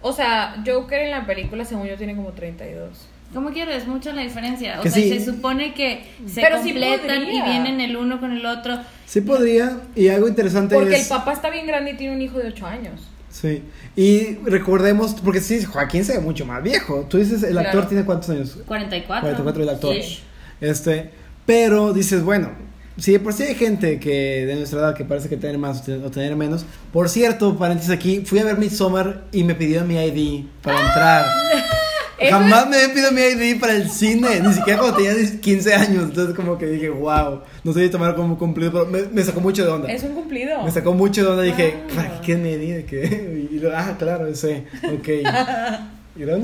O 0.00 0.12
sea, 0.12 0.62
Joker 0.64 1.00
en 1.00 1.10
la 1.10 1.26
película, 1.26 1.64
según 1.64 1.88
yo, 1.88 1.96
tiene 1.96 2.14
como 2.14 2.30
32. 2.30 2.88
¿cómo 3.34 3.50
quieres? 3.50 3.88
Mucha 3.88 4.12
la 4.12 4.22
diferencia, 4.22 4.78
o 4.78 4.82
Que 4.84 4.90
sea, 4.90 5.02
sí. 5.02 5.08
se 5.18 5.24
supone 5.24 5.74
que 5.74 6.04
se 6.24 6.40
Pero 6.40 6.62
sí 6.62 6.70
completan 6.70 7.22
y 7.22 7.24
podría. 7.26 7.44
vienen 7.46 7.80
el 7.80 7.96
uno 7.96 8.20
con 8.20 8.30
el 8.30 8.46
otro. 8.46 8.78
Sí 9.06 9.22
podría 9.22 9.80
y 9.96 10.06
algo 10.06 10.28
interesante 10.28 10.76
Porque 10.76 10.94
es... 10.94 11.02
el 11.02 11.08
papá 11.08 11.32
está 11.32 11.50
bien 11.50 11.66
grande 11.66 11.90
y 11.90 11.96
tiene 11.96 12.14
un 12.14 12.22
hijo 12.22 12.38
de 12.38 12.46
8 12.46 12.64
años. 12.66 13.00
Sí. 13.30 13.62
Y 13.96 14.34
recordemos, 14.44 15.14
porque 15.24 15.40
sí, 15.40 15.64
Joaquín 15.64 16.04
se 16.04 16.14
ve 16.14 16.20
mucho 16.20 16.44
más 16.44 16.62
viejo. 16.62 17.06
Tú 17.08 17.18
dices, 17.18 17.42
el 17.42 17.56
actor 17.58 17.86
tiene 17.88 18.04
cuántos 18.04 18.30
años? 18.30 18.58
44. 18.66 19.20
44 19.22 19.62
el 19.62 19.68
actor. 19.68 19.96
Ish. 19.96 20.22
Este, 20.60 21.10
pero 21.46 21.92
dices, 21.92 22.22
bueno, 22.22 22.50
si 22.98 23.12
de 23.12 23.20
por 23.20 23.32
sí 23.32 23.44
hay 23.44 23.54
gente 23.54 23.98
que 24.00 24.44
de 24.46 24.56
nuestra 24.56 24.80
edad 24.80 24.94
que 24.94 25.04
parece 25.04 25.28
que 25.28 25.36
tener 25.36 25.58
más 25.58 25.80
o 25.80 25.84
te- 25.84 25.94
o 26.04 26.10
tener 26.10 26.34
menos. 26.36 26.64
Por 26.92 27.08
cierto, 27.08 27.56
paréntesis 27.56 27.92
aquí, 27.92 28.22
fui 28.26 28.38
a 28.40 28.44
ver 28.44 28.58
Midsommar 28.58 29.24
y 29.32 29.44
me 29.44 29.54
pidió 29.54 29.84
mi 29.84 29.94
ID 29.96 30.44
para 30.62 30.80
entrar. 30.80 31.26
Eso 32.20 32.32
Jamás 32.36 32.68
me 32.68 32.76
había 32.76 32.92
pedido 32.92 33.12
mi 33.12 33.20
ID 33.22 33.58
para 33.58 33.74
el 33.74 33.88
cine, 33.90 34.40
ni 34.40 34.52
siquiera 34.52 34.78
cuando 34.80 34.98
tenía 34.98 35.14
15 35.40 35.74
años. 35.74 36.04
Entonces, 36.04 36.34
como 36.36 36.58
que 36.58 36.66
dije, 36.66 36.90
wow, 36.90 37.40
no 37.64 37.72
sé 37.72 37.84
si 37.84 37.88
tomar 37.90 38.14
como 38.14 38.36
cumplido, 38.38 38.70
pero 38.72 38.86
me, 38.86 39.02
me 39.10 39.24
sacó 39.24 39.40
mucho 39.40 39.64
de 39.64 39.70
onda. 39.72 39.90
Es 39.90 40.02
un 40.02 40.12
cumplido. 40.14 40.62
Me 40.62 40.70
sacó 40.70 40.92
mucho 40.92 41.22
de 41.24 41.30
onda. 41.30 41.42
Dije, 41.42 41.74
Ah. 41.90 41.92
¿para 41.96 42.20
qué 42.20 42.36
me 42.36 42.58
di? 42.58 42.70
¿De 42.72 42.84
qué? 42.84 43.48
Y 43.50 43.58
lo- 43.58 43.74
ah, 43.76 43.96
claro, 43.98 44.26
ese. 44.26 44.66
Ok. 44.92 45.08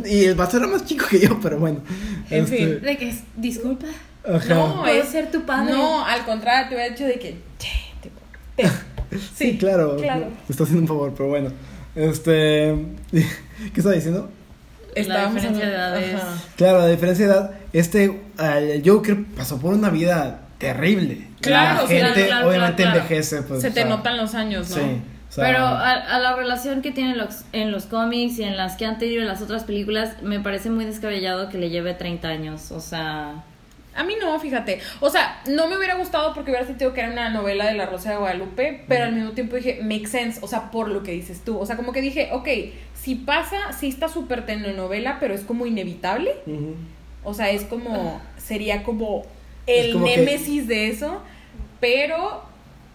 Y, 0.06 0.24
el 0.24 0.34
vato 0.36 0.56
era 0.56 0.66
más 0.68 0.84
chico 0.86 1.04
que 1.10 1.18
yo, 1.20 1.38
pero 1.42 1.58
bueno. 1.58 1.80
En 2.30 2.44
Este, 2.44 2.56
fin. 2.56 2.80
De 2.80 2.96
que, 2.96 3.14
disculpa, 3.36 3.84
Ajá. 4.26 4.54
No, 4.54 4.80
¿Puedo 4.82 5.02
es 5.02 5.08
ser 5.08 5.30
tu 5.30 5.44
padre? 5.44 5.72
No, 5.72 6.04
al 6.06 6.24
contrario, 6.24 6.68
te 6.70 6.74
hubiera 6.76 6.90
dicho 6.94 7.04
de 7.04 7.18
que. 7.18 7.36
"Che, 7.58 7.68
tipo, 8.00 8.20
te". 8.56 8.64
Sí, 9.36 9.58
claro. 9.58 9.96
claro. 9.96 10.26
Me 10.28 10.34
está 10.48 10.62
haciendo 10.64 10.82
un 10.82 10.88
favor, 10.88 11.12
pero 11.14 11.28
bueno. 11.28 11.50
Este. 11.94 12.74
¿Qué 13.12 13.24
estaba 13.76 13.94
diciendo? 13.94 14.30
Estábamos 15.00 15.34
diferencia 15.34 15.66
de. 15.92 16.14
Ajá. 16.14 16.34
Claro, 16.56 16.80
a 16.80 16.88
diferencia 16.88 17.26
de 17.26 17.32
edad, 17.32 17.50
este. 17.72 18.20
El 18.38 18.82
Joker 18.84 19.16
pasó 19.36 19.60
por 19.60 19.74
una 19.74 19.90
vida 19.90 20.40
terrible. 20.58 21.28
Claro, 21.40 21.82
La 21.82 21.88
gente 21.88 22.12
claro, 22.12 22.26
claro, 22.26 22.48
obviamente 22.48 22.82
claro. 22.82 22.98
envejece. 22.98 23.42
Pues, 23.42 23.60
Se 23.62 23.68
o 23.68 23.72
te 23.72 23.80
sea, 23.82 23.88
notan 23.88 24.16
los 24.16 24.34
años, 24.34 24.70
¿no? 24.70 24.76
Sí. 24.76 24.82
o 25.28 25.32
sea, 25.32 25.44
Pero 25.44 25.58
a, 25.58 25.92
a 25.92 26.18
la 26.18 26.34
relación 26.34 26.82
que 26.82 26.90
tienen 26.90 27.18
los, 27.18 27.42
en 27.52 27.70
los 27.72 27.84
cómics 27.86 28.38
y 28.38 28.44
en 28.44 28.56
las 28.56 28.76
que 28.76 28.86
han 28.86 28.98
tenido 28.98 29.20
en 29.22 29.28
las 29.28 29.42
otras 29.42 29.64
películas, 29.64 30.22
me 30.22 30.40
parece 30.40 30.70
muy 30.70 30.84
descabellado 30.86 31.48
que 31.50 31.58
le 31.58 31.70
lleve 31.70 31.94
30 31.94 32.26
años. 32.28 32.72
O 32.72 32.80
sea, 32.80 33.44
A 33.94 34.02
mí 34.04 34.14
no, 34.20 34.38
fíjate. 34.40 34.80
O 35.00 35.08
sea, 35.10 35.40
no 35.46 35.68
me 35.68 35.76
hubiera 35.76 35.94
gustado 35.96 36.32
porque 36.34 36.50
hubiera 36.50 36.66
sentido 36.66 36.92
que 36.94 37.00
era 37.00 37.10
una 37.12 37.28
novela 37.30 37.66
de 37.66 37.74
la 37.74 37.86
Rosa 37.86 38.10
de 38.10 38.16
Guadalupe, 38.16 38.84
pero 38.88 39.04
al 39.04 39.12
mismo 39.12 39.30
tiempo 39.32 39.56
dije, 39.56 39.80
make 39.82 40.06
sense, 40.06 40.40
o 40.42 40.48
sea, 40.48 40.70
por 40.70 40.88
lo 40.88 41.02
que 41.02 41.12
dices 41.12 41.42
tú. 41.44 41.58
O 41.58 41.66
sea, 41.66 41.76
como 41.76 41.92
que 41.92 42.00
dije, 42.00 42.30
ok, 42.32 42.48
si 43.06 43.14
pasa, 43.14 43.72
sí 43.72 43.86
está 43.86 44.08
súper 44.08 44.46
telenovela, 44.46 45.18
pero 45.20 45.32
es 45.32 45.42
como 45.42 45.64
inevitable. 45.64 46.32
O 47.22 47.34
sea, 47.34 47.50
es 47.50 47.62
como, 47.62 48.20
sería 48.36 48.82
como 48.82 49.24
el 49.68 49.92
que- 49.92 49.98
némesis 50.00 50.66
de 50.66 50.88
eso, 50.88 51.22
pero 51.78 52.42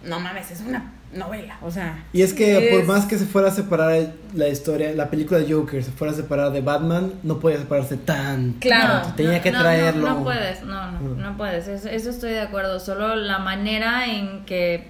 no 0.04 0.20
mames, 0.20 0.52
es 0.52 0.60
una 0.60 0.92
novela, 1.14 1.58
o 1.62 1.72
sea. 1.72 2.04
Y 2.12 2.24
es 2.24 2.34
que 2.34 2.72
por 2.74 2.84
más 2.84 3.06
que 3.06 3.18
se 3.18 3.26
fuera 3.26 3.48
a 3.48 3.52
separar 3.52 4.12
la 4.34 4.50
historia, 4.50 4.92
la 4.92 5.10
película 5.10 5.40
de 5.40 5.54
Joker 5.54 5.82
se 5.82 5.92
fuera 5.92 6.12
a 6.12 6.16
separar 6.18 6.52
de 6.52 6.60
Batman, 6.60 7.14
no 7.24 7.40
podía 7.40 7.60
separarse 7.60 7.96
tan. 7.96 8.56
Claro. 8.60 9.04
tanto. 9.04 9.16
Tenía 9.16 9.38
no, 9.38 9.44
que 9.44 9.52
no, 9.52 9.60
traerlo. 9.62 10.10
No, 10.10 10.16
no 10.18 10.24
puedes, 10.26 10.64
no, 10.64 10.92
no, 10.92 11.00
no 11.16 11.38
puedes. 11.38 11.70
Eso, 11.70 11.88
eso 11.88 12.10
estoy 12.10 12.32
de 12.32 12.42
acuerdo. 12.42 12.82
Solo 12.82 13.16
la 13.16 13.40
manera 13.40 14.08
en 14.08 14.44
que 14.44 14.88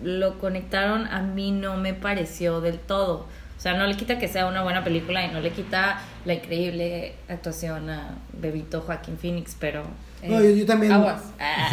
lo 0.00 0.38
conectaron 0.38 1.08
a 1.08 1.22
mí 1.22 1.50
no 1.50 1.76
me 1.76 1.92
pareció 1.92 2.60
del 2.60 2.78
todo. 2.78 3.26
O 3.64 3.66
sea, 3.66 3.78
no 3.78 3.86
le 3.86 3.96
quita 3.96 4.18
que 4.18 4.28
sea 4.28 4.44
una 4.46 4.62
buena 4.62 4.84
película 4.84 5.24
y 5.24 5.30
no 5.32 5.40
le 5.40 5.50
quita 5.50 5.98
la 6.26 6.34
increíble 6.34 7.14
actuación 7.30 7.88
a 7.88 8.18
Bebito 8.38 8.82
Joaquín 8.82 9.16
Phoenix, 9.16 9.56
pero... 9.58 9.84
eh, 10.20 10.28
No, 10.28 10.38
yo, 10.42 10.50
yo 10.50 10.66
también. 10.66 10.92
Aguas. 10.92 11.22
ah, 11.40 11.70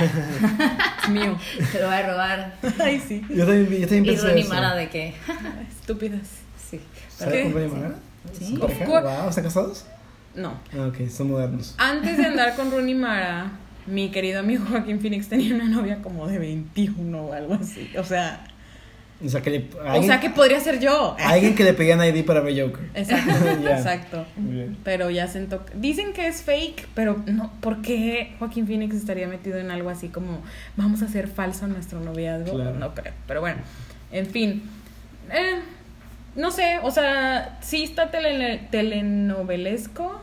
Es 1.04 1.10
mío. 1.10 1.38
te 1.70 1.82
lo 1.82 1.88
voy 1.88 1.96
a 1.96 2.08
robar. 2.10 2.54
Ay, 2.80 2.98
sí. 3.06 3.22
Yo 3.30 3.46
también, 3.46 3.70
yo 3.82 3.88
también 3.90 4.06
Y 4.06 4.08
pensé 4.08 4.26
Ronnie 4.26 4.44
eso. 4.44 4.54
Mara 4.54 4.74
de 4.76 4.88
que... 4.88 5.14
Estúpidas. 5.82 6.30
sí. 6.70 6.80
¿Sale 7.10 7.32
¿Qué? 7.34 7.44
con 7.44 7.54
Ronnie 7.56 7.68
Mara? 7.82 7.96
Sí. 8.40 8.56
Course. 8.56 8.86
Wow, 8.86 9.28
¿están 9.28 9.44
casados? 9.44 9.86
No. 10.34 10.54
Ah, 10.74 10.88
ok, 10.88 11.10
son 11.10 11.30
modernos. 11.32 11.76
Antes 11.78 12.18
de 12.18 12.26
andar 12.26 12.56
con 12.56 12.72
Rooney 12.72 12.96
Mara, 12.96 13.52
mi 13.86 14.12
querido 14.12 14.40
amigo 14.40 14.64
Joaquín 14.70 15.02
Phoenix 15.02 15.28
tenía 15.28 15.54
una 15.56 15.66
novia 15.68 16.02
como 16.02 16.26
de 16.26 16.40
21 16.40 17.22
o 17.22 17.34
algo 17.34 17.56
así. 17.56 17.92
O 17.98 18.06
sea, 18.06 18.46
O 19.24 19.30
sea, 19.30 19.42
que 19.42 19.50
le, 19.52 19.70
o 19.78 19.82
alguien, 19.82 20.06
sea 20.06 20.20
que 20.20 20.30
podría 20.32 20.60
ser 20.60 20.80
yo. 20.80 21.16
alguien 21.20 21.54
que 21.56 21.64
le 21.64 21.74
pedían 21.74 22.04
ID 22.04 22.26
para 22.26 22.40
ver 22.42 22.60
Joker. 22.60 22.90
Exacto, 22.96 23.32
exacto. 23.70 24.26
Pero 24.84 25.10
ya 25.10 25.28
sentó. 25.28 25.64
Dicen 25.76 26.14
que 26.14 26.28
es 26.28 26.42
fake, 26.42 26.88
pero 26.96 27.22
no. 27.28 27.52
¿Por 27.62 27.82
qué 27.82 28.34
Joaquín 28.40 28.66
Phoenix 28.68 28.96
estaría 28.96 29.28
metido 29.28 29.60
en 29.60 29.70
algo 29.72 29.90
así 29.90 30.08
como 30.08 30.42
vamos 30.76 31.02
a 31.02 31.06
hacer 31.06 31.28
falso 31.28 31.68
nuestro 31.68 32.00
noviazgo? 32.00 32.54
Claro. 32.56 32.74
No 32.80 32.96
creo. 32.96 33.14
Pero 33.28 33.42
bueno, 33.42 33.60
en 34.12 34.26
fin. 34.28 34.64
Eh, 35.32 35.60
no 36.36 36.50
sé, 36.50 36.80
o 36.82 36.92
sea, 36.92 37.58
sí 37.62 37.84
está 37.84 38.10
tele- 38.10 38.68
telenovelesco, 38.72 40.22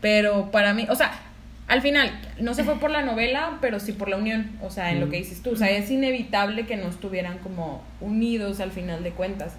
pero 0.00 0.50
para 0.50 0.74
mí, 0.74 0.86
o 0.90 0.94
sea, 0.96 1.12
al 1.66 1.80
final, 1.80 2.10
no 2.40 2.54
se 2.54 2.64
fue 2.64 2.78
por 2.78 2.90
la 2.90 3.02
novela, 3.02 3.58
pero 3.60 3.80
sí 3.80 3.92
por 3.92 4.08
la 4.08 4.16
unión, 4.16 4.50
o 4.60 4.70
sea, 4.70 4.92
en 4.92 5.00
lo 5.00 5.08
que 5.08 5.16
dices 5.16 5.42
tú, 5.42 5.52
o 5.52 5.56
sea, 5.56 5.70
es 5.70 5.90
inevitable 5.90 6.66
que 6.66 6.76
no 6.76 6.88
estuvieran 6.88 7.38
como 7.38 7.82
unidos 8.00 8.60
al 8.60 8.70
final 8.70 9.02
de 9.02 9.12
cuentas. 9.12 9.54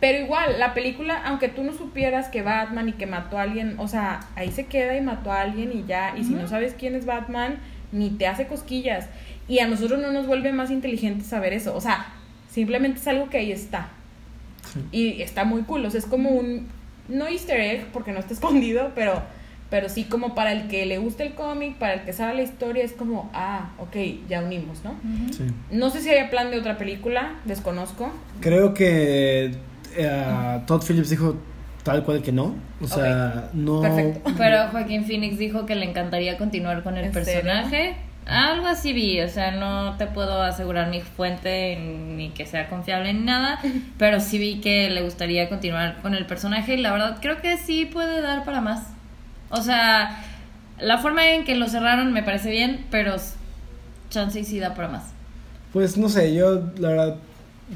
Pero 0.00 0.18
igual, 0.18 0.58
la 0.58 0.74
película, 0.74 1.20
aunque 1.24 1.48
tú 1.48 1.64
no 1.64 1.72
supieras 1.72 2.28
que 2.28 2.42
Batman 2.42 2.88
y 2.88 2.92
que 2.92 3.06
mató 3.06 3.38
a 3.38 3.42
alguien, 3.42 3.74
o 3.78 3.88
sea, 3.88 4.20
ahí 4.36 4.52
se 4.52 4.66
queda 4.66 4.96
y 4.96 5.00
mató 5.00 5.32
a 5.32 5.40
alguien 5.40 5.72
y 5.72 5.84
ya, 5.86 6.14
y 6.16 6.24
si 6.24 6.34
no 6.34 6.46
sabes 6.46 6.74
quién 6.78 6.94
es 6.94 7.04
Batman, 7.04 7.58
ni 7.90 8.10
te 8.10 8.26
hace 8.26 8.46
cosquillas. 8.46 9.08
Y 9.48 9.58
a 9.58 9.66
nosotros 9.66 10.00
no 10.00 10.12
nos 10.12 10.26
vuelve 10.26 10.52
más 10.52 10.70
inteligentes 10.70 11.26
saber 11.26 11.52
eso, 11.52 11.74
o 11.74 11.80
sea, 11.80 12.06
simplemente 12.48 13.00
es 13.00 13.08
algo 13.08 13.28
que 13.28 13.38
ahí 13.38 13.52
está. 13.52 13.88
Y 14.92 15.20
está 15.22 15.44
muy 15.44 15.62
cool, 15.62 15.84
o 15.84 15.90
sea, 15.90 15.98
es 15.98 16.06
como 16.06 16.30
un, 16.30 16.68
no 17.08 17.26
easter 17.26 17.60
egg, 17.60 17.86
porque 17.92 18.12
no 18.12 18.20
está 18.20 18.34
escondido, 18.34 18.92
pero, 18.94 19.22
pero 19.70 19.88
sí 19.88 20.04
como 20.04 20.34
para 20.34 20.52
el 20.52 20.68
que 20.68 20.86
le 20.86 20.98
gusta 20.98 21.24
el 21.24 21.34
cómic, 21.34 21.76
para 21.76 21.94
el 21.94 22.02
que 22.02 22.12
sabe 22.12 22.34
la 22.34 22.42
historia, 22.42 22.84
es 22.84 22.92
como, 22.92 23.30
ah, 23.34 23.70
ok, 23.78 23.96
ya 24.28 24.42
unimos, 24.42 24.82
¿no? 24.84 24.94
Sí. 25.30 25.44
No 25.70 25.90
sé 25.90 26.00
si 26.00 26.10
haya 26.10 26.30
plan 26.30 26.50
de 26.50 26.58
otra 26.58 26.78
película, 26.78 27.34
desconozco. 27.44 28.10
Creo 28.40 28.72
que 28.72 29.54
eh, 29.96 30.60
Todd 30.66 30.82
Phillips 30.82 31.10
dijo 31.10 31.36
tal 31.82 32.04
cual 32.04 32.22
que 32.22 32.32
no. 32.32 32.54
O 32.80 32.86
sea, 32.86 33.50
no. 33.52 33.80
Perfecto. 33.80 34.30
Pero 34.36 34.68
Joaquín 34.68 35.04
Phoenix 35.04 35.38
dijo 35.38 35.66
que 35.66 35.74
le 35.74 35.86
encantaría 35.86 36.38
continuar 36.38 36.82
con 36.82 36.96
el 36.96 37.06
¿En 37.06 37.12
serio? 37.12 37.42
personaje. 37.42 37.96
Algo 38.26 38.66
así 38.66 38.92
vi, 38.92 39.22
o 39.22 39.28
sea, 39.28 39.52
no 39.52 39.96
te 39.96 40.06
puedo 40.06 40.42
asegurar 40.42 40.90
mi 40.90 41.00
fuente 41.00 41.76
ni 41.76 42.28
que 42.28 42.44
sea 42.44 42.68
confiable 42.68 43.14
ni 43.14 43.24
nada, 43.24 43.58
pero 43.98 44.20
sí 44.20 44.38
vi 44.38 44.60
que 44.60 44.90
le 44.90 45.02
gustaría 45.02 45.48
continuar 45.48 45.96
con 46.02 46.14
el 46.14 46.26
personaje 46.26 46.74
y 46.74 46.76
la 46.76 46.92
verdad 46.92 47.18
creo 47.22 47.40
que 47.40 47.56
sí 47.56 47.86
puede 47.86 48.20
dar 48.20 48.44
para 48.44 48.60
más. 48.60 48.97
O 49.50 49.62
sea, 49.62 50.24
la 50.80 50.98
forma 50.98 51.30
en 51.30 51.44
que 51.44 51.54
lo 51.54 51.68
cerraron 51.68 52.12
me 52.12 52.22
parece 52.22 52.50
bien, 52.50 52.86
pero 52.90 53.16
chance 54.10 54.40
y 54.40 54.44
sí 54.44 54.58
da 54.58 54.74
para 54.74 54.88
más. 54.88 55.04
Pues 55.72 55.96
no 55.96 56.08
sé, 56.08 56.34
yo 56.34 56.62
la 56.78 56.88
verdad. 56.88 57.16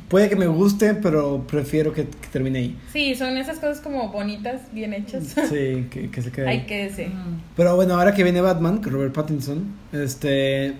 Puede 0.09 0.31
que 0.31 0.37
me 0.37 0.47
guste, 0.47 0.95
pero 0.95 1.47
prefiero 1.47 1.93
que, 1.93 2.07
que 2.07 2.29
termine 2.29 2.59
ahí. 2.61 2.79
Sí, 2.91 3.15
son 3.15 3.37
esas 3.37 3.59
cosas 3.59 3.83
como 3.83 4.09
bonitas, 4.09 4.63
bien 4.73 4.95
hechas. 4.95 5.35
Sí, 5.51 5.87
que, 5.91 6.11
que 6.11 6.23
se 6.23 6.33
quede 6.33 6.49
ahí. 6.49 6.59
Hay 6.61 6.67
que 6.67 6.85
decir. 6.85 7.09
Mm. 7.09 7.43
Pero 7.57 7.77
bueno, 7.77 7.95
ahora 7.95 8.15
que 8.15 8.23
viene 8.23 8.41
Batman, 8.41 8.81
que 8.81 8.89
Robert 8.89 9.13
Pattinson, 9.13 9.75
este 9.93 10.77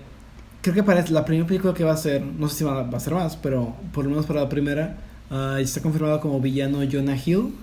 creo 0.63 0.73
que 0.73 0.83
para 0.83 1.05
la 1.09 1.25
primera 1.25 1.45
película 1.45 1.73
que 1.73 1.83
va 1.83 1.91
a 1.91 1.97
ser, 1.97 2.21
no 2.23 2.47
sé 2.47 2.59
si 2.59 2.63
va 2.63 2.79
a, 2.79 2.83
va 2.83 2.97
a 2.97 3.01
ser 3.01 3.13
más, 3.13 3.35
pero 3.35 3.75
por 3.91 4.05
lo 4.05 4.11
menos 4.11 4.25
para 4.25 4.39
la 4.41 4.49
primera, 4.49 4.97
ah, 5.29 5.57
está 5.59 5.81
confirmado 5.81 6.19
como 6.21 6.39
villano 6.39 6.79
Jonah 6.89 7.17
Hill. 7.23 7.53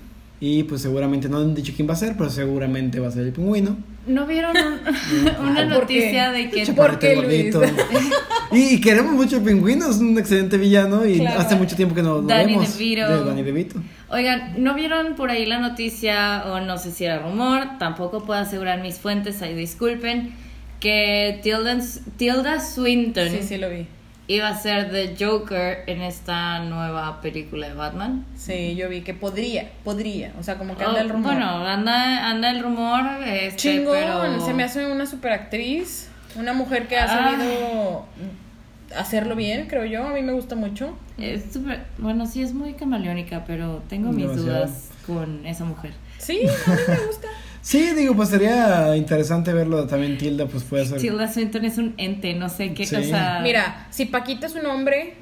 Y 0.43 0.63
pues 0.63 0.81
seguramente 0.81 1.29
no 1.29 1.37
han 1.39 1.55
dicho 1.55 1.73
quién 1.77 1.87
va 1.87 1.93
a 1.93 1.97
ser, 1.97 2.17
pero 2.17 2.31
seguramente 2.31 2.99
va 2.99 3.09
a 3.09 3.11
ser 3.11 3.25
el 3.27 3.33
pingüino. 3.33 3.77
¿No 4.07 4.27
vieron 4.27 4.57
un- 4.57 4.81
una 5.47 5.69
¿Por 5.75 5.87
qué? 5.87 5.99
noticia 5.99 6.31
de 6.33 6.49
que 6.51 6.65
¿Por 6.73 6.99
qué, 6.99 7.15
Chaparrito, 7.15 7.23
Luis? 7.23 7.55
gordito. 7.55 7.83
y, 8.53 8.59
y 8.77 8.81
queremos 8.81 9.13
mucho 9.13 9.37
el 9.37 9.43
pingüino, 9.43 9.91
es 9.91 9.99
un 9.99 10.19
excelente 10.19 10.57
villano 10.57 11.05
y 11.07 11.19
Claro. 11.19 11.41
hace 11.41 11.57
mucho 11.57 11.77
tiempo 11.77 11.95
que 11.95 12.03
no 12.03 12.15
lo 12.17 12.23
Danny 12.23 12.53
vemos. 12.55 12.79
DeVito. 12.79 13.07
De 13.07 13.25
Danny 13.29 13.43
DeVito. 13.43 13.83
Oigan, 14.09 14.55
¿no 14.65 14.75
vieron 14.75 15.15
por 15.15 15.29
ahí 15.31 15.45
la 15.45 15.59
noticia 15.61 16.45
o 16.47 16.61
no 16.61 16.79
sé 16.79 16.91
si 16.91 17.05
era 17.05 17.19
rumor? 17.19 17.79
Tampoco 17.79 18.25
puedo 18.25 18.41
asegurar 18.41 18.81
mis 18.81 18.95
fuentes, 18.97 19.43
ahí 19.43 19.55
disculpen, 19.55 20.33
que 20.81 21.39
Tilda, 21.43 21.79
Tilda 22.17 22.61
Swinton 22.61 23.29
Sí, 23.29 23.41
sí 23.43 23.59
lo 23.59 23.69
vi. 23.69 23.87
Iba 24.33 24.49
a 24.49 24.57
ser 24.57 24.91
The 24.91 25.17
Joker 25.19 25.85
en 25.87 26.03
esta 26.03 26.61
nueva 26.61 27.21
película 27.21 27.69
de 27.69 27.75
Batman. 27.75 28.25
Sí, 28.37 28.77
yo 28.77 28.89
vi 28.89 29.01
que 29.01 29.13
podría, 29.15 29.71
podría. 29.85 30.33
O 30.39 30.43
sea, 30.43 30.57
como 30.57 30.77
que 30.77 30.85
anda 30.85 31.01
Oh, 31.01 31.03
el 31.03 31.09
rumor. 31.09 31.33
Bueno, 31.33 31.67
anda, 31.67 32.29
anda 32.29 32.51
el 32.51 32.63
rumor, 32.63 33.01
este, 33.27 33.57
Chingón, 33.57 33.97
pero... 33.99 34.45
se 34.47 34.55
me 34.55 34.63
hace 34.63 34.87
una 34.91 35.07
superactriz, 35.07 36.09
una 36.37 36.53
mujer 36.53 36.87
que 36.87 36.97
ha 36.97 37.05
Ah. 37.05 37.09
sabido 37.09 38.07
hacerlo 38.97 39.35
bien, 39.37 39.67
creo 39.69 39.85
yo, 39.85 40.07
a 40.07 40.13
mí 40.13 40.23
me 40.23 40.33
gusta 40.33 40.55
mucho. 40.57 40.97
Es 41.19 41.53
súper- 41.53 41.85
bueno, 41.99 42.27
sí 42.27 42.43
es 42.43 42.53
muy 42.55 42.75
camaleónica, 42.75 43.45
pero 43.47 43.83
tengo 43.89 44.11
mis 44.13 44.29
Demasiado. 44.29 44.47
dudas 44.59 44.91
con 45.07 45.45
esa 45.47 45.65
mujer. 45.65 45.93
Sí, 46.19 46.41
a 46.67 46.71
mí 46.71 46.77
me 46.89 47.07
gusta. 47.07 47.29
Sí, 47.63 47.95
digo, 47.95 48.15
pues 48.17 48.31
sería 48.31 48.97
interesante 48.97 49.53
verlo 49.53 49.87
también. 49.87 50.17
Tilda, 50.17 50.47
pues 50.47 50.63
puede 50.65 50.87
ser. 50.87 50.99
Tilda 50.99 51.31
Swinton 51.31 51.65
es 51.67 51.77
un 51.77 51.93
ente, 51.99 52.33
no 52.35 52.49
sé 52.49 52.73
qué 52.73 52.87
Sí. 52.87 52.97
cosa. 52.97 53.41
Mira, 53.43 53.87
si 53.91 54.07
Paquita 54.07 54.47
es 54.47 54.55
un 54.55 54.65
hombre, 54.67 55.15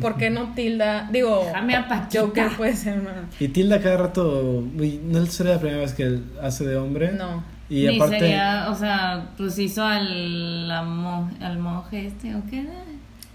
¿por 0.00 0.16
qué 0.16 0.30
no 0.30 0.54
Tilda? 0.54 1.08
Digo, 1.12 1.42
Déjame 1.46 1.76
a 1.76 1.88
Paquita. 1.88 2.20
Joker 2.22 2.48
puede 2.56 2.76
ser 2.76 2.98
una... 3.00 3.28
Y 3.38 3.48
Tilda 3.48 3.80
cada 3.82 3.98
rato. 3.98 4.64
no 4.74 5.26
sería 5.26 5.52
la 5.54 5.60
primera 5.60 5.80
vez 5.82 5.92
que 5.92 6.04
él 6.04 6.24
hace 6.42 6.64
de 6.64 6.76
hombre. 6.76 7.12
No. 7.12 7.44
Y 7.68 7.86
Ni 7.86 7.96
aparte. 7.96 8.18
sería, 8.20 8.66
o 8.70 8.74
sea, 8.74 9.30
pues 9.36 9.58
hizo 9.58 9.84
al, 9.84 10.66
mo- 10.86 11.30
al 11.40 11.58
monje 11.58 12.06
este, 12.06 12.34
¿o 12.34 12.42
qué? 12.50 12.66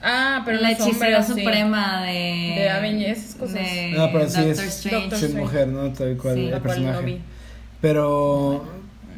Ah, 0.01 0.41
pero 0.45 0.60
la 0.62 0.72
hechicera 0.72 1.24
sí. 1.24 1.34
suprema 1.34 2.03
de... 2.03 2.53
De 2.58 2.70
Avengers, 2.70 3.20
esas 3.20 3.36
cosas. 3.36 3.53
de 3.55 3.91
No, 3.95 4.12
pero 4.12 4.30
sí 4.30 4.41
Doctor 4.41 4.51
es, 4.66 4.76
Strange. 4.78 4.99
Doctor 5.01 5.20
sí 5.20 5.26
es 5.26 5.32
Strange. 5.32 5.47
mujer, 5.51 5.68
¿no? 5.68 5.89
Tal 5.93 6.18
cual 6.18 6.36
Sí. 6.36 6.41
el 6.45 6.49
cual 6.49 6.62
no 6.62 6.62
personaje. 6.64 7.05
vi. 7.05 7.22
Pero. 7.82 8.65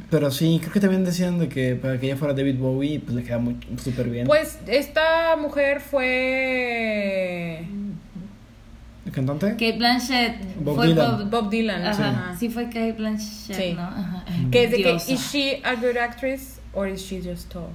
Pero 0.10 0.32
sí, 0.32 0.58
creo 0.60 0.74
que 0.74 0.80
también 0.80 1.06
decían 1.06 1.38
de 1.38 1.50
que 1.50 1.76
para 1.76 2.00
que 2.00 2.08
ella 2.08 2.16
fuera 2.18 2.34
David 2.34 2.58
Bowie, 2.58 3.00
pues 3.00 3.14
le 3.16 3.24
queda 3.24 3.38
muy 3.38 3.58
súper 3.78 4.10
bien. 4.10 4.26
Pues 4.26 4.58
esta 4.66 5.36
mujer 5.36 5.82
fue 5.82 7.64
¿El 9.06 9.12
cantante? 9.12 9.52
Kate 9.52 9.74
Blanchett 9.78 10.36
Bob 10.64 10.76
fue 10.78 10.88
Dylan. 10.88 11.12
Bob- 11.12 11.30
Bob 11.30 11.50
Dylan. 11.52 11.86
Ajá. 11.86 12.10
Ajá. 12.10 12.36
Sí 12.40 12.50
fue 12.50 12.66
Kate 12.66 12.94
Blanchett, 12.94 13.56
Sí. 13.56 13.74
¿no? 13.76 13.82
Ajá. 13.84 14.24
Que 14.52 14.64
es 14.64 14.72
de 14.72 14.78
que, 14.78 14.84
Diosa. 14.90 15.12
¿is 15.12 15.32
she 15.32 15.62
a 15.64 15.76
good 15.76 15.98
actress 15.98 16.60
or 16.74 16.88
is 16.88 17.02
she 17.02 17.22
just 17.22 17.52
tall? 17.52 17.70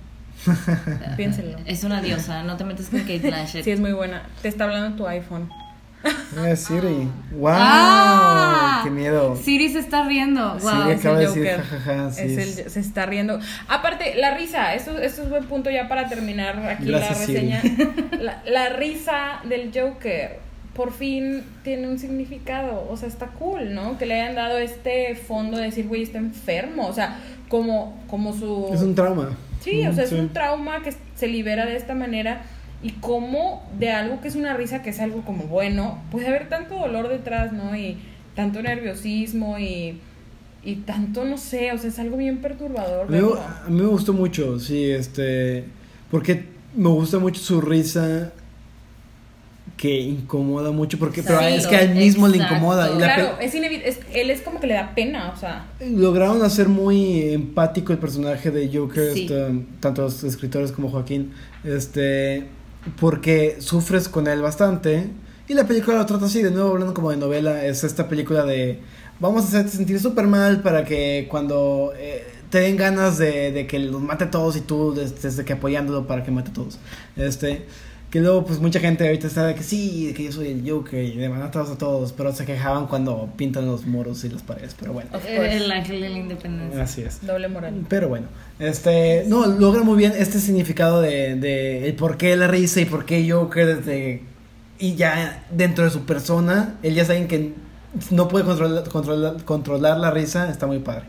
Piénselo. 1.16 1.56
Es 1.66 1.84
una 1.84 2.02
diosa, 2.02 2.42
no 2.42 2.56
te 2.56 2.64
metas 2.64 2.88
con 2.88 2.98
Kate 3.00 3.20
Blanchett. 3.20 3.64
Sí, 3.64 3.70
es 3.70 3.78
muy 3.80 3.92
buena. 3.92 4.22
Te 4.42 4.48
está 4.48 4.64
hablando 4.64 4.96
tu 4.96 5.06
iPhone. 5.06 5.48
Eh, 6.46 6.56
Siri. 6.56 7.08
¡Wow! 7.32 7.52
¡Ah! 7.54 8.80
¡Qué 8.84 8.90
miedo! 8.90 9.36
Siri 9.36 9.68
se 9.70 9.78
está 9.78 10.04
riendo. 10.04 10.58
Wow. 10.58 10.70
Siri 10.70 10.90
es 10.92 11.00
acaba 11.00 11.14
el 11.14 11.20
de 11.20 11.26
decir 11.26 11.42
Joker. 11.50 11.62
jajaja. 11.64 12.10
Sí, 12.12 12.22
es 12.22 12.38
es- 12.38 12.58
el- 12.58 12.70
se 12.70 12.80
está 12.80 13.06
riendo. 13.06 13.38
Aparte, 13.68 14.14
la 14.16 14.36
risa, 14.36 14.74
esto, 14.74 14.98
esto 14.98 15.22
es 15.22 15.30
buen 15.30 15.44
punto 15.46 15.70
ya 15.70 15.88
para 15.88 16.08
terminar 16.08 16.58
aquí 16.68 16.86
Gracias, 16.86 17.20
la 17.20 17.26
Siri. 17.26 17.50
reseña. 17.52 17.62
La, 18.20 18.42
la 18.46 18.68
risa 18.70 19.40
del 19.48 19.70
Joker 19.74 20.38
por 20.74 20.92
fin 20.92 21.44
tiene 21.62 21.88
un 21.88 21.98
significado. 21.98 22.86
O 22.90 22.96
sea, 22.96 23.08
está 23.08 23.26
cool, 23.28 23.74
¿no? 23.74 23.96
Que 23.98 24.06
le 24.06 24.20
hayan 24.20 24.34
dado 24.34 24.58
este 24.58 25.14
fondo 25.14 25.56
de 25.58 25.64
decir, 25.64 25.86
güey, 25.86 26.02
está 26.02 26.18
enfermo. 26.18 26.86
O 26.88 26.92
sea, 26.92 27.18
como, 27.48 28.02
como 28.08 28.32
su. 28.32 28.70
Es 28.72 28.80
un 28.82 28.94
trauma. 28.94 29.36
Sí, 29.60 29.86
o 29.86 29.92
sea, 29.94 30.04
es 30.04 30.10
Sí. 30.10 30.16
un 30.16 30.30
trauma 30.32 30.82
que 30.82 30.92
se 31.16 31.26
libera 31.28 31.64
de 31.66 31.76
esta 31.76 31.94
manera 31.94 32.42
y 32.82 32.90
cómo 33.00 33.68
de 33.78 33.90
algo 33.90 34.20
que 34.20 34.28
es 34.28 34.36
una 34.36 34.54
risa, 34.54 34.82
que 34.82 34.90
es 34.90 35.00
algo 35.00 35.22
como 35.22 35.44
bueno, 35.44 36.02
puede 36.10 36.28
haber 36.28 36.48
tanto 36.48 36.78
dolor 36.78 37.08
detrás, 37.08 37.52
¿no? 37.52 37.74
Y 37.76 37.96
tanto 38.36 38.60
nerviosismo 38.62 39.58
y, 39.58 39.98
y 40.62 40.74
tanto, 40.76 41.24
no 41.24 41.38
sé, 41.38 41.72
o 41.72 41.78
sea, 41.78 41.88
es 41.90 41.98
algo 41.98 42.16
bien 42.16 42.38
perturbador. 42.38 43.02
A 43.06 43.10
mí, 43.10 43.12
verlo. 43.12 43.40
a 43.40 43.68
mí 43.70 43.80
me 43.80 43.86
gustó 43.86 44.12
mucho, 44.12 44.58
sí, 44.60 44.90
este. 44.90 45.64
Porque 46.10 46.44
me 46.76 46.88
gusta 46.88 47.18
mucho 47.18 47.40
su 47.40 47.60
risa 47.60 48.32
que 49.76 49.98
incomoda 50.00 50.70
mucho, 50.70 50.98
porque 50.98 51.22
pero 51.22 51.40
es 51.40 51.66
que 51.66 51.74
a 51.76 51.82
él 51.82 51.94
mismo 51.96 52.28
le 52.28 52.36
incomoda. 52.38 52.92
Y 52.92 52.96
Claro, 52.96 53.36
es 53.40 53.54
inevi- 53.54 53.82
es- 53.84 53.98
él 54.12 54.30
es 54.30 54.40
como 54.42 54.60
que 54.60 54.66
le 54.68 54.74
da 54.74 54.94
pena, 54.94 55.32
o 55.34 55.36
sea. 55.38 55.66
lograron 55.80 56.42
hacer 56.42 56.68
muy 56.68 57.32
empático 57.32 57.92
el 57.92 57.98
personaje 57.98 58.50
de 58.50 58.70
Joker, 58.76 59.12
Sí. 59.14 59.22
este, 59.22 59.64
tanto 59.80 60.02
los 60.02 60.22
escritores 60.22 60.70
como 60.70 60.90
Joaquín, 60.90 61.32
este, 61.64 62.44
porque 63.00 63.56
sufres 63.60 64.08
con 64.08 64.26
él 64.26 64.42
bastante. 64.42 65.10
Y 65.48 65.54
la 65.54 65.66
película 65.66 65.98
lo 65.98 66.06
trata 66.06 66.26
así, 66.26 66.42
de 66.42 66.50
nuevo 66.50 66.70
hablando 66.70 66.94
como 66.94 67.10
de 67.10 67.18
novela, 67.18 67.64
es 67.64 67.84
esta 67.84 68.08
película 68.08 68.44
de 68.44 68.80
vamos 69.20 69.44
a 69.44 69.48
hacerte 69.48 69.70
sentir 69.70 70.00
súper 70.00 70.26
mal 70.26 70.62
para 70.62 70.84
que 70.84 71.26
cuando 71.30 71.92
eh, 71.96 72.26
te 72.50 72.60
den 72.60 72.76
ganas 72.76 73.18
de, 73.18 73.52
de 73.52 73.66
que 73.66 73.78
los 73.78 74.00
mate 74.00 74.24
a 74.24 74.30
todos 74.30 74.56
y 74.56 74.60
tú 74.60 74.98
estés 75.00 75.36
de 75.36 75.44
que 75.44 75.54
apoyándolo 75.54 76.06
para 76.06 76.22
que 76.24 76.30
mate 76.30 76.50
a 76.50 76.54
todos. 76.54 76.78
Este, 77.16 77.66
que 78.14 78.20
luego 78.20 78.44
pues 78.44 78.60
mucha 78.60 78.78
gente 78.78 79.04
ahorita 79.04 79.26
está 79.26 79.44
de 79.44 79.56
que 79.56 79.64
sí, 79.64 80.06
de 80.06 80.14
que 80.14 80.22
yo 80.22 80.30
soy 80.30 80.46
el 80.46 80.62
Joker 80.70 81.02
y 81.02 81.16
de 81.16 81.28
matarlos 81.28 81.72
a 81.72 81.76
todos, 81.76 82.12
pero 82.12 82.32
se 82.32 82.46
quejaban 82.46 82.86
cuando 82.86 83.28
pintan 83.36 83.66
los 83.66 83.86
muros 83.86 84.22
y 84.22 84.28
las 84.28 84.40
paredes, 84.40 84.76
pero 84.78 84.92
bueno. 84.92 85.10
Of 85.12 85.26
El, 85.26 85.36
course. 85.36 85.56
el 85.56 85.72
ángel 85.72 86.00
de 86.00 86.08
la 86.10 86.18
independencia. 86.18 86.80
Así 86.80 87.02
es. 87.02 87.26
Doble 87.26 87.48
moral. 87.48 87.84
Pero 87.88 88.08
bueno, 88.08 88.28
este, 88.60 89.24
no, 89.26 89.46
logra 89.46 89.82
muy 89.82 89.96
bien 89.96 90.12
este 90.16 90.38
significado 90.38 91.00
de, 91.00 91.34
de 91.34 91.88
el 91.88 91.96
por 91.96 92.16
qué 92.16 92.36
la 92.36 92.46
risa 92.46 92.80
y 92.80 92.84
por 92.84 93.04
qué 93.04 93.28
Joker 93.28 93.78
desde, 93.78 94.22
y 94.78 94.94
ya 94.94 95.44
dentro 95.50 95.84
de 95.84 95.90
su 95.90 96.04
persona, 96.04 96.76
él 96.84 96.94
ya 96.94 97.02
alguien 97.02 97.26
que 97.26 97.52
no 98.12 98.28
puede 98.28 98.44
controlar, 98.44 98.88
controlar, 98.88 99.42
controlar 99.44 99.98
la 99.98 100.12
risa, 100.12 100.48
está 100.52 100.68
muy 100.68 100.78
padre. 100.78 101.06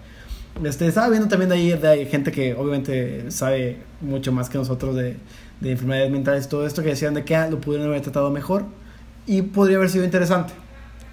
Este, 0.64 0.88
estaba 0.88 1.10
viendo 1.10 1.28
también 1.28 1.50
de 1.50 1.56
ahí 1.56 1.70
de 1.70 2.06
gente 2.08 2.32
que 2.32 2.56
obviamente 2.56 3.30
sabe 3.30 3.78
mucho 4.02 4.32
más 4.32 4.50
que 4.50 4.58
nosotros 4.58 4.96
de, 4.96 5.18
de 5.62 5.72
enfermedades 5.72 6.12
mentales 6.12 6.50
todo 6.50 6.66
esto, 6.68 6.84
que 6.84 6.90
decían 6.90 7.14
de 7.14 7.24
que 7.24 7.36
ah, 7.36 7.48
lo 7.50 7.60
pudieron 7.62 7.88
haber 7.88 8.02
tratado 8.02 8.30
mejor 8.32 8.66
y 9.26 9.42
podría 9.42 9.78
haber 9.78 9.90
sido 9.90 10.04
interesante. 10.06 10.54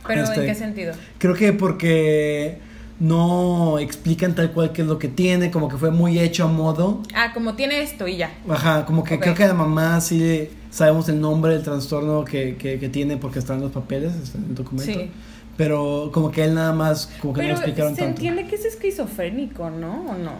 Pero 0.06 0.24
Este, 0.24 0.40
¿en 0.40 0.46
qué 0.46 0.54
sentido? 0.54 0.94
Creo 1.18 1.34
que 1.34 1.52
porque 1.52 2.58
no 2.98 3.78
explican 3.78 4.34
tal 4.34 4.50
cual 4.52 4.72
qué 4.72 4.82
es 4.82 4.88
lo 4.88 4.98
que 4.98 5.08
tiene, 5.08 5.50
como 5.50 5.68
que 5.68 5.76
fue 5.76 5.90
muy 5.90 6.18
hecho 6.18 6.44
a 6.44 6.48
modo. 6.48 7.02
Ah, 7.14 7.32
como 7.32 7.54
tiene 7.54 7.82
esto 7.82 8.06
y 8.08 8.16
ya. 8.16 8.30
Ajá, 8.48 8.84
como 8.84 9.02
que 9.04 9.14
Ok. 9.14 9.22
creo 9.22 9.34
que 9.34 9.46
la 9.46 9.54
mamá 9.54 10.00
sí 10.00 10.48
sabemos 10.70 11.08
el 11.08 11.20
nombre 11.20 11.52
del 11.54 11.62
trastorno 11.62 12.24
que, 12.24 12.56
que, 12.56 12.78
que 12.78 12.88
tiene 12.88 13.16
porque 13.16 13.38
está 13.38 13.54
en 13.54 13.60
los 13.62 13.72
papeles, 13.72 14.12
está 14.14 14.38
en 14.38 14.44
el 14.44 14.54
documento. 14.54 14.92
Sí. 14.92 15.10
Pero 15.56 16.10
como 16.12 16.30
que 16.30 16.44
él 16.44 16.54
nada 16.54 16.72
más, 16.72 17.10
como 17.20 17.32
que 17.34 17.42
no 17.42 17.48
lo 17.48 17.54
explicaron 17.54 17.94
se 17.94 18.00
tanto. 18.02 18.16
entiende 18.16 18.46
que 18.46 18.54
es 18.56 18.64
esquizofrénico, 18.64 19.68
¿no? 19.70 20.06
¿O 20.10 20.14
no? 20.14 20.32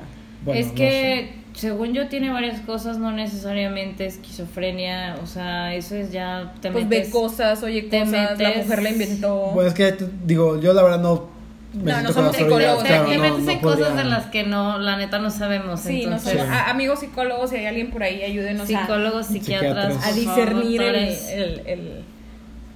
Bueno, 0.45 0.61
es 0.61 0.67
no 0.69 0.75
que, 0.75 1.35
según 1.55 1.93
yo, 1.95 2.09
tiene 2.09 2.31
varias 2.31 2.61
cosas, 2.61 2.99
no 2.99 3.13
necesariamente 3.13 4.07
esquizofrenia. 4.07 5.17
O 5.23 5.27
sea, 5.27 5.75
eso 5.75 5.95
es 5.95 6.11
ya. 6.13 6.53
Te 6.61 6.71
Pues 6.71 6.89
ve 6.89 7.01
metes- 7.01 7.11
cosas, 7.13 7.63
oye 7.63 7.83
te 7.83 8.01
cosas, 8.01 8.13
la 8.39 8.49
metes- 8.49 8.65
mujer 8.67 8.83
la 8.83 8.91
inventó. 8.91 9.47
sé. 9.49 9.55
Bueno, 9.55 9.69
es 9.69 9.75
que 9.75 9.95
digo, 10.25 10.61
yo 10.61 10.73
la 10.73 10.83
verdad 10.83 11.01
no. 11.01 11.31
me 11.75 11.91
No, 11.91 12.03
no 12.03 12.13
somos 12.13 12.33
la 12.33 12.39
psicólogos, 12.39 12.85
claro, 12.85 13.07
te 13.09 13.17
no- 13.17 13.23
metes 13.25 13.45
no 13.45 13.51
en 13.53 13.59
cosas 13.61 13.79
podría- 13.79 13.95
de 14.03 14.05
las 14.11 14.27
que 14.27 14.43
no, 14.45 14.79
la 14.79 14.97
neta, 14.99 15.19
no 15.21 15.31
sabemos. 15.31 15.81
Sí, 15.81 16.05
no 16.05 16.17
entonces, 16.17 16.33
sé, 16.33 16.41
a- 16.41 16.69
amigos 16.69 17.01
psicólogos, 17.01 17.49
si 17.49 17.57
hay 17.57 17.65
alguien 17.67 17.91
por 17.91 18.03
ahí, 18.03 18.23
ayúdenos 18.23 18.65
a- 18.65 18.67
psicólogos, 18.67 19.27
psiquiatras, 19.27 19.95
Psiquiatras. 19.95 20.07
a, 20.07 20.13
discernir 20.13 20.81
favor, 20.83 20.95
el, 20.97 21.09
el, 21.31 21.63
el- 21.67 22.05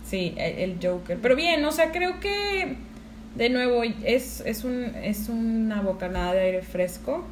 sí, 0.09 0.35
el, 0.39 0.71
el 0.71 0.79
Joker. 0.83 1.19
Pero 1.21 1.37
bien, 1.37 1.63
o 1.67 1.73
sea, 1.73 1.93
creo 1.93 2.21
que 2.21 2.77
de 3.35 3.51
nuevo 3.51 3.83
es, 4.03 4.43
es, 4.47 4.65
un, 4.65 4.85
es 5.03 5.29
una 5.29 5.83
bocanada 5.83 6.33
de 6.33 6.41
aire 6.41 6.63
fresco, 6.63 7.23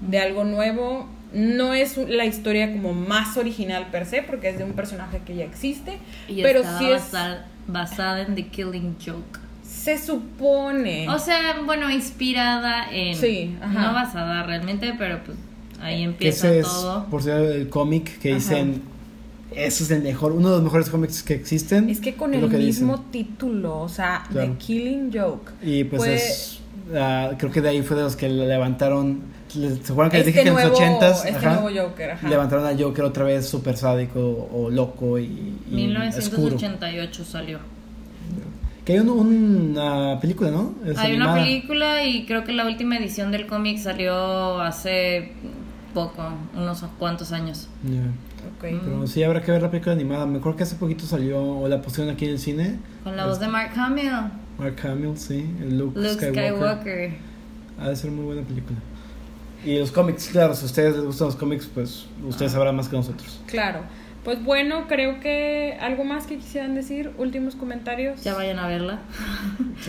de 0.00 0.18
algo 0.18 0.44
nuevo. 0.44 1.08
No 1.32 1.74
es 1.74 1.96
la 1.96 2.24
historia 2.24 2.72
como 2.72 2.92
más 2.92 3.36
original 3.36 3.86
per 3.92 4.04
se, 4.06 4.22
porque 4.22 4.48
es 4.48 4.58
de 4.58 4.64
un 4.64 4.72
personaje 4.72 5.20
que 5.24 5.36
ya 5.36 5.44
existe, 5.44 5.98
Y 6.28 6.42
pero 6.42 6.62
sí 6.78 6.86
es, 6.90 7.02
basada, 7.12 7.46
basada 7.68 8.22
en 8.22 8.34
The 8.34 8.46
Killing 8.48 8.96
Joke. 9.04 9.38
se 9.64 9.96
supone. 9.96 11.08
O 11.08 11.18
sea, 11.18 11.60
bueno, 11.64 11.88
inspirada 11.90 12.90
en. 12.92 13.14
Sí, 13.16 13.56
ajá. 13.62 13.72
No 13.88 13.94
basada 13.94 14.42
realmente, 14.42 14.94
pero 14.98 15.20
pues 15.24 15.38
ahí 15.80 15.98
Que 15.98 16.02
empieza 16.04 16.48
ese 16.48 16.58
es, 16.60 16.66
todo. 16.66 17.06
por 17.06 17.22
ser 17.22 17.40
el 17.42 17.68
cómic 17.68 18.18
que 18.18 18.30
Ajá. 18.30 18.38
dicen, 18.38 18.82
ese 19.54 19.84
es 19.84 19.90
el 19.92 20.02
mejor, 20.02 20.32
uno 20.32 20.48
de 20.50 20.54
los 20.56 20.64
mejores 20.64 20.90
cómics 20.90 21.22
que 21.22 21.34
existen. 21.34 21.88
Es 21.88 22.00
que 22.00 22.14
con 22.14 22.34
es 22.34 22.42
el 22.42 22.50
que 22.50 22.56
mismo 22.58 22.96
dicen. 22.96 23.10
título, 23.12 23.80
o 23.80 23.88
sea, 23.88 24.24
Claro. 24.30 24.50
The 24.52 24.58
Killing 24.58 25.10
Joke. 25.12 25.52
Y 25.62 25.84
pues 25.84 26.02
fue- 26.02 26.14
es, 26.16 26.60
ah, 26.96 27.30
creo 27.38 27.50
que 27.52 27.60
de 27.60 27.68
ahí 27.68 27.82
fue 27.82 27.96
de 27.96 28.02
los 28.02 28.16
que 28.16 28.28
le 28.28 28.46
levantaron. 28.48 29.38
¿Se 29.52 29.92
acuerdan 29.92 30.10
que 30.10 30.18
les 30.18 30.26
Este 30.28 30.30
dije 30.40 30.44
que 30.44 30.50
nuevo, 30.50 30.60
en 30.66 30.68
los 30.70 30.78
ochentas 30.80 31.24
este 31.24 31.46
ajá, 31.46 31.60
nuevo 31.60 31.80
Joker, 31.88 32.10
ajá. 32.12 32.28
levantaron 32.28 32.64
al 32.66 32.80
Joker 32.82 33.04
otra 33.04 33.24
vez 33.24 33.48
súper 33.48 33.76
sádico 33.76 34.20
o 34.52 34.70
loco 34.70 35.18
y, 35.18 35.24
y 35.70 35.92
oscuro? 36.16 36.42
1988 36.42 37.24
salió. 37.24 37.58
Que 38.84 38.92
hay 38.94 38.98
un- 39.00 39.10
una 39.10 40.18
película, 40.20 40.50
¿no? 40.50 40.74
Es 40.86 40.96
Hay 40.98 41.14
una 41.14 41.26
animada. 41.32 41.44
película 41.44 42.04
y 42.06 42.24
creo 42.26 42.44
que 42.44 42.52
la 42.52 42.66
última 42.66 42.96
edición 42.96 43.30
del 43.30 43.46
cómic 43.46 43.78
salió 43.78 44.60
hace 44.60 45.32
poco, 45.92 46.22
unos 46.56 46.82
cuantos 46.98 47.32
años. 47.32 47.68
Ya. 47.84 48.00
Ok. 48.56 48.80
Pero 48.82 49.06
sí 49.06 49.22
habrá 49.22 49.42
que 49.42 49.52
ver 49.52 49.60
la 49.62 49.70
película 49.70 49.92
animada. 49.92 50.24
Me 50.26 50.38
acuerdo 50.38 50.56
que 50.56 50.62
hace 50.62 50.76
poquito 50.76 51.04
salió 51.04 51.42
o 51.42 51.68
la 51.68 51.82
pusieron 51.82 52.12
aquí 52.14 52.24
en 52.24 52.30
el 52.32 52.38
cine. 52.38 52.78
Con 53.04 53.16
la 53.16 53.26
voz 53.26 53.38
de 53.38 53.48
Mark 53.48 53.72
Hamill, 53.76 54.10
Mark 54.58 54.76
Hamill, 54.84 55.16
sí, 55.18 55.44
el 55.60 55.78
Luke, 55.78 55.98
Luke 55.98 56.14
Skywalker. 56.14 56.50
Skywalker. 56.54 57.12
Ha 57.80 57.88
de 57.90 57.96
ser 57.96 58.10
muy 58.10 58.24
buena 58.24 58.42
película. 58.42 58.78
Y 59.64 59.78
los 59.78 59.90
cómics, 59.92 60.28
claro, 60.28 60.54
si 60.54 60.62
a 60.62 60.66
ustedes 60.66 60.96
les 60.96 61.04
gustan 61.04 61.26
los 61.26 61.36
cómics, 61.36 61.68
pues 61.72 62.06
ustedes 62.26 62.52
sabrán 62.52 62.76
más 62.76 62.88
que 62.88 62.96
nosotros. 62.96 63.40
Claro. 63.46 63.80
Pues 64.24 64.42
bueno, 64.44 64.86
creo 64.86 65.18
que 65.20 65.78
algo 65.80 66.04
más 66.04 66.26
que 66.26 66.36
quisieran 66.36 66.74
decir, 66.74 67.10
últimos 67.16 67.56
comentarios. 67.56 68.22
Ya 68.22 68.34
vayan 68.34 68.58
a 68.58 68.66
verla. 68.68 68.98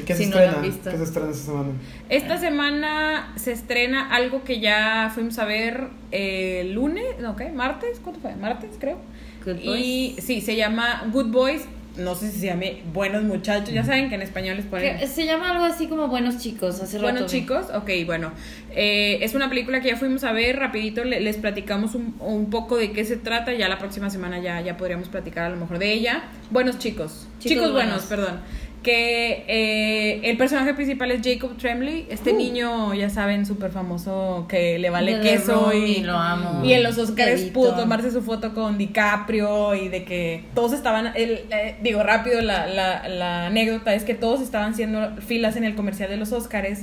¿Qué 0.06 0.14
Si 0.16 0.24
se 0.26 0.30
no 0.30 0.38
la 0.38 0.44
estrena? 0.46 0.54
han 0.54 0.62
visto. 0.62 0.90
¿Qué 0.90 0.98
se 0.98 1.04
estrena 1.04 1.32
esta 1.32 1.46
semana? 1.46 1.70
Esta 2.08 2.38
semana 2.38 3.34
se 3.36 3.52
estrena 3.52 4.10
algo 4.14 4.44
que 4.44 4.62
ya 4.62 5.12
fuimos 5.14 5.38
a 5.38 5.44
ver 5.46 5.88
el 6.12 6.74
lunes, 6.74 7.20
no, 7.20 7.36
¿qué? 7.36 7.50
¿Martes? 7.50 8.00
¿Cuánto 8.02 8.22
fue? 8.22 8.36
¿Martes, 8.38 8.72
creo? 8.80 9.00
Good 9.46 9.58
Y 9.64 10.16
sí, 10.22 10.40
se 10.40 10.56
llama 10.56 11.04
Good 11.12 11.28
Boys. 11.28 11.64
No 11.98 12.16
sé 12.16 12.32
si 12.32 12.40
se 12.40 12.46
llame 12.46 12.82
Buenos 12.94 13.24
Muchachos. 13.24 13.74
Ya 13.74 13.84
saben 13.84 14.08
que 14.08 14.16
en 14.16 14.22
español 14.22 14.56
les 14.56 14.66
ponen... 14.66 14.98
Que 14.98 15.08
se 15.08 15.26
llama 15.26 15.52
algo 15.52 15.66
así 15.66 15.88
como 15.88 16.08
Buenos 16.08 16.38
Chicos. 16.38 16.82
Hace 16.82 16.98
Bueno 17.00 17.20
rato 17.20 17.32
vi. 17.32 17.40
chicos, 17.42 17.66
ok, 17.74 17.90
bueno, 18.06 18.32
eh, 18.74 19.20
es 19.22 19.36
una 19.36 19.50
película 19.50 19.82
que 19.82 19.90
ya 19.90 19.98
fuimos 19.98 20.24
a 20.24 20.32
ver, 20.32 20.58
rapidito 20.58 21.04
le- 21.04 21.20
les 21.20 21.36
platicamos 21.38 21.94
un, 21.96 22.16
un 22.22 22.50
poco 22.50 22.78
de 22.78 22.92
qué 22.94 23.04
se 23.04 23.18
trata, 23.18 23.54
ya 23.54 23.68
la 23.68 23.78
próxima 23.78 24.10
semana 24.10 24.40
ya, 24.40 24.62
ya 24.62 24.78
podríamos 24.78 25.10
platicar 25.10 25.44
a 25.46 25.50
lo 25.50 25.58
mejor 25.58 25.80
de 25.80 25.92
ella. 25.92 26.24
Buenos 26.50 26.80
chicos, 26.80 27.28
chicos, 27.40 27.52
Chicos 27.58 27.72
buenos, 27.74 27.74
buenos. 27.74 28.04
perdón. 28.06 28.40
Que 28.84 29.44
eh, 29.48 30.22
el 30.24 30.38
personaje 30.38 30.74
principal 30.74 31.12
es 31.12 31.22
Jacob 31.24 31.56
Tremblay, 31.56 32.08
este 32.10 32.34
niño, 32.34 32.94
ya 32.96 33.12
saben, 33.12 33.46
súper 33.46 33.70
famoso, 33.72 34.48
que 34.50 34.80
le 34.80 34.90
vale 34.90 35.18
De 35.18 35.22
queso 35.22 35.72
y, 35.72 35.98
y 35.98 36.02
lo 36.04 36.18
amo. 36.18 36.66
y 36.66 36.74
en 36.74 36.82
los 36.82 36.98
Oscars 36.98 37.42
pudo 37.54 37.76
tomarse 37.76 38.10
su 38.10 38.24
foto 38.24 38.56
con 38.56 38.80
DiCaprio 38.80 39.76
y 39.76 39.88
de 39.88 40.04
que 40.04 40.46
todos 40.56 40.74
estaban, 40.74 41.12
el, 41.16 41.42
eh, 41.52 41.76
digo 41.84 42.02
rápido, 42.02 42.42
la, 42.42 42.66
la, 42.66 43.08
la 43.08 43.46
anécdota 43.48 43.94
es 43.94 44.04
que 44.04 44.16
todos 44.16 44.42
estaban 44.42 44.72
haciendo 44.74 45.16
filas 45.22 45.56
en 45.58 45.64
el 45.64 45.76
comercial 45.76 46.10
de 46.10 46.18
los 46.18 46.32
Oscars, 46.32 46.80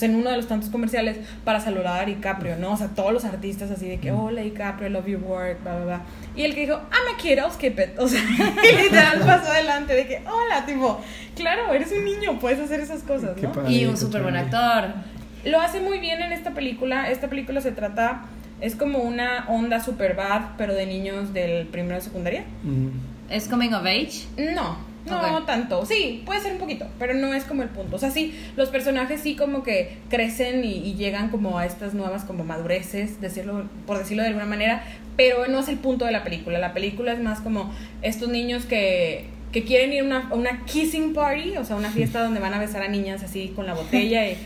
sea, 0.00 0.08
en 0.08 0.16
uno 0.16 0.30
de 0.30 0.36
los 0.36 0.48
tantos 0.48 0.70
comerciales, 0.70 1.18
para 1.44 1.60
saludar 1.60 2.02
a 2.02 2.06
DiCaprio, 2.06 2.56
¿no? 2.56 2.72
O 2.72 2.76
sea, 2.76 2.88
todos 2.88 3.12
los 3.12 3.24
artistas 3.24 3.70
así 3.70 3.88
de 3.88 3.98
que, 4.00 4.10
hola 4.10 4.40
DiCaprio, 4.42 4.88
I 4.88 4.90
love 4.90 5.06
your 5.06 5.20
work, 5.22 5.62
bla, 5.62 5.76
bla, 5.76 5.84
bla. 5.84 6.00
Y 6.34 6.42
el 6.42 6.54
que 6.54 6.62
dijo, 6.62 6.74
I'm 6.74 7.14
a 7.14 7.16
kid, 7.16 7.38
I'll 7.38 7.52
skip 7.52 7.78
it. 7.78 7.90
O 7.98 8.08
sea, 8.08 8.20
y 8.72 8.82
literal 8.82 9.20
pasó 9.26 9.52
adelante 9.52 9.94
de 9.94 10.06
que, 10.06 10.22
hola, 10.26 10.66
tipo, 10.66 11.00
claro, 11.36 11.72
eres 11.72 11.92
un 11.92 12.04
niño, 12.04 12.38
puedes 12.40 12.58
hacer 12.58 12.80
esas 12.80 13.02
cosas, 13.02 13.40
¿no? 13.40 13.52
padre, 13.52 13.72
Y 13.72 13.86
un 13.86 13.96
súper 13.96 14.22
buen 14.22 14.36
actor. 14.36 14.94
Lo 15.44 15.60
hace 15.60 15.80
muy 15.80 16.00
bien 16.00 16.20
en 16.20 16.32
esta 16.32 16.50
película. 16.50 17.10
Esta 17.10 17.28
película 17.28 17.60
se 17.60 17.72
trata, 17.72 18.22
es 18.60 18.76
como 18.76 18.98
una 18.98 19.46
onda 19.48 19.80
super 19.80 20.14
bad, 20.14 20.56
pero 20.58 20.74
de 20.74 20.86
niños 20.86 21.32
del 21.32 21.66
primero 21.68 21.94
de 21.94 22.00
secundaria. 22.02 22.44
Ujú. 22.64 22.90
¿Es 23.30 23.46
Coming 23.48 23.72
of 23.74 23.84
Age? 23.86 24.24
No, 24.54 24.76
no 25.06 25.42
tanto. 25.44 25.84
Sí, 25.86 26.22
puede 26.26 26.40
ser 26.40 26.52
un 26.52 26.58
poquito, 26.58 26.86
pero 26.98 27.14
no 27.14 27.32
es 27.34 27.44
como 27.44 27.62
el 27.62 27.68
punto. 27.68 27.96
O 27.96 27.98
sea, 27.98 28.10
sí, 28.10 28.34
los 28.56 28.68
personajes 28.68 29.20
sí 29.20 29.34
como 29.36 29.62
que 29.62 29.98
crecen 30.08 30.64
y, 30.64 30.72
y 30.74 30.94
llegan 30.94 31.30
como 31.30 31.58
a 31.58 31.66
estas 31.66 31.94
nuevas 31.94 32.24
como 32.24 32.44
madureces, 32.44 33.20
decirlo, 33.20 33.64
por 33.86 33.98
decirlo 33.98 34.22
de 34.22 34.28
alguna 34.28 34.46
manera, 34.46 34.82
pero 35.16 35.46
no 35.48 35.60
es 35.60 35.68
el 35.68 35.78
punto 35.78 36.04
de 36.04 36.12
la 36.12 36.22
película. 36.24 36.58
La 36.58 36.72
película 36.74 37.12
es 37.12 37.20
más 37.20 37.40
como 37.40 37.72
estos 38.02 38.28
niños 38.28 38.64
que, 38.66 39.26
que 39.52 39.64
quieren 39.64 39.92
ir 39.92 40.00
a 40.02 40.04
una, 40.04 40.28
una 40.32 40.64
kissing 40.64 41.12
party, 41.12 41.56
o 41.56 41.64
sea, 41.64 41.76
una 41.76 41.90
fiesta 41.90 42.22
donde 42.22 42.38
van 42.40 42.54
a 42.54 42.58
besar 42.58 42.82
a 42.82 42.88
niñas 42.88 43.22
así 43.22 43.52
con 43.56 43.66
la 43.66 43.74
botella. 43.74 44.28
y- 44.28 44.36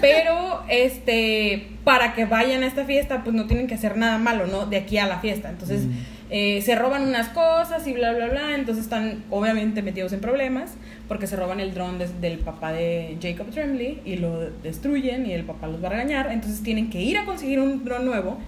pero, 0.00 0.62
este, 0.68 1.68
para 1.84 2.14
que 2.14 2.24
vayan 2.24 2.62
a 2.62 2.66
esta 2.66 2.84
fiesta, 2.84 3.22
pues 3.22 3.34
no 3.36 3.46
tienen 3.46 3.66
que 3.66 3.74
hacer 3.74 3.96
nada 3.96 4.18
malo, 4.18 4.46
¿no? 4.46 4.66
De 4.66 4.76
aquí 4.78 4.98
a 4.98 5.06
la 5.06 5.18
fiesta. 5.20 5.50
Entonces, 5.50 5.82
eh, 6.28 6.60
se 6.62 6.74
roban 6.74 7.06
unas 7.06 7.28
cosas 7.28 7.86
y 7.86 7.92
bla, 7.92 8.12
bla, 8.12 8.26
bla. 8.28 8.54
Entonces 8.54 8.84
están 8.84 9.24
obviamente 9.30 9.82
metidos 9.82 10.12
en 10.12 10.20
problemas 10.20 10.74
porque 11.08 11.26
se 11.26 11.36
roban 11.36 11.60
el 11.60 11.72
dron 11.74 11.98
del 11.98 12.38
papá 12.38 12.72
de 12.72 13.16
Jacob 13.20 13.46
Tremblay 13.50 14.00
y 14.04 14.16
lo 14.16 14.50
destruyen 14.62 15.26
y 15.26 15.32
el 15.32 15.44
papá 15.44 15.68
los 15.68 15.82
va 15.82 15.88
a 15.88 15.90
regañar. 15.92 16.30
Entonces 16.32 16.62
tienen 16.62 16.90
que 16.90 17.00
ir 17.00 17.18
a 17.18 17.24
conseguir 17.24 17.60
un 17.60 17.84
dron 17.84 18.04
nuevo 18.04 18.38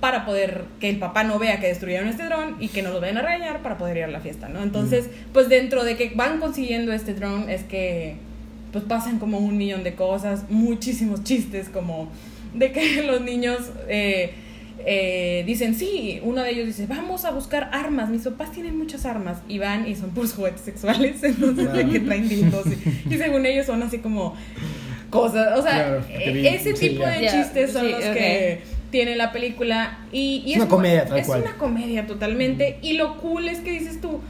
para 0.00 0.26
poder 0.26 0.64
que 0.80 0.90
el 0.90 0.98
papá 0.98 1.24
no 1.24 1.38
vea 1.38 1.60
que 1.60 1.66
destruyeron 1.66 2.08
este 2.08 2.24
dron 2.24 2.56
y 2.60 2.68
que 2.68 2.82
no 2.82 2.90
los 2.90 3.00
vayan 3.00 3.18
a 3.18 3.22
regañar 3.22 3.62
para 3.62 3.78
poder 3.78 3.96
ir 3.96 4.04
a 4.04 4.08
la 4.08 4.20
fiesta, 4.20 4.50
¿no? 4.50 4.62
Entonces, 4.62 5.08
pues 5.32 5.48
dentro 5.48 5.82
de 5.82 5.96
que 5.96 6.12
van 6.14 6.40
consiguiendo 6.40 6.92
este 6.92 7.14
dron 7.14 7.48
es 7.48 7.64
que 7.64 8.16
pues 8.70 8.84
pasan 8.84 9.18
como 9.18 9.38
un 9.38 9.56
millón 9.56 9.82
de 9.82 9.94
cosas, 9.94 10.44
muchísimos 10.50 11.24
chistes 11.24 11.68
como 11.68 12.10
de 12.52 12.70
que 12.70 13.02
los 13.06 13.20
niños 13.22 13.70
eh, 13.88 14.34
eh, 14.86 15.44
dicen, 15.46 15.74
sí, 15.74 16.20
uno 16.22 16.42
de 16.42 16.50
ellos 16.50 16.66
dice, 16.66 16.86
vamos 16.86 17.24
a 17.24 17.30
buscar 17.30 17.70
armas, 17.72 18.08
mis 18.10 18.22
papás 18.22 18.52
tienen 18.52 18.76
muchas 18.76 19.06
armas 19.06 19.38
y 19.48 19.58
van 19.58 19.88
y 19.88 19.94
son 19.96 20.10
puros 20.10 20.32
juguetes 20.36 20.60
sexuales, 20.62 21.16
entonces 21.22 21.72
de 21.72 21.88
que 21.88 22.00
traen 22.00 22.28
dildos 22.28 22.66
y, 22.66 23.14
y 23.14 23.18
según 23.18 23.46
ellos 23.46 23.66
son 23.66 23.82
así 23.82 23.98
como 23.98 24.34
cosas, 25.10 25.58
o 25.58 25.62
sea, 25.62 25.72
Claro, 25.72 26.04
eh, 26.10 26.32
vi- 26.32 26.46
ese 26.48 26.74
sí, 26.76 26.88
tipo 26.90 27.02
ya. 27.04 27.10
de 27.10 27.28
chistes 27.28 27.72
son 27.72 27.86
sí, 27.86 27.92
los 27.92 28.00
que 28.00 28.62
tiene 28.90 29.16
la 29.16 29.32
película 29.32 29.98
y, 30.12 30.42
y 30.46 30.50
Es 30.52 30.56
una 30.56 30.64
mu- 30.66 30.70
comedia, 30.70 31.04
tal 31.06 31.18
es 31.18 31.26
cual. 31.26 31.42
una 31.42 31.56
comedia 31.56 32.06
totalmente 32.06 32.78
y 32.82 32.94
lo 32.94 33.16
cool 33.18 33.48
es 33.48 33.60
que 33.60 33.70
dices 33.70 34.00
tú 34.00 34.20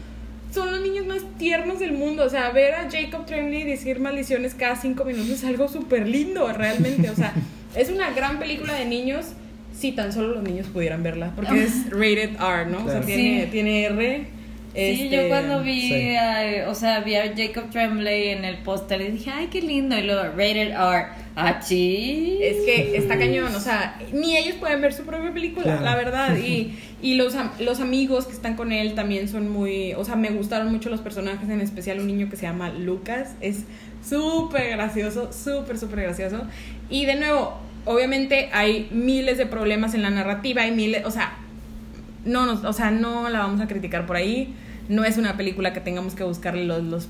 son 0.52 0.70
los 0.70 0.82
niños 0.82 1.04
más 1.06 1.22
tiernos 1.36 1.80
del 1.80 1.92
mundo. 1.94 2.24
O 2.24 2.28
sea, 2.30 2.50
ver 2.50 2.74
a 2.74 2.88
Jacob 2.88 3.26
Tremblay 3.26 3.64
decir 3.64 3.98
maldiciones 3.98 4.54
cada 4.54 4.76
cinco 4.76 5.04
minutos 5.04 5.30
es 5.30 5.44
algo 5.44 5.66
súper 5.66 6.06
lindo, 6.06 6.46
realmente. 6.52 7.10
O 7.10 7.16
sea, 7.16 7.34
es 7.74 7.90
una 7.90 8.10
gran 8.12 8.38
película 8.38 8.72
de 8.74 8.84
niños 8.84 9.32
si 9.76 9.92
tan 9.92 10.12
solo 10.12 10.28
los 10.34 10.42
niños 10.42 10.66
pudieran 10.68 11.02
verla. 11.02 11.32
Porque 11.36 11.62
es 11.64 11.90
rated 11.90 12.36
R, 12.40 12.66
¿no? 12.70 12.78
O 12.78 12.88
sea, 12.88 13.00
Claro. 13.00 13.06
tiene, 13.06 13.44
Sí. 13.44 13.50
tiene 13.50 13.84
R. 13.84 14.26
Sí, 14.74 14.80
este, 14.80 15.08
yo 15.10 15.28
cuando 15.28 15.62
vi, 15.62 15.80
sí. 15.88 16.16
a- 16.16 16.68
o 16.68 16.74
sea, 16.74 16.98
vi 17.00 17.14
a 17.14 17.32
Jacob 17.36 17.70
Tremblay 17.70 18.30
en 18.30 18.44
el 18.44 18.58
póster 18.58 19.00
y 19.02 19.12
dije, 19.12 19.30
ay, 19.32 19.46
qué 19.46 19.62
lindo. 19.62 19.96
Y 19.96 20.02
luego, 20.02 20.22
rated 20.36 20.72
R. 20.72 21.06
Achí. 21.36 22.38
Es 22.40 22.56
que 22.64 22.96
está 22.96 23.16
cañón, 23.18 23.54
o 23.54 23.60
sea, 23.60 23.98
ni 24.12 24.36
ellos 24.36 24.56
pueden 24.56 24.80
ver 24.80 24.92
su 24.92 25.04
propia 25.04 25.32
película, 25.32 25.64
Claro. 25.64 25.82
la 25.84 25.94
verdad. 25.96 26.36
Y, 26.38 26.74
y 27.02 27.14
los, 27.14 27.36
los 27.60 27.80
amigos 27.80 28.26
que 28.26 28.32
están 28.32 28.56
con 28.56 28.72
él 28.72 28.94
también 28.94 29.28
son 29.28 29.48
muy, 29.48 29.94
o 29.94 30.04
sea, 30.04 30.16
me 30.16 30.30
gustaron 30.30 30.72
mucho 30.72 30.90
los 30.90 31.00
personajes, 31.00 31.48
en 31.48 31.60
especial 31.60 32.00
un 32.00 32.08
niño 32.08 32.28
que 32.28 32.36
se 32.36 32.42
llama 32.42 32.70
Lucas, 32.70 33.34
es 33.40 33.64
súper 34.08 34.70
gracioso, 34.70 35.32
súper, 35.32 35.78
súper 35.78 36.02
gracioso. 36.02 36.42
Y 36.90 37.06
de 37.06 37.14
nuevo, 37.16 37.58
obviamente 37.84 38.50
hay 38.52 38.88
miles 38.90 39.38
de 39.38 39.46
problemas 39.46 39.94
en 39.94 40.02
la 40.02 40.10
narrativa, 40.10 40.62
hay 40.62 40.72
miles, 40.72 41.04
o 41.04 41.10
sea, 41.10 41.34
no 42.24 42.46
nos, 42.46 42.64
o 42.64 42.72
sea, 42.72 42.90
no 42.90 43.28
la 43.28 43.40
vamos 43.40 43.60
a 43.60 43.68
criticar 43.68 44.06
por 44.06 44.16
ahí. 44.16 44.54
No 44.88 45.04
es 45.04 45.16
una 45.16 45.36
película 45.36 45.72
que 45.72 45.80
tengamos 45.80 46.14
que 46.14 46.24
buscarle 46.24 46.64
los, 46.64 46.82
los, 46.82 47.08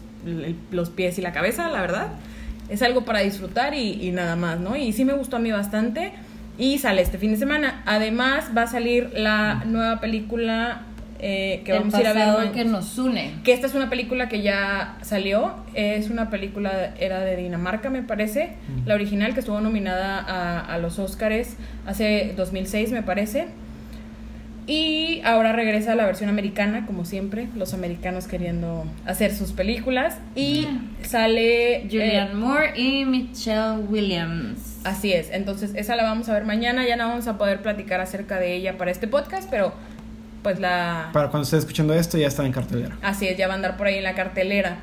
los 0.71 0.91
pies 0.91 1.19
y 1.19 1.23
la 1.23 1.33
cabeza, 1.33 1.69
la 1.69 1.81
verdad. 1.81 2.13
Es 2.69 2.83
algo 2.83 3.05
para 3.05 3.21
disfrutar 3.21 3.75
y, 3.75 4.07
y 4.07 4.13
nada 4.13 4.37
más, 4.37 4.61
¿no? 4.61 4.77
Y 4.77 4.93
sí 4.93 5.05
me 5.05 5.13
gustó 5.13 5.37
a 5.37 5.39
mí 5.41 5.51
bastante. 5.51 6.13
Y 6.57 6.79
sale 6.79 7.03
este 7.03 7.19
fin 7.19 7.33
de 7.33 7.37
semana. 7.37 7.83
Además, 7.85 8.51
va 8.57 8.63
a 8.63 8.67
salir 8.69 9.11
la 9.15 9.65
nueva 9.67 10.01
película 10.01 10.83
eh, 11.27 11.63
que 11.65 11.73
el 11.73 11.79
vamos 11.79 11.95
a 11.95 12.01
ir 12.01 12.07
a 12.07 12.13
ver. 12.13 12.53
que 12.53 12.65
nos 12.67 12.99
une. 12.99 13.33
que 13.45 13.55
esta 13.55 13.67
es 13.67 13.75
una 13.75 13.89
película 13.89 14.29
que 14.29 14.43
ya 14.43 14.99
salió, 15.01 15.55
es 15.73 16.11
una 16.11 16.29
película, 16.29 16.95
era 17.01 17.21
de 17.21 17.37
Dinamarca 17.37 17.89
me 17.89 18.03
parece, 18.03 18.57
la 18.85 18.95
original 18.95 19.33
que 19.33 19.41
estuvo 19.41 19.59
nominada 19.63 20.19
a, 20.21 20.61
a 20.61 20.77
los 20.79 20.99
Oscars 20.99 21.57
hace 21.87 22.35
2006 22.37 22.93
me 22.93 23.03
parece. 23.03 23.47
Y 24.67 25.21
ahora 25.25 25.53
regresa 25.53 25.95
la 25.95 26.07
versión 26.07 26.31
americana, 26.31 26.87
como 26.87 27.05
siempre, 27.05 27.49
los 27.55 27.75
americanos 27.75 28.27
queriendo 28.27 28.87
hacer 29.05 29.35
sus 29.35 29.53
películas. 29.53 30.17
Y 30.35 30.67
sale... 31.03 31.77
eh, 31.77 31.89
Julianne 31.91 32.35
Moore 32.35 32.73
y 32.81 33.05
Michelle 33.05 33.81
Williams. 33.89 34.81
Así 34.85 35.13
es, 35.13 35.31
entonces 35.33 35.73
esa 35.75 35.97
la 35.97 36.03
vamos 36.05 36.29
a 36.29 36.35
ver 36.35 36.45
mañana, 36.45 36.87
ya 36.87 36.97
no 36.97 37.09
vamos 37.09 37.27
a 37.29 37.37
poder 37.39 37.63
platicar 37.63 38.01
acerca 38.01 38.39
de 38.39 38.55
ella 38.55 38.77
para 38.79 38.91
este 38.91 39.07
podcast, 39.07 39.49
pero 39.51 39.73
pues 40.45 40.61
la... 40.61 41.11
Para 41.13 41.29
cuando 41.31 41.43
esté 41.43 41.57
escuchando 41.57 41.93
esto, 41.95 42.17
ya 42.19 42.29
está 42.29 42.47
en 42.47 42.53
cartelera. 42.53 42.97
Así 43.03 43.27
es, 43.27 43.37
ya 43.37 43.49
va 43.49 43.55
a 43.55 43.57
andar 43.57 43.77
por 43.77 43.89
ahí 43.89 43.97
en 43.97 44.05
la 44.05 44.15
cartelera. 44.15 44.77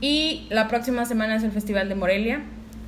Y 0.00 0.46
la 0.50 0.68
próxima 0.68 1.04
semana 1.06 1.34
es 1.34 1.42
el 1.42 1.50
Festival 1.50 1.88
de 1.88 1.94
Morelia, 1.96 2.42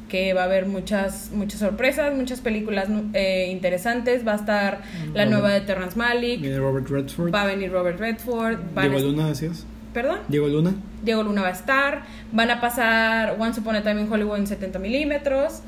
que 0.08 0.32
va 0.34 0.42
a 0.42 0.44
haber 0.44 0.66
muchas, 0.66 1.30
muchas 1.32 1.58
sorpresas, 1.60 2.14
muchas 2.14 2.40
películas 2.40 2.86
eh, 3.14 3.48
interesantes. 3.50 4.24
Va 4.26 4.32
a 4.34 4.36
estar 4.36 4.80
la 5.14 5.24
Robert- 5.24 5.30
nueva 5.30 5.50
de 5.50 5.60
Terrence 5.62 5.96
Malick, 5.98 6.40
Viene 6.40 6.58
Robert 6.58 6.88
Redford. 6.88 7.34
va 7.34 7.42
a 7.42 7.46
venir 7.46 7.72
Robert 7.72 7.98
Redford, 7.98 8.58
Diego 8.78 8.98
Luna, 9.00 9.26
decías. 9.28 9.66
¿Perdón? 9.94 10.18
Diego 10.28 10.46
Luna. 10.48 10.74
Diego 11.02 11.22
Luna 11.22 11.40
va 11.42 11.48
a 11.48 11.52
estar. 11.52 12.02
Van 12.30 12.50
a 12.50 12.60
pasar 12.60 13.36
Once 13.38 13.58
Upon 13.60 13.74
a 13.76 13.82
Time 13.82 14.02
in 14.02 14.12
Hollywood 14.12 14.36
en 14.36 14.46
70 14.46 14.78
milímetros. 14.78 15.62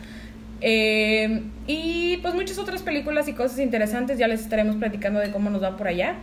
Eh, 0.60 1.42
y 1.66 2.18
pues 2.18 2.34
muchas 2.34 2.58
otras 2.58 2.82
películas 2.82 3.28
y 3.28 3.32
cosas 3.32 3.58
interesantes. 3.60 4.18
Ya 4.18 4.28
les 4.28 4.40
estaremos 4.42 4.76
platicando 4.76 5.20
de 5.20 5.30
cómo 5.32 5.48
nos 5.50 5.62
va 5.62 5.76
por 5.76 5.88
allá. 5.88 6.16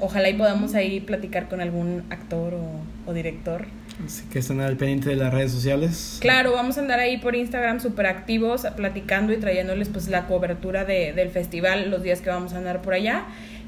Ojalá 0.00 0.28
y 0.30 0.34
podamos 0.34 0.74
ahí 0.74 1.00
platicar 1.00 1.48
con 1.48 1.60
algún 1.60 2.04
actor 2.10 2.54
o, 2.54 3.10
o 3.10 3.12
director. 3.14 3.66
Así 4.04 4.24
que 4.32 4.38
estén 4.38 4.60
al 4.60 4.76
pendiente 4.76 5.10
de 5.10 5.16
las 5.16 5.32
redes 5.32 5.52
sociales. 5.52 6.16
Claro, 6.20 6.52
vamos 6.52 6.78
a 6.78 6.80
andar 6.80 7.00
ahí 7.00 7.18
por 7.18 7.36
Instagram 7.36 7.80
súper 7.80 8.06
activos, 8.06 8.66
platicando 8.76 9.32
y 9.32 9.36
trayéndoles 9.36 9.88
pues 9.90 10.08
la 10.08 10.26
cobertura 10.26 10.84
de- 10.86 11.12
del 11.12 11.28
festival 11.28 11.90
los 11.90 12.02
días 12.02 12.20
que 12.22 12.30
vamos 12.30 12.54
a 12.54 12.58
andar 12.58 12.80
por 12.80 12.94
allá. 12.94 13.24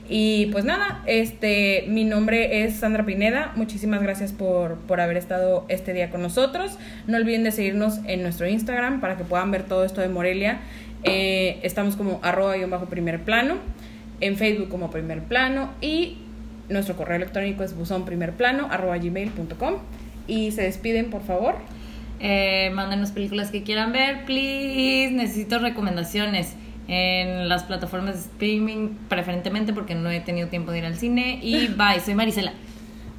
Y 0.09 0.47
pues 0.47 0.64
nada, 0.64 1.03
este, 1.07 1.85
mi 1.89 2.05
nombre 2.05 2.64
es 2.64 2.76
Sandra 2.76 3.05
Pineda. 3.05 3.53
Muchísimas 3.57 4.03
gracias 4.03 4.33
por, 4.33 4.76
por 4.76 5.01
haber 5.01 5.16
estado 5.16 5.64
este 5.68 5.93
día 5.93 6.11
con 6.11 6.22
nosotros. 6.22 6.72
No 7.07 7.18
olviden 7.18 7.45
de 7.45 7.53
seguirnos 7.53 7.99
en 8.07 8.22
nuestro 8.22 8.49
Instagram 8.49 9.01
para 9.01 9.16
que 9.16 9.24
puedan 9.24 9.51
ver 9.51 9.62
todo 9.64 9.85
esto 9.85 10.01
de 10.01 10.09
Morelia. 10.09 10.61
Eh, 11.05 11.61
estamos 11.62 11.97
como 11.97 12.20
arroba 12.22 12.57
guion 12.57 12.70
bajo 12.70 12.87
primer 12.87 13.20
plano, 13.20 13.57
en 14.20 14.37
Facebook 14.37 14.68
como 14.68 14.91
primer 14.91 15.20
plano 15.22 15.70
y 15.80 16.18
nuestro 16.73 16.97
correo 16.97 17.16
electrónico 17.16 17.62
es 17.64 17.75
buzonprimerplano 17.77 18.68
arroba 18.70 18.97
gmail.com. 18.99 19.75
Y 20.27 20.53
se 20.53 20.62
despiden, 20.62 21.11
por 21.11 21.23
favor. 21.23 21.55
Eh, 22.20 22.70
mándenos 22.75 23.11
películas 23.11 23.51
que 23.51 23.62
quieran 23.62 23.93
ver, 23.93 24.25
please. 24.25 25.11
Necesito 25.12 25.59
recomendaciones 25.59 26.55
en 26.89 27.49
las 27.49 27.64
plataformas 27.64 28.14
de 28.14 28.20
streaming, 28.20 28.91
preferentemente 29.09 29.73
porque 29.73 29.95
no 29.95 30.11
he 30.11 30.20
tenido 30.20 30.49
tiempo 30.49 30.70
de 30.73 30.79
ir 30.79 30.85
al 30.85 30.97
cine. 30.97 31.39
Y 31.43 31.66
bye, 31.77 32.01
soy 32.05 32.14
Marisela. 32.14 32.53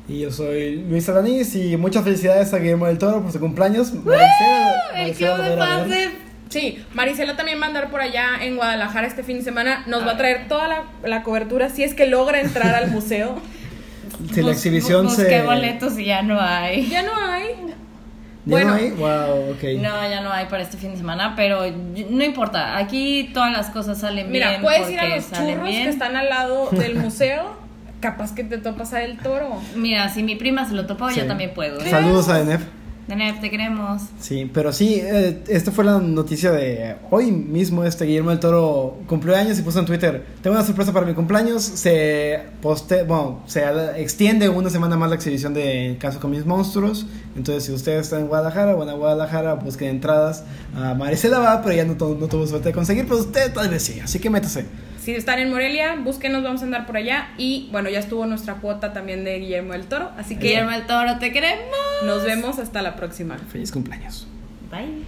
Y 0.08 0.20
yo 0.20 0.32
soy 0.32 0.84
Luis 0.90 1.08
Alanis 1.08 1.56
y 1.56 1.78
muchas 1.78 2.04
felicidades 2.04 2.54
a 2.54 2.60
Guillermo 2.60 2.88
del 2.88 2.98
Toro 2.98 3.22
por 3.22 3.32
su 3.32 3.40
cumpleaños. 3.40 3.94
Marisela- 3.94 4.74
El 4.96 5.02
Marisela 5.08 5.36
club 5.36 5.46
de 5.46 5.58
fans 5.58 5.90
de 5.90 6.10
Sí, 6.54 6.84
Marisela 6.94 7.36
también 7.36 7.60
va 7.60 7.66
a 7.66 7.68
andar 7.70 7.90
por 7.90 8.00
allá 8.02 8.28
en 8.42 8.56
Guadalajara 8.58 9.08
este 9.08 9.24
fin 9.24 9.38
de 9.40 9.44
semana. 9.44 9.84
Nos 9.88 10.06
va 10.06 10.12
a 10.12 10.18
traer 10.18 10.48
toda 10.48 10.68
la, 10.68 10.84
la 11.04 11.24
cobertura 11.24 11.70
si 11.70 11.84
es 11.84 11.94
que 11.96 12.06
logra 12.06 12.40
entrar 12.40 12.76
al 12.76 12.92
museo. 12.92 13.36
Si 14.34 14.42
la 14.42 14.52
exhibición 14.52 15.06
busqué 15.08 15.24
se... 15.24 15.42
boletos 15.42 15.98
y 15.98 16.06
ya 16.06 16.22
no 16.22 16.40
hay. 16.40 16.88
Ya 16.88 17.02
no 17.02 17.12
hay. 17.18 17.48
¿Ya 17.66 17.74
Bueno. 18.46 18.68
no 18.70 18.74
hay? 18.76 18.92
Wow, 18.92 19.52
ok. 19.52 19.64
No, 19.82 20.10
ya 20.10 20.22
no 20.22 20.32
hay 20.32 20.46
para 20.46 20.62
este 20.62 20.78
fin 20.78 20.92
de 20.92 20.98
semana, 20.98 21.34
pero 21.36 21.62
no 22.10 22.24
importa. 22.24 22.78
Aquí 22.78 23.32
todas 23.34 23.52
las 23.52 23.70
cosas 23.72 24.00
salen 24.00 24.32
Mira, 24.32 24.50
bien. 24.50 24.62
puedes 24.62 24.90
ir 24.90 25.00
a 25.00 25.08
los 25.16 25.32
churros 25.32 25.64
bien. 25.68 25.84
que 25.84 25.90
están 25.90 26.16
al 26.16 26.30
lado 26.30 26.70
del 26.72 26.96
museo. 26.96 27.58
Capaz 28.02 28.36
que 28.36 28.44
te 28.44 28.60
topas 28.60 28.94
a 28.94 29.02
El 29.04 29.18
Toro. 29.18 29.60
Mira, 29.76 30.08
si 30.10 30.22
mi 30.24 30.36
prima 30.36 30.68
se 30.70 30.76
lo 30.76 30.86
topó, 30.86 31.10
Sí. 31.10 31.20
yo 31.22 31.26
también 31.26 31.54
puedo. 31.54 31.82
Saludos 31.82 32.30
a 32.30 32.40
Enef. 32.42 32.62
Te 33.08 33.50
queremos. 33.50 34.04
Sí, 34.22 34.50
pero 34.54 34.72
sí, 34.72 35.02
eh, 35.04 35.44
esta 35.48 35.72
fue 35.72 35.84
la 35.84 36.00
noticia 36.00 36.52
de 36.52 36.96
hoy 37.12 37.32
mismo. 37.32 37.84
Este 37.84 38.06
Guillermo 38.06 38.30
del 38.30 38.40
Toro 38.40 38.98
cumplió 39.08 39.36
años 39.36 39.60
y 39.60 39.62
puso 39.62 39.80
en 39.80 39.86
Twitter: 39.86 40.26
Tengo 40.42 40.56
una 40.56 40.66
sorpresa 40.66 40.94
para 40.94 41.06
mi 41.06 41.14
cumpleaños. 41.14 41.64
Se 41.64 42.40
poste, 42.62 43.04
bueno, 43.04 43.44
se 43.46 43.62
extiende 44.02 44.48
una 44.48 44.70
semana 44.70 44.96
más 44.96 45.10
la 45.10 45.16
exhibición 45.16 45.54
de 45.54 45.98
Caso 46.00 46.22
con 46.22 46.32
mis 46.32 46.46
monstruos. 46.46 47.06
Entonces, 47.36 47.66
si 47.66 47.74
ustedes 47.74 48.06
están 48.06 48.22
en 48.22 48.28
Guadalajara, 48.28 48.74
van 48.74 48.88
a 48.88 48.94
Guadalajara, 48.94 49.56
busquen 49.56 49.90
entradas. 49.90 50.46
A 50.76 50.94
Maricela 50.94 51.40
va, 51.40 51.62
pero 51.62 51.76
ya 51.76 51.84
no, 51.84 51.96
no 51.96 52.28
tuvo 52.28 52.48
suerte 52.48 52.70
de 52.70 52.74
conseguir, 52.74 53.04
pero 53.06 53.20
usted 53.20 53.52
tal 53.54 53.70
vez 53.70 53.84
sí. 53.84 54.00
Así 54.00 54.20
que 54.20 54.30
métase. 54.30 54.66
Si 55.04 55.14
están 55.14 55.40
en 55.40 55.50
Morelia, 55.50 55.96
búsquenos, 55.96 56.44
vamos 56.44 56.62
a 56.62 56.64
andar 56.64 56.86
por 56.86 56.96
allá. 56.96 57.34
Y 57.38 57.68
bueno, 57.74 57.90
ya 57.90 58.00
estuvo 58.00 58.26
nuestra 58.26 58.56
cuota 58.56 58.94
también 58.94 59.26
de 59.26 59.38
Guillermo 59.38 59.74
del 59.74 59.86
Toro. 59.86 60.10
Así 60.18 60.38
que 60.38 60.48
Guillermo 60.48 60.72
el 60.72 60.86
Toro, 60.86 61.20
te 61.20 61.34
queremos. 61.34 61.66
nos 62.06 62.24
vemos 62.24 62.58
hasta 62.58 62.82
la 62.82 62.96
próxima. 62.96 63.38
Feliz 63.38 63.74
cumpleaños. 63.74 64.28
Bye. 64.72 65.04